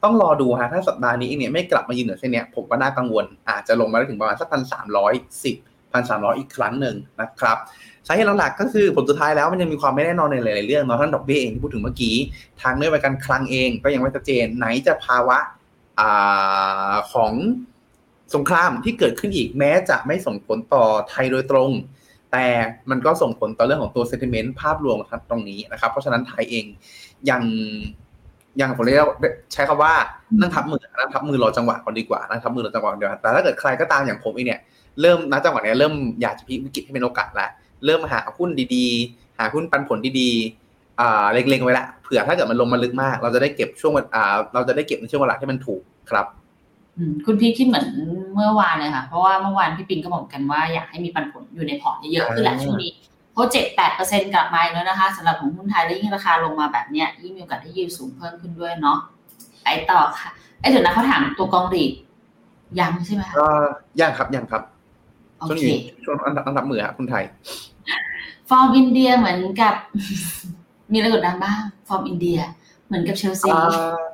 [0.04, 5.12] ต้องรอดูฮะถ้าสัปดาห์นี้เนี่ยไม่กลับมายืนเหนือเส้นเนี้ยผมก็น่ากังวล อาจจะลงมาได้ถึงประมาณสักพันสามร้อย
[5.44, 5.56] สิบ
[5.92, 7.58] พันสามร้อยอีกครั้งหนึ่งนะครับ
[8.06, 12.16] สาเหตุหลักๆก็คือผลสุดท้ายแล้วมันยังมีความไม่แน่นอนในหลายๆเรื่องเนาะทั้งดอกเบี้ยเองที่พูดถึงเมื่อกี้
[12.62, 15.38] ทางนโยบายการคลังเองก็ยังไม่ชัดเจนไหนจะภาวะ
[17.12, 17.32] ของ
[18.34, 21.70] สงครามที่เกิดขึ้นอีกแม้จะไม่ส่งผลต่อไทยโดยตรง
[22.32, 22.46] แต่
[22.90, 24.96] มันก็ส่งผลต่อเรื่องของตัวเซนติเมนต์ภาพรวม
[25.30, 26.64] ตรงนี้นะครับ เพราะฉะนั้นไทยเอง
[27.30, 27.42] ยัง
[28.60, 29.06] ยังผมเรียก
[29.52, 29.92] ใช้คำว่า
[30.40, 34.60] นั่งทับมือนั่งทับมือรอจังหวะก่อนดีกว่านั่งทับมือรอจังหวะเดียวแต่ถ้าเกิดใครก็ตามอย่างผมเองเนี่ย
[35.00, 37.50] เริ่มณจังหวะนี้เริ่มอยากจะพิวิกฤตให้เป็นโอกาสล้ว
[37.86, 46.26] เริ่มหาหุ้นดีๆ หาหุ้นปันผลดีๆเล็งๆไว้ละเผื่อถ้าเกิดมันลงมาลึกมาก เราจะได้เก็บช่วงอ่าเราจะได้เก็บในช่วงเวลาที่มันถูกครับ
[47.26, 47.86] คุณพี่คิดเหมือน
[48.34, 52.92] เมื่อวานเลยค่ะ เพราะว่าเมื่อวานพี่ปิงก็บอกกันว่าอยากให้มีปันผลอยู่ในพอร์ตเยอะๆขึ้นแหละช่วงนี้
[53.32, 58.98] เพราะเจ็ดแปดเปอร์เซ็นกลับมาแล้วนะคะสำหรับของหุ้นไทยแล้วยิ่งราคาลงมาแบบเนี้ยยิ่งมีโอกาสได้ยิวสูงเพิ่มขึ้นด้วยเนาะ
[59.62, 60.30] ไปต่อค่ะ
[60.60, 61.92] ไอ้เดี๋ยวนะเขาถามตัวกองรีด
[62.80, 63.48] ยังใช่ไหมคะก็
[64.00, 64.62] ยังครับยังครับ
[65.38, 67.24] โอช่วงเคนี้ช่วงอันดับอันดับมือครับคุณไทย
[68.48, 69.74] ฟอร์มอินเดียเหมือนกับ
[70.92, 72.38] มีอะไรกดดันบ้าง ฟอร์มอินเดีย
[72.86, 74.09] เหมือนกับเชลซีอ่า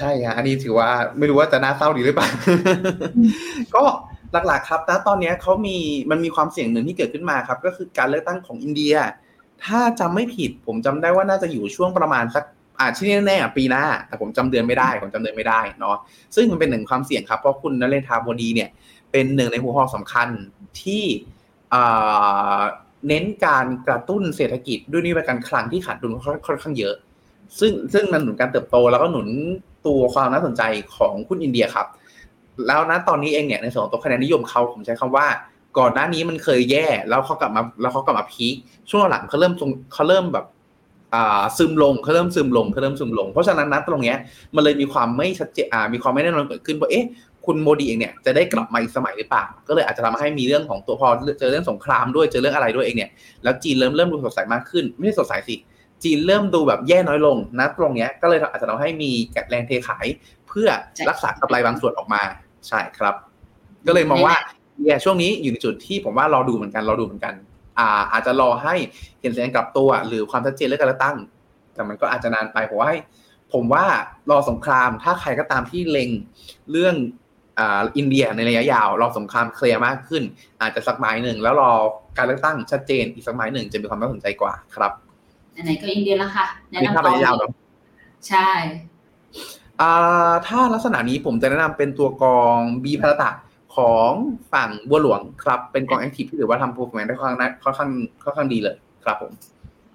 [0.00, 2.28] ใช่ฮะอันนี้ถือว่าไม่รู้ว่าจะน่าเศร้าดีหรือเปล่า
[3.74, 3.84] ก็
[4.46, 5.76] หลักๆครับนะตอนนี้เขามี
[6.10, 8.94] มันมีความเสี่ยงหนึ่งที่เกิดขึ้นมาครับ ก็คือการเลือกตั้งของอินเดีย
[9.64, 12.44] ถ้าจำไม่ผิด ผมจำได้ว่าน่าจะอยู่ช่วงประมาณสัก
[12.78, 15.96] อ่าที่แน่ๆอะปีหน้า แต่ผมจำเดือนไม่ได้ผมจำเดือนไม่ได้เนาะ
[16.36, 18.68] ซึ่งมันเป็นหนึ่งความเสี่ยงครับเพราะคุณนเรนทราบดีเนี่ย
[19.12, 20.28] เป็นหนึ่งในหัวข้อสำคัญ
[20.82, 21.04] ที่
[21.74, 22.60] อ่า
[23.08, 26.12] เน้นการกระตุ้นเศรษฐกิจด้วยนโยบายการคลังที่ขาดดุล
[26.46, 26.94] ค่อนข้างเยอะ
[27.58, 29.28] ซึ่งซึ่งมันหนุนการเติบโตแล้วก็หนุน
[29.86, 30.62] ตัวความน่าสนใจ
[30.96, 31.86] ของหุ้นอินเดียครับ
[32.66, 35.26] แล้วนะตอนนี้เองเนี่ยในส่วนของตัวคะแนนนิยมเขาผมใช้คำว่า
[35.78, 38.54] ก่อนหน้านี้มันเคยแย่ แล้วเขากลับมาแล้วเขากลับมาพีค
[38.90, 40.46] ช่วงหลังเขาเริ่มทรงเขาเริ่มแบบ
[41.14, 44.16] อ่าซึมลงเขาเริ่มซึมลงเขาเริ่มซึมลง เพราะฉะนั้นนะตรงเนี้ย
[44.54, 47.06] มันเลยมีความไม่ชัดเจนอ่ามีความไม่แน่นอนเกิดขึ้นว่าเอ๊ะ
[47.46, 51.08] คุณโมดีเองเนี่ยจะได้กลับมาอีกสมัยหรือเปล่า ก็เลยอาจจะทำให้มีเรื่องของตัวพอ
[51.40, 53.10] เจอเรื่องสงครามด้วยเจอเรื่องอะไรด้วยเองเนี่ย
[53.42, 55.54] แล้วจีนเริ่มเริ่มดูสดใสมากขึ้น ไม่ใช่สดใสสิ
[56.04, 60.06] จีนเริ่มดูแบบแย่น้อยลงนะตรงเนี้ยก็เลยอาจจะทำให้มีแกะแรงเทขาย
[60.48, 60.68] เพื่อ
[61.10, 62.22] รักษากำไรบางส่วนออกมา
[62.68, 63.14] ใช่ครับ
[63.86, 64.36] ก็เลยมองว่า
[64.82, 67.34] เนี่ยช่วงนี้อยู่ในจุดที่ผมว่ารอดูเหมือนกันรอดูเหมือนกัน
[67.78, 68.74] อ่า อาจจะรอให้
[69.20, 71.16] เห็นสัญญาณกลับตัว หรือความชัดเจนเรื่องการเลือกตั้ง
[71.74, 72.90] แต่มันก็อาจจะนานไปผมว่า
[73.52, 73.84] ผมว่า
[74.30, 76.10] รอสงครามถ้าใครก็ตามที่เล็ง
[76.72, 76.94] เรื่อง
[77.58, 80.22] อ่าอินเดียในระยะยาว รอสงครามเคลียร์มากขึ้น
[80.62, 81.72] อาจจะสักไม้หนึ่งแล้วรอ
[82.18, 84.92] การเลือกตั้งชัดเจนอีกสักไม้หนึ่งจะมีความน่าสนใจกว่าครับ
[85.64, 87.50] ไหนๆก็อินเดียแล้วค่ะแนะนี่นำถ้าระยะยาวเนาะ
[88.28, 88.48] ใช่
[89.80, 93.30] อ่าถ้าลักษณะนี้ผมจะแนะนำเป็นตัวกองบีพาราตะ
[93.76, 94.10] ของ
[94.52, 97.90] ฝั่งบัวหลวงครับ เป็นกองแอคทีฟที่ถือว่าทำ performance ได้ค่อนข้างค่อนข้าง
[98.24, 99.32] ค่อนข้างดีเลยครับผม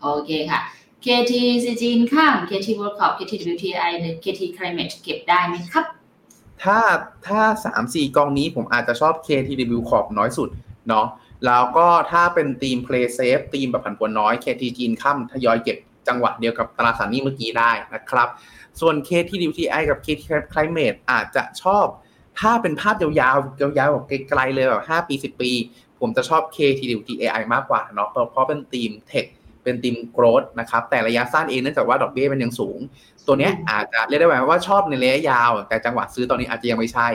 [0.02, 0.60] โอเคค่ะ
[1.06, 1.34] KT
[1.82, 5.86] จีนข้าม KT World Cup KT WTI หรือ KT Climate เก็บได้ไหมครับ
[6.64, 6.78] ถ้า
[7.28, 10.50] ถ้าสามสี่กองนี้ผมอาจจะชอบ KTW ขอบน้อยสุด
[10.90, 11.06] เนาะ
[11.46, 15.78] แล้วก็ถ้าเป็นทีม Play Safe ทีมแบบผันผวนน้อย KT จีนข้ามทยอยเก็บ
[16.08, 18.28] จังหวะเดียวกับตราสารนี้เมื่อกี้ได้นะครับ
[18.80, 20.22] ส่วน KTWTI กับ KT
[20.54, 21.86] Climate อาจจะชอบ
[22.40, 25.52] ถ้าเป็นภาพยาวๆ ยาวๆแบบไกลๆเลยแบบ5ปี 10 ปี
[26.00, 29.26] ผมจะชอบ KTWTI มากกว่าเนาะเพราะเพราะเป็นทีมเทค
[29.64, 32.80] เป็นทีมโกรดนะครับแต่ระยะสั้นเองเนื่องจากว่าดอกเบี้ยมันยังสูง
[33.28, 37.08] ตัวเนี้ยอาจจะเรียกได้ว่าชอบในระยะยาว แต่จังหวะซื้อตอนนี้อาจจะยังไม่ใช่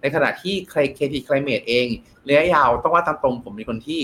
[0.00, 1.86] ในขณะที่ใคร KT Climate เอง
[2.28, 4.00] ระยะยาวต้องว่าตามตรงผมเป็นคนที่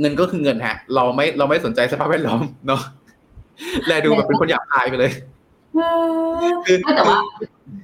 [0.00, 2.82] เงินก็คือเงินฮะ เราไม่เราไม่สนใจสภาพแวดล้อมเนาะ
[3.86, 5.12] แลดูแบบเป็นคนหยาบคายไปเลย
[6.66, 7.18] คือแต่ว่า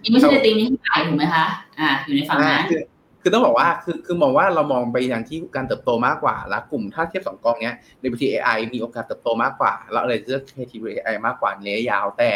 [0.04, 1.44] ยังไม่ใช่ในทีมนี้ที่ขายถูกไหมคะ
[1.80, 2.95] อ่า อยู่ในฝั่งอ่านั้น
[3.26, 7.76] คือคือต้องบอกว่าคือคือมองว่าเรามองไปอย่างที่การเติบโตมากกว่า แล้วกลุ่มถ้าเทียบสองกองเนี้ย
[8.12, 12.30] WTI มีโอกาสเติบโตมากกว่าแล้วเลยเลือก KTWI มากกว่าในระยะยาว แต่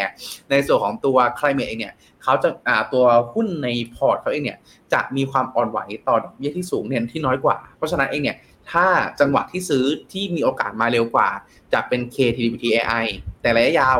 [0.51, 4.59] ในส่วนของตัว climate เองเนี่ยเขาจะอ่าตัวหุ้นในพอร์ตเขาเองเนี่ย
[4.93, 5.79] จะมีความอ่อนไหว
[6.09, 8.37] ต่อดอกเบี้ยที่สูงเนี่ยที่น้อยกว่า เพราะฉะนั้นเองเนี่ย
[8.71, 8.87] ถ้า
[9.21, 11.29] จังหวะที่ซื้อที่มีโอกาสมาเร็วกว่า
[11.73, 13.05] จะเป็น KTWTI
[13.43, 13.99] แต่ระยะยาว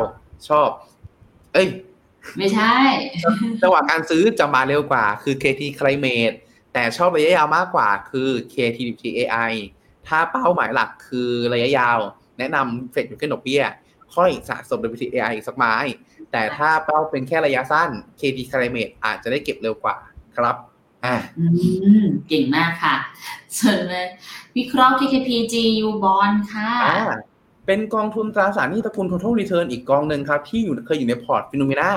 [0.49, 0.67] ชอบ
[1.53, 1.67] เอ้ย
[2.37, 2.75] ไม่ใช่
[3.61, 6.35] จังหวะการซื้อจะมาเร็วกว่า คือ KT Climate
[6.73, 9.53] แต่ชอบระยะยาวมากกว่าคือ KTWTAI
[10.07, 11.99] ถ้าเป้าหมายหลักคือระยะยาว
[12.39, 13.63] แนะนำเฟดอยู่ขึ้นดอกเบี้ย
[14.15, 15.75] ค่อยสะสม WTAI อีกสักไม้
[16.31, 19.95] แต่ถ้าเป้าเป็นแค่ระยะสั้น KT Climate อาจจะได้เก็บเร็วกว่า
[20.37, 20.55] ครับ
[21.05, 21.45] อ่าอื
[22.03, 22.95] มเก่งมากค่ะ
[23.57, 24.05] ส่วนเลย
[24.55, 27.01] วิเคราะห์ KKP GU Bond ค่ะอ่า
[27.65, 31.91] เป็นกองทุนตราสารหนี้ตระกูล Total Return อีกกองหนึ่งครับ ที่อยู่เคยอยู่ในพอร์ต FINNOMENA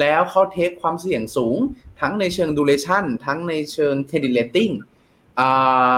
[0.00, 1.58] แล้วเขา take ความเสี่ยงสูง
[2.00, 4.72] ทั้งในเชิง duration ทั้งในเชิง credit rating
[5.38, 5.48] อ่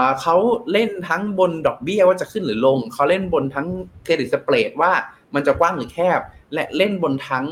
[0.03, 0.35] าเขา
[0.71, 3.67] เล่นทั้งบนดอกเบี้ยว่าจะขึ้นหรือลง เขาเล่นบนทั้ง
[4.03, 4.91] เครดิตสเปรดว่า
[5.33, 6.19] มันจะกว้างหรือแคบ
[6.53, 7.47] และเล่นบนทั้ง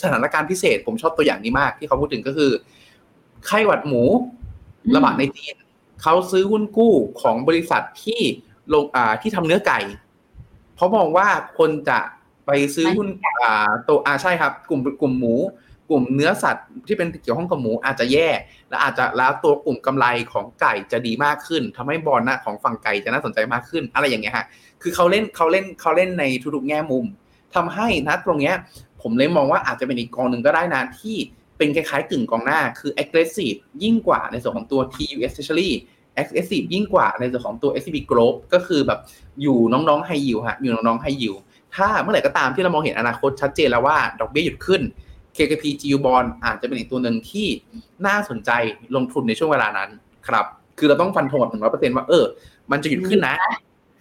[0.00, 2.50] สถานการณ์พิเศษ ผมชอบตัวอย่างนี้มากที่เขาพูดถึงก็คือ
[3.46, 4.02] ไข้หวัดหมู
[4.84, 5.54] อืมระบาดในจีน
[6.02, 8.20] เขาซื้อหุ้นกู้ของบริษัทที่
[8.72, 9.80] ลงอ่าที่ทำเนื้อไก่
[10.74, 11.28] เพราะมองว่า
[11.58, 11.98] คนจะ
[12.46, 15.34] ไปซื้อหุ้นอ่าตัวอ่าใช่ครับ กลุ่มกลุ่มหมู
[15.90, 18.28] กลุ่มเนื้อสัตว์ที่เป็นเกี่ยวข้องกับหมูอาจจะแย่
[18.68, 24.46] และอาจจะแล้วตัวกลุ่มกำไรของไก่จะดีมากขึ้นทำให้บอลนะของฝั่งไก่จะน่าสนใจมากขึ้น อะไรอย่างเงี้ยฮะ
[24.82, 26.24] คือเขาเล่นเขาเล่นเขาเล่นใน
[26.54, 27.04] ทุกๆแง่มุม
[27.54, 28.54] ทำให้นะตรงเนี้ย
[29.02, 31.16] ผมเลยมองว่าอาจจะเป็นอีกกองหนึ่งก็ได้นะที่
[31.58, 35.70] เป็นคล้ายๆกึ่งกองหน้าคือ aggressive ยิ่งกว่าในส่วนของตัว TU especially
[36.20, 39.00] aggressive ยิ่งกว่าในส่วนของตัว SCB Group ก็คือแบบ
[39.42, 41.38] อยู่น้องๆ high yield ฮะอยู่น้องๆ high yield
[41.76, 44.82] ถ้าเมื่อไหร่ก็ตามที่เรามองเห็นอนาคตชัดเจนแล้วว่าดอกเบี้ยหยุดขึ้น
[45.36, 47.46] KKP GU Bond อาจจะเป็นอีกตัวหนึ่งที่
[48.06, 48.50] น่าสนใจ
[48.96, 49.90] ลงทุนในช่วงเวลานั้น
[50.28, 50.46] ครับ
[50.78, 52.24] คือเราต้องฟันธงแบบหนึ่งร้อยเปอร์เซ็นต์ว่าเออ
[52.70, 53.34] มันจะหยุดขึ้นนะ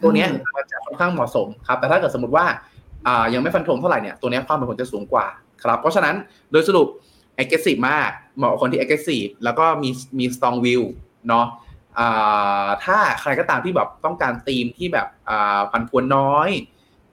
[0.04, 2.46] ตัวเนี้ยมันจะค่อนข้างเหมาะสมครับ แต่ถ้าเกิดสมมติว่า
[3.08, 5.26] อ่ายังไม่ฟันธงเท่าไหร่เนี่ยตัวเนี้ยความเป็นผลจะสูงกว่า
[5.64, 6.16] ครับ เพราะฉะนั้น
[6.52, 6.88] โดยสรุป
[7.42, 10.82] aggressive มากเหมาะกับคนที่ aggressive แล้วก็มีมี strong view
[11.30, 11.46] เนาะ
[12.00, 16.50] อ่าถ้าใครก็ตามที่แบบต้องการธีมที่แบบอ่าพันพวนน้อย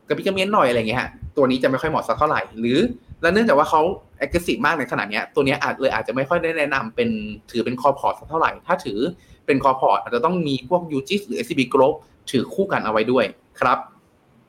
[0.09, 2.79] กระปิกระเมียนหน่อยอะไรเงี้ยฮะตัวนี้จะไม่ค่อยเหมาะสักเท่าไหร่ หรือ
[3.23, 3.83] และเนื่องจากว่าเขา
[4.25, 7.09] aggressive มากในขนาดเนี้ยตัวเนี้ยอาจเลยอาจจะไม่ค่อยได้แนะนำเป็น
[7.51, 8.99] ถือเป็น core port สักเท่าไหร่ ถ้าถือ
[9.47, 11.95] เป็น core port อาจจะต้องมีพวก UGIS หรือ SCB Group
[12.31, 13.25] ถือคู่กันเอาไว้ด้วย
[13.61, 13.79] ครับ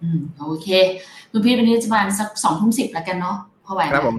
[0.02, 0.68] อืมโอเค
[1.32, 4.18] คุณพีวันนี้จะประมาณสักสองทุ่มสิบแล้วกันเนาะพอไหวไหมครับผม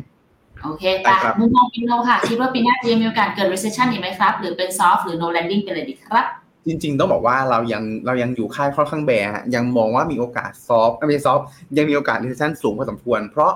[0.65, 6.27] โอเคได้ไปครับมุมมองปีโนค่ะ คิดว่าปีหน้าจะยังมีโอกาสเกิด recession อีกไหมครับ หรือเป็น soft หรือ no landing ไปเลยดีครับ
[6.67, 11.41] จริง ๆ ต้องบอกว่าเรายังเรายังอยู่ค่ายค่อนข้าง bear ฮะยังมองว่ามีโอกาส soft ไม่ใช่ soft
[11.77, 13.53] ยังมีโอกาส recession สูงพอสมควร เพราะ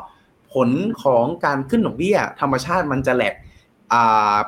[0.57, 0.71] ผล
[1.05, 3.35] ของการขึ้นดอกเบี้ย ธรรมชาติมันจะแหลก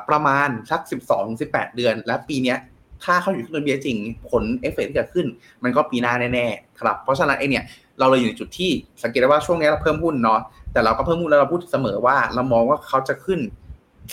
[0.09, 0.81] ประมาณสัก
[1.29, 2.55] 12-18 เดือน และปีนี้
[3.03, 3.97] ถ้าเขาอยู่ขึ้นดอกเบี้ยจริง
[4.29, 5.25] ผลเอฟเฟกต์ที่จะขึ้น
[5.63, 7.63] มันก็ปีหน้าแน่ๆครับ เพราะฉะนั้นไอเนี่ย
[7.99, 8.71] เราเลยอยู่ในจุดที่
[9.03, 10.39] สังเกตได้ว่าช่วงนี้เราเพิ่มหุ้นเนาะ
[10.73, 13.39] แต่เราก็เพิ่มหุ้นแล้วเราพูดเสมอว่าเรามองว่าเขาจะขึ้น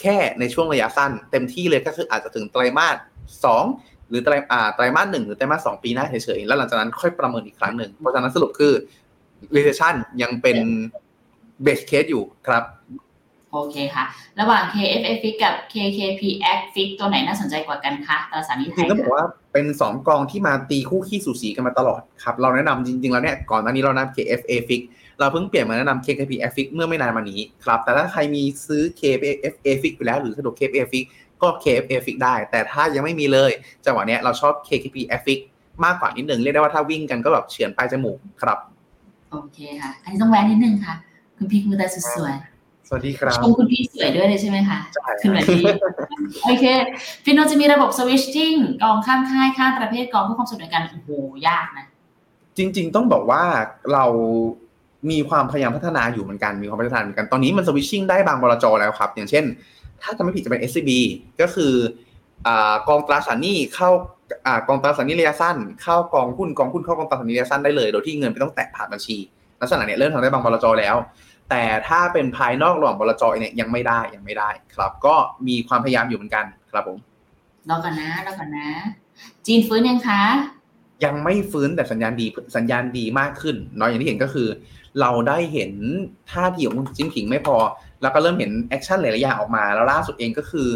[0.00, 2.96] แค่ในช่วงระยะสั้น เต็มที่เลยก็คืออาจจะถึงไตรมาส
[3.44, 3.64] สอง
[4.08, 8.72] หรือไตรอ่าไตรมาสหนึ่งหรือไตรมาสสองปีหน้าเฉยๆแล้วหลังจากนั้นค่อยประเมินอีกครั้งหนึ่งเพราะฉะนั้นสรุปคือ
[9.54, 10.58] recession ยังเป็น
[11.64, 12.64] base case อยู่ครับ
[13.52, 14.04] โอเคค่ะ
[14.40, 16.22] ระหว่าง KFA Fix กับ KKP
[16.56, 24.80] X Fix ตัวไหนน่าสนใจกว่ากันคะตราสารหนี้ไทจริยงๆต้องบอกค่ะว่าเป็น 2 กองที่มาตีคู่ขี้สูสีกันมาตลอดครับ เราแนะนำจริง ๆ แล้วเนี่ยก่อนหน้านี้เราแนะนำ KFA Fix
[25.18, 31.04] เราเพิ่งเปลี่ยนมาแนะนำ KKP F Fix เมื่อไม่นานมานี้ครับแต่ถ้าใครมีซื้อ KFA Fix ไปแล้วหรือสะดวก KFA Fix
[31.42, 33.50] ก็ KFA Fix ได้ แต่ถ้ายังไม่มีเลย
[33.84, 35.38] จังหวะเนี้ยเราชอบ KKP F Fix
[35.84, 38.58] มากกว่านิดหนึ่งเรียกได้ว่าถ้าวิ่งกันก็แบบเฉือนปลายจมูกครับ
[39.30, 40.94] โอเคค่ะ อันนี้ต้องแวะนิดนึงค่ะ
[41.36, 42.34] คุณพี่มือตาสุดสวย
[42.88, 45.64] สวัสดีครับชมคุณพี่สวยด้วยเลยใช่ไหมคะใช่ขึ้นแบบนี้
[46.44, 46.64] โอเค
[47.24, 51.10] ฟิโนจะมีระบบ switching กองข้ามค่ายข้ามประเภทกองเพื่อความสมดุลกันโอ้โห
[51.48, 51.86] ยากนะ
[52.56, 53.42] จริง ๆ ต้องบอกว่า
[53.92, 54.04] เรา
[55.10, 59.44] มีความพยายามพัฒนาอยู่เหมือนกันมีความพัฒนาเหมือนกันตอนนี้มันสวิตชิ่งได้บางบลจแล้วครับ อย่างเช่น
[60.02, 60.90] ถ้าจะไม่ผิดจะเป็น SCB
[61.40, 61.72] ก็คือ
[62.46, 63.90] อากองตราสารหนี้เข้า
[64.46, 69.16] อ่ากองตราสารหนี้ระยะสั้น เข้ากองหุ้นกองหุ้นเข้ากองตราสารหนี้ระยะสั้นได้เลย โดยที่เงินไม่ต้องแตะผ่านบัญชี
[69.60, 70.96] ลักษณะเนี้ยเริ่มทำได้บางบลจแล้ว
[71.50, 75.14] แต่ถ้าเป็นภายนอกระหว่างบลจเนี่ยยังไม่ได้ยังไม่ได้ครับ ก็
[75.48, 76.98] มีความพยายามอยู่เหมือนกันครับผม
[77.68, 78.68] รอก่อนนะรอก่อนนะ
[79.46, 80.22] จีนฟื้นยังคะ
[81.04, 82.26] ยังไม่ฟื้นแต่สัญญาณดี
[82.56, 84.48] สัญญาณดีมากขึ้นเนาะอย่างที่เห็นก็คือ
[85.00, 85.72] เราได้เห็น
[86.30, 87.56] ท่าทีของคุณจิ้นผิงไม่พอ
[88.02, 90.68] แล้วก็เริ่มเห็น action หลายๆอย่างออกมา แล้วล่าสุดเองก็คือ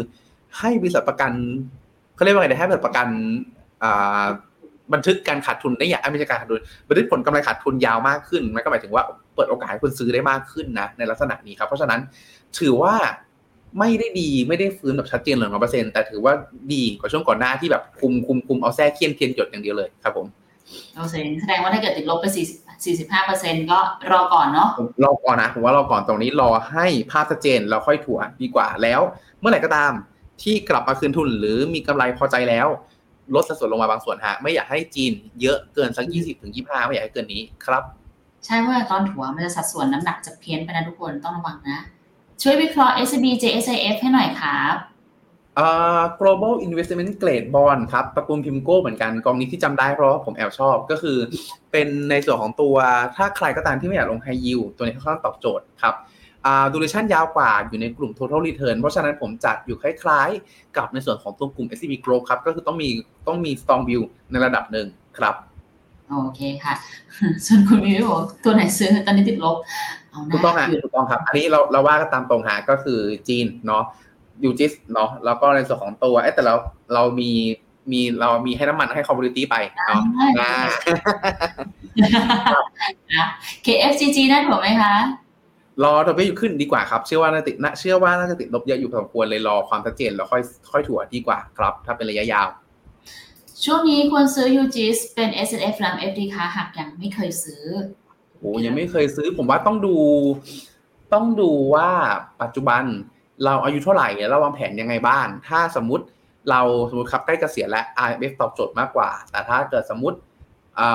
[0.59, 1.31] ให้บริษัทประกัน
[2.15, 3.07] เขาเรียกว่าไงนะให้บริษัทประกัน
[3.83, 4.25] อ่า
[4.93, 11.99] บันทึกการขาดทุนได้อย่างไม่ใช่การขาดทุนบันทึกผลกำไรขาดทุนยาวมากขึ้นมันก็หมายถึงว่าเปิดโอกาสให้คนซื้อได้มากขึ้นนะในลักษณะนี้ครับ เพราะฉะนั้น
[12.59, 12.95] ถือว่า
[13.79, 16.33] ไม่ได้ดีไม่ได้ฟื้นแบบชัดเจนเลยร้อยเปอร์เซ็นต์แต่ถือว่า
[16.73, 20.27] ดีกว่าช่วงก่อนหน้าที่แบบคุมคุมคุมเอาแส้เฆี่ยนเทียนหยดอย่างเดียวเลยครับผม
[20.95, 23.79] โอเคแสดงว่าถ้าเกิดติดลบไป40 45เปอร์เซ็นก็
[24.11, 29.01] รอก่อนเนาะผมรอก่อนนะผมว่ารอก่อนตรงนี้รอให้ภาพชัดเจนแล้วค่อยถัวดีกว่าแล้ว
[29.39, 29.91] เมื่อไหร่ก็ตาม
[30.43, 32.67] ที่กลับมาคืนทุนหรือมีกำไรพอใจแล้ว
[33.35, 35.11] ลดสัดส่วนลงมาบางส่วนฮะไม่อยากให้จีน
[35.41, 37.83] เยอะเกินสักยี่สิบถึงยี่ห้าไม่อยากให้เกินนี้ครับ
[38.45, 41.79] ใช่ว่าตอนถัวมันจะสัดส่วนน้ำหนักจะเพี้ยนไปนะทุกคนต้องระวังนะ
[42.41, 44.75] ช่วยวิเคราะห์ SCB JSIF ให้หน่อยครับ
[45.59, 51.17] อ่า global investment grade bond ครับตระกูลพิมโก้เหมือนกันกองนี้ที่จำได้เพราะว่าผมแอบชอบก็คือ
[51.71, 52.75] เป็นในส่วนของตัว
[53.15, 55.95] ถ้าใครก็ตามที่ไม่อยากลง high yield ตัวนี้ค่อนข้างตอบโจทย์ครับ
[56.45, 62.89] อ่า duration ยาวกว่าอยู่ในกลุ่ม total return เพราะฉะนั้นผมจัดอยู่คล้ายๆ กับในส่วนของตัวกลุ่ม SCB Growth ครับก็คือต้องมี
[63.27, 64.87] ต้องมี strong view ในระดับหนึ่ง
[65.17, 65.35] ครับ
[66.23, 66.73] โอเคค่ะ
[67.45, 69.57] ส่วนคุณมิวบอกตัวไหนซื้อตอนนี้ติดลบ
[70.09, 73.83] เอาหถูกต้องน้าฮะถูกต้องครับ อันนี้เราเราว่ากันตามตรงหาก็คือจีนเนาะ
[74.43, 76.55] ยูจิสเนาะแล้วก็ในส่วนของตัวเอ้แต่เรา
[76.93, 77.31] เรามี
[77.91, 79.55] มีเรามีให้น้ำมันให้คอมมูนิตี้ไป
[79.87, 80.01] เนาะ
[80.39, 80.51] อ่า
[83.65, 84.95] KFGG นั่นถูกไหมคะ
[85.83, 90.41] รอตัวอยู่ขึ้นดีกว่าครับ เชื่อว่าน่าติดนะเชื่อว่าน่าจะติดลบเยอะอยู่พอสมควรเลยรอความชัดเจนแล้วค่อย
[90.71, 92.47] ค่อยถั่วดีกว่าครับ ถ้าเป็นระยะยาว
[93.65, 97.63] ช่วงนี้ควรซื้อ UGIS เป็น S F นำ FD คะหากยังไม่เคยซื้อ
[98.39, 99.95] โอ้ยังไม่เคยซื้อ ผมว่าต้องดู
[101.13, 101.89] ต้องดูว่า
[102.41, 102.83] ปัจจุบัน
[103.43, 106.05] เราอายุเท่าไหร่เราวางแผนยังไงบ้างถ้าสมมติ
[106.49, 110.17] เราสมมติครับใกล้เกษียณแล้ว RF ตอบโจทย์มากกว่า แต่ถ้าเกิดสมมติ
[110.77, 110.87] เอ่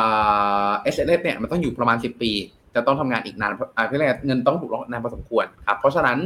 [0.69, 2.31] า S F เนี่ยมันต้องอยู่ประมาณ 10 ปี
[2.75, 6.19] จะต้องทำงานอีกนานเพื่อเงินต้องถูกล็อกนานพอสมควรครับเพราะฉะนั้น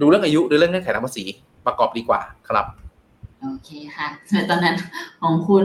[0.00, 1.24] ดูเรื่องอายุดูเรื่องเงื่อนไขทางภาษี
[1.66, 2.66] ประกอบดีกว่าครับ
[3.42, 4.76] โอเคค่ะแต่ตอนนั้น
[5.22, 5.64] ของคุณ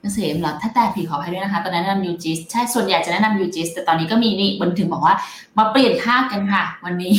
[0.00, 5.14] เกษมเหรอถ้าแต่ผิดขออภัยด้วยนะคะ ตอนนั้นแนะนำ UGIS ใช่ ส่วนใหญ่จะแนะนำ UGIS แต่ตอนนี้ก็มีนี่บนถึงบอกว่า
[5.58, 7.16] มาเปลี่ยนค่ากันค่ะ วันนี้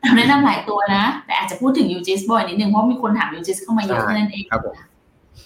[0.00, 4.74] เราแนะนำหลายตัวนะ แต่อาจจะพูดถึง UGIS บ่อยนิดนึง เพราะมีคนถาม UGIS เข้ามาเยอะนั่นเองครับผม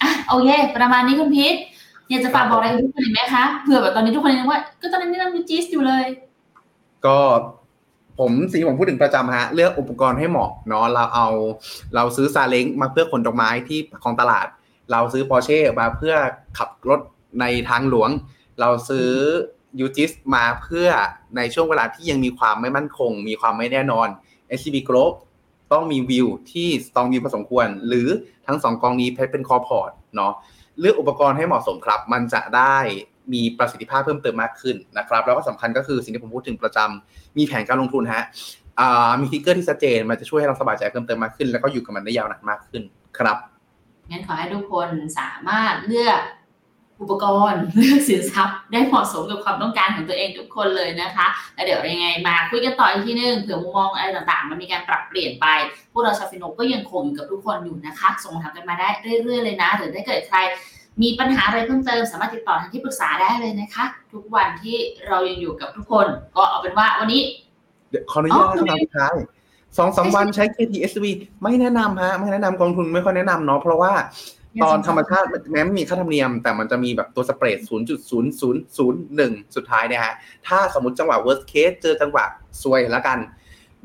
[0.01, 1.55] อะโอเค ประมาณนี้คุณพี
[2.09, 6.05] อยากจะฝากบอกอะไรกับทุกคนอีกไหมคะเผื่อแบบตอนนี้ทุกคนยังว่า ก็ตอนนั้นแนะนำ UGIS อยู่เลย
[7.05, 7.17] ก็
[8.19, 11.27] ผมสิ่งผมพูดถึงประจำฮะเลือกอุปกรณ์ให้เหมาะเนาะเราเอา
[11.95, 14.47] เราซื้อซาเล้งมาเพื่อขนดอกไม้ที่ของตลาด
[14.91, 16.15] เราซื้อปอร์เช่มาเพื่อ
[16.57, 16.99] ขับรถ
[17.39, 18.09] ในทางหลวง
[18.59, 19.09] เราซื้อ
[19.79, 20.87] UGIS มาเพื่อ
[21.37, 24.07] ในช่วงเวลาที่ยังมีความไม่มั่นคง มีความไม่แน่นอน
[24.57, 25.13] SCB Group
[25.71, 28.07] ต้องมีวิวที่ strong view พอสมควร หรือ
[28.47, 30.33] ทั้งสองกองนี้เป็น core port เนาะ
[30.79, 32.77] เลือกอุปกรณ์ให้เหมาะสมครับ มันจะได้
[33.33, 38.23] มีประสิทธิภาพเพิ่มเติมมากขึ้นนะครับ แล้วก็สำคัญก็คือสิ่งที่ผมพูดถึงประจำมีแผนการลงทุนฮะ
[39.21, 42.83] มี trigger ที่ชัดเจน มันจะช่วยให้เราสบายใจเพิ่มเติมมากขึ้น แล้วก็อยู่กับมันได้ยาวนานมากขึ้น
[43.17, 43.37] ครับ
[44.09, 46.21] งั้นขอให้ทุกคนสามารถเลือก
[47.01, 55.45] อุปกรณ์เลือกสินทรัพย์ได้เหมาะสมกับความต้องการของตัวเองทุกคนเลยนะคะ แล้วเดี๋ยวยังไงมาคุยกันต่ออีกทีนึงเผื่อมุมมองอะไรต่างๆ มันมีการปรับเปลี่ยนไป
[55.91, 58.89] พวกเราชาฟิโนก็ยังคงอยู่กับทุกคนอยู่นะคะส่งคำถามกันมาได้
[59.23, 60.37] เรื่อยๆเลยนะหรือถ้าเกิดใคร
[61.01, 64.75] มีปัญหาอะไรเพิ่มเติมสามารถติดต่อทางที่ปรึกษาได้เลยนะคะ ทุกวันที่
[65.07, 67.21] เรายังอยู่กับทุกคน ก็เอาเป็นว่าวันนี้
[67.89, 69.15] เดี๋ยวขออนุญาตอ๋อคำถามสุดท้าย
[69.77, 71.05] สองสามวันใช้ KTSV
[71.43, 73.93] ไม่แนะนำฮะ ไม่แนะนำกองทุนไม่ค่อยแนะนำเนาะเพราะว่า
[74.63, 80.13] ตอนธรรมชาติแม้ไม่มีค่าธรรมเนียม แต่มันจะมีแบบตัว spread 0.0001 สุดท้ายเนี่ยฮะ
[80.47, 82.25] ถ้าสมมติจังหวะ worst case เจอจังหวะ
[82.63, 83.17] ซวยแล้วกัน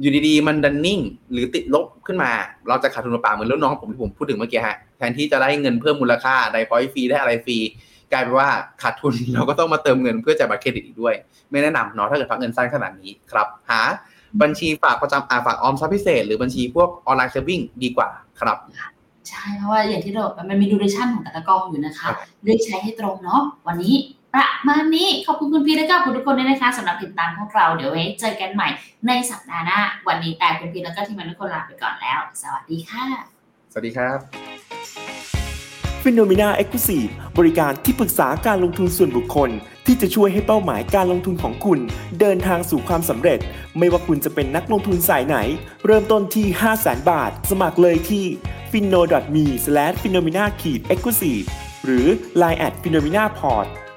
[0.01, 1.01] อยู่ดีๆ มันดันนิ่ง
[1.32, 2.30] หรือติดลบขึ้นมา
[2.68, 7.59] เราจะขาดทุนเปล่าๆเหมือนรุ่นน้องผมที่ผมพูดถึงเมื่อกี้ฮะแทนที่จะได้เงินเพิ่มมูลค่าได้ point ฟรีได้อะไรฟรี
[8.12, 8.48] กลายเป็นว่า
[8.82, 11.14] ขาดทุนเราก็ต้องมาเติมเงินเพื่อจ่ายบัตรเครดิตอีกด้วย
[11.51, 13.80] ไม่แนะนำเนาะถ้าเกิดพักเงินสั้นขนาดนี้ครับหา
[14.42, 18.09] บัญชีฝากประจำอาฝากออมทรัพย์พิเศษ หรือบัญชีพวก online saving ดีกว่า
[18.40, 18.59] ครับ
[19.28, 23.94] ใช่เพราะว่าอย่างที่เราบอกมันมี duration ของแต่ละกองอยู่นะคะครับเลือกใช้ให้ตรงเนาะวันนี้
[24.35, 28.68] ประมาณนี้ขอบคุณคุณพีและก็ขอบคุณทุกคนด้วยนะคะสำหรับติดตามพวกเราเดี๋ยวไว้เจอกันใหม่
[29.07, 33.07] ในสัปดาห์หน้า วันนี้แต่คุณพีแล้วก็ทีมงานทุกคนลาไปก่อนแล้ว สวัสดีค่ะ
[33.72, 34.18] สวัสดีครับ
[36.03, 37.07] FINNOMENA exclusive
[37.39, 39.51] บริการที่ปรึกษาการลงทุนส่วนบุคคล
[39.87, 41.78] ที่จะช่วยให้เป้าหมายการลงทุนของคุณ
[42.20, 43.39] เดินทางสู่ความสำเร็จ
[43.78, 45.37] ไม่ว่าคุณจะเป็นนักลงทุนสายไหน
[45.87, 48.24] เริ่มต้นที่ 5 0 0 0 0 0บาท สมัครเลยที่
[48.70, 49.01] f i n o
[49.35, 49.45] m e
[50.03, 51.33] f i n o m e n a e x c l u s i
[51.37, 51.45] v e
[51.85, 52.07] หรือ
[52.43, 53.68] line at f i n o m e n a p o r t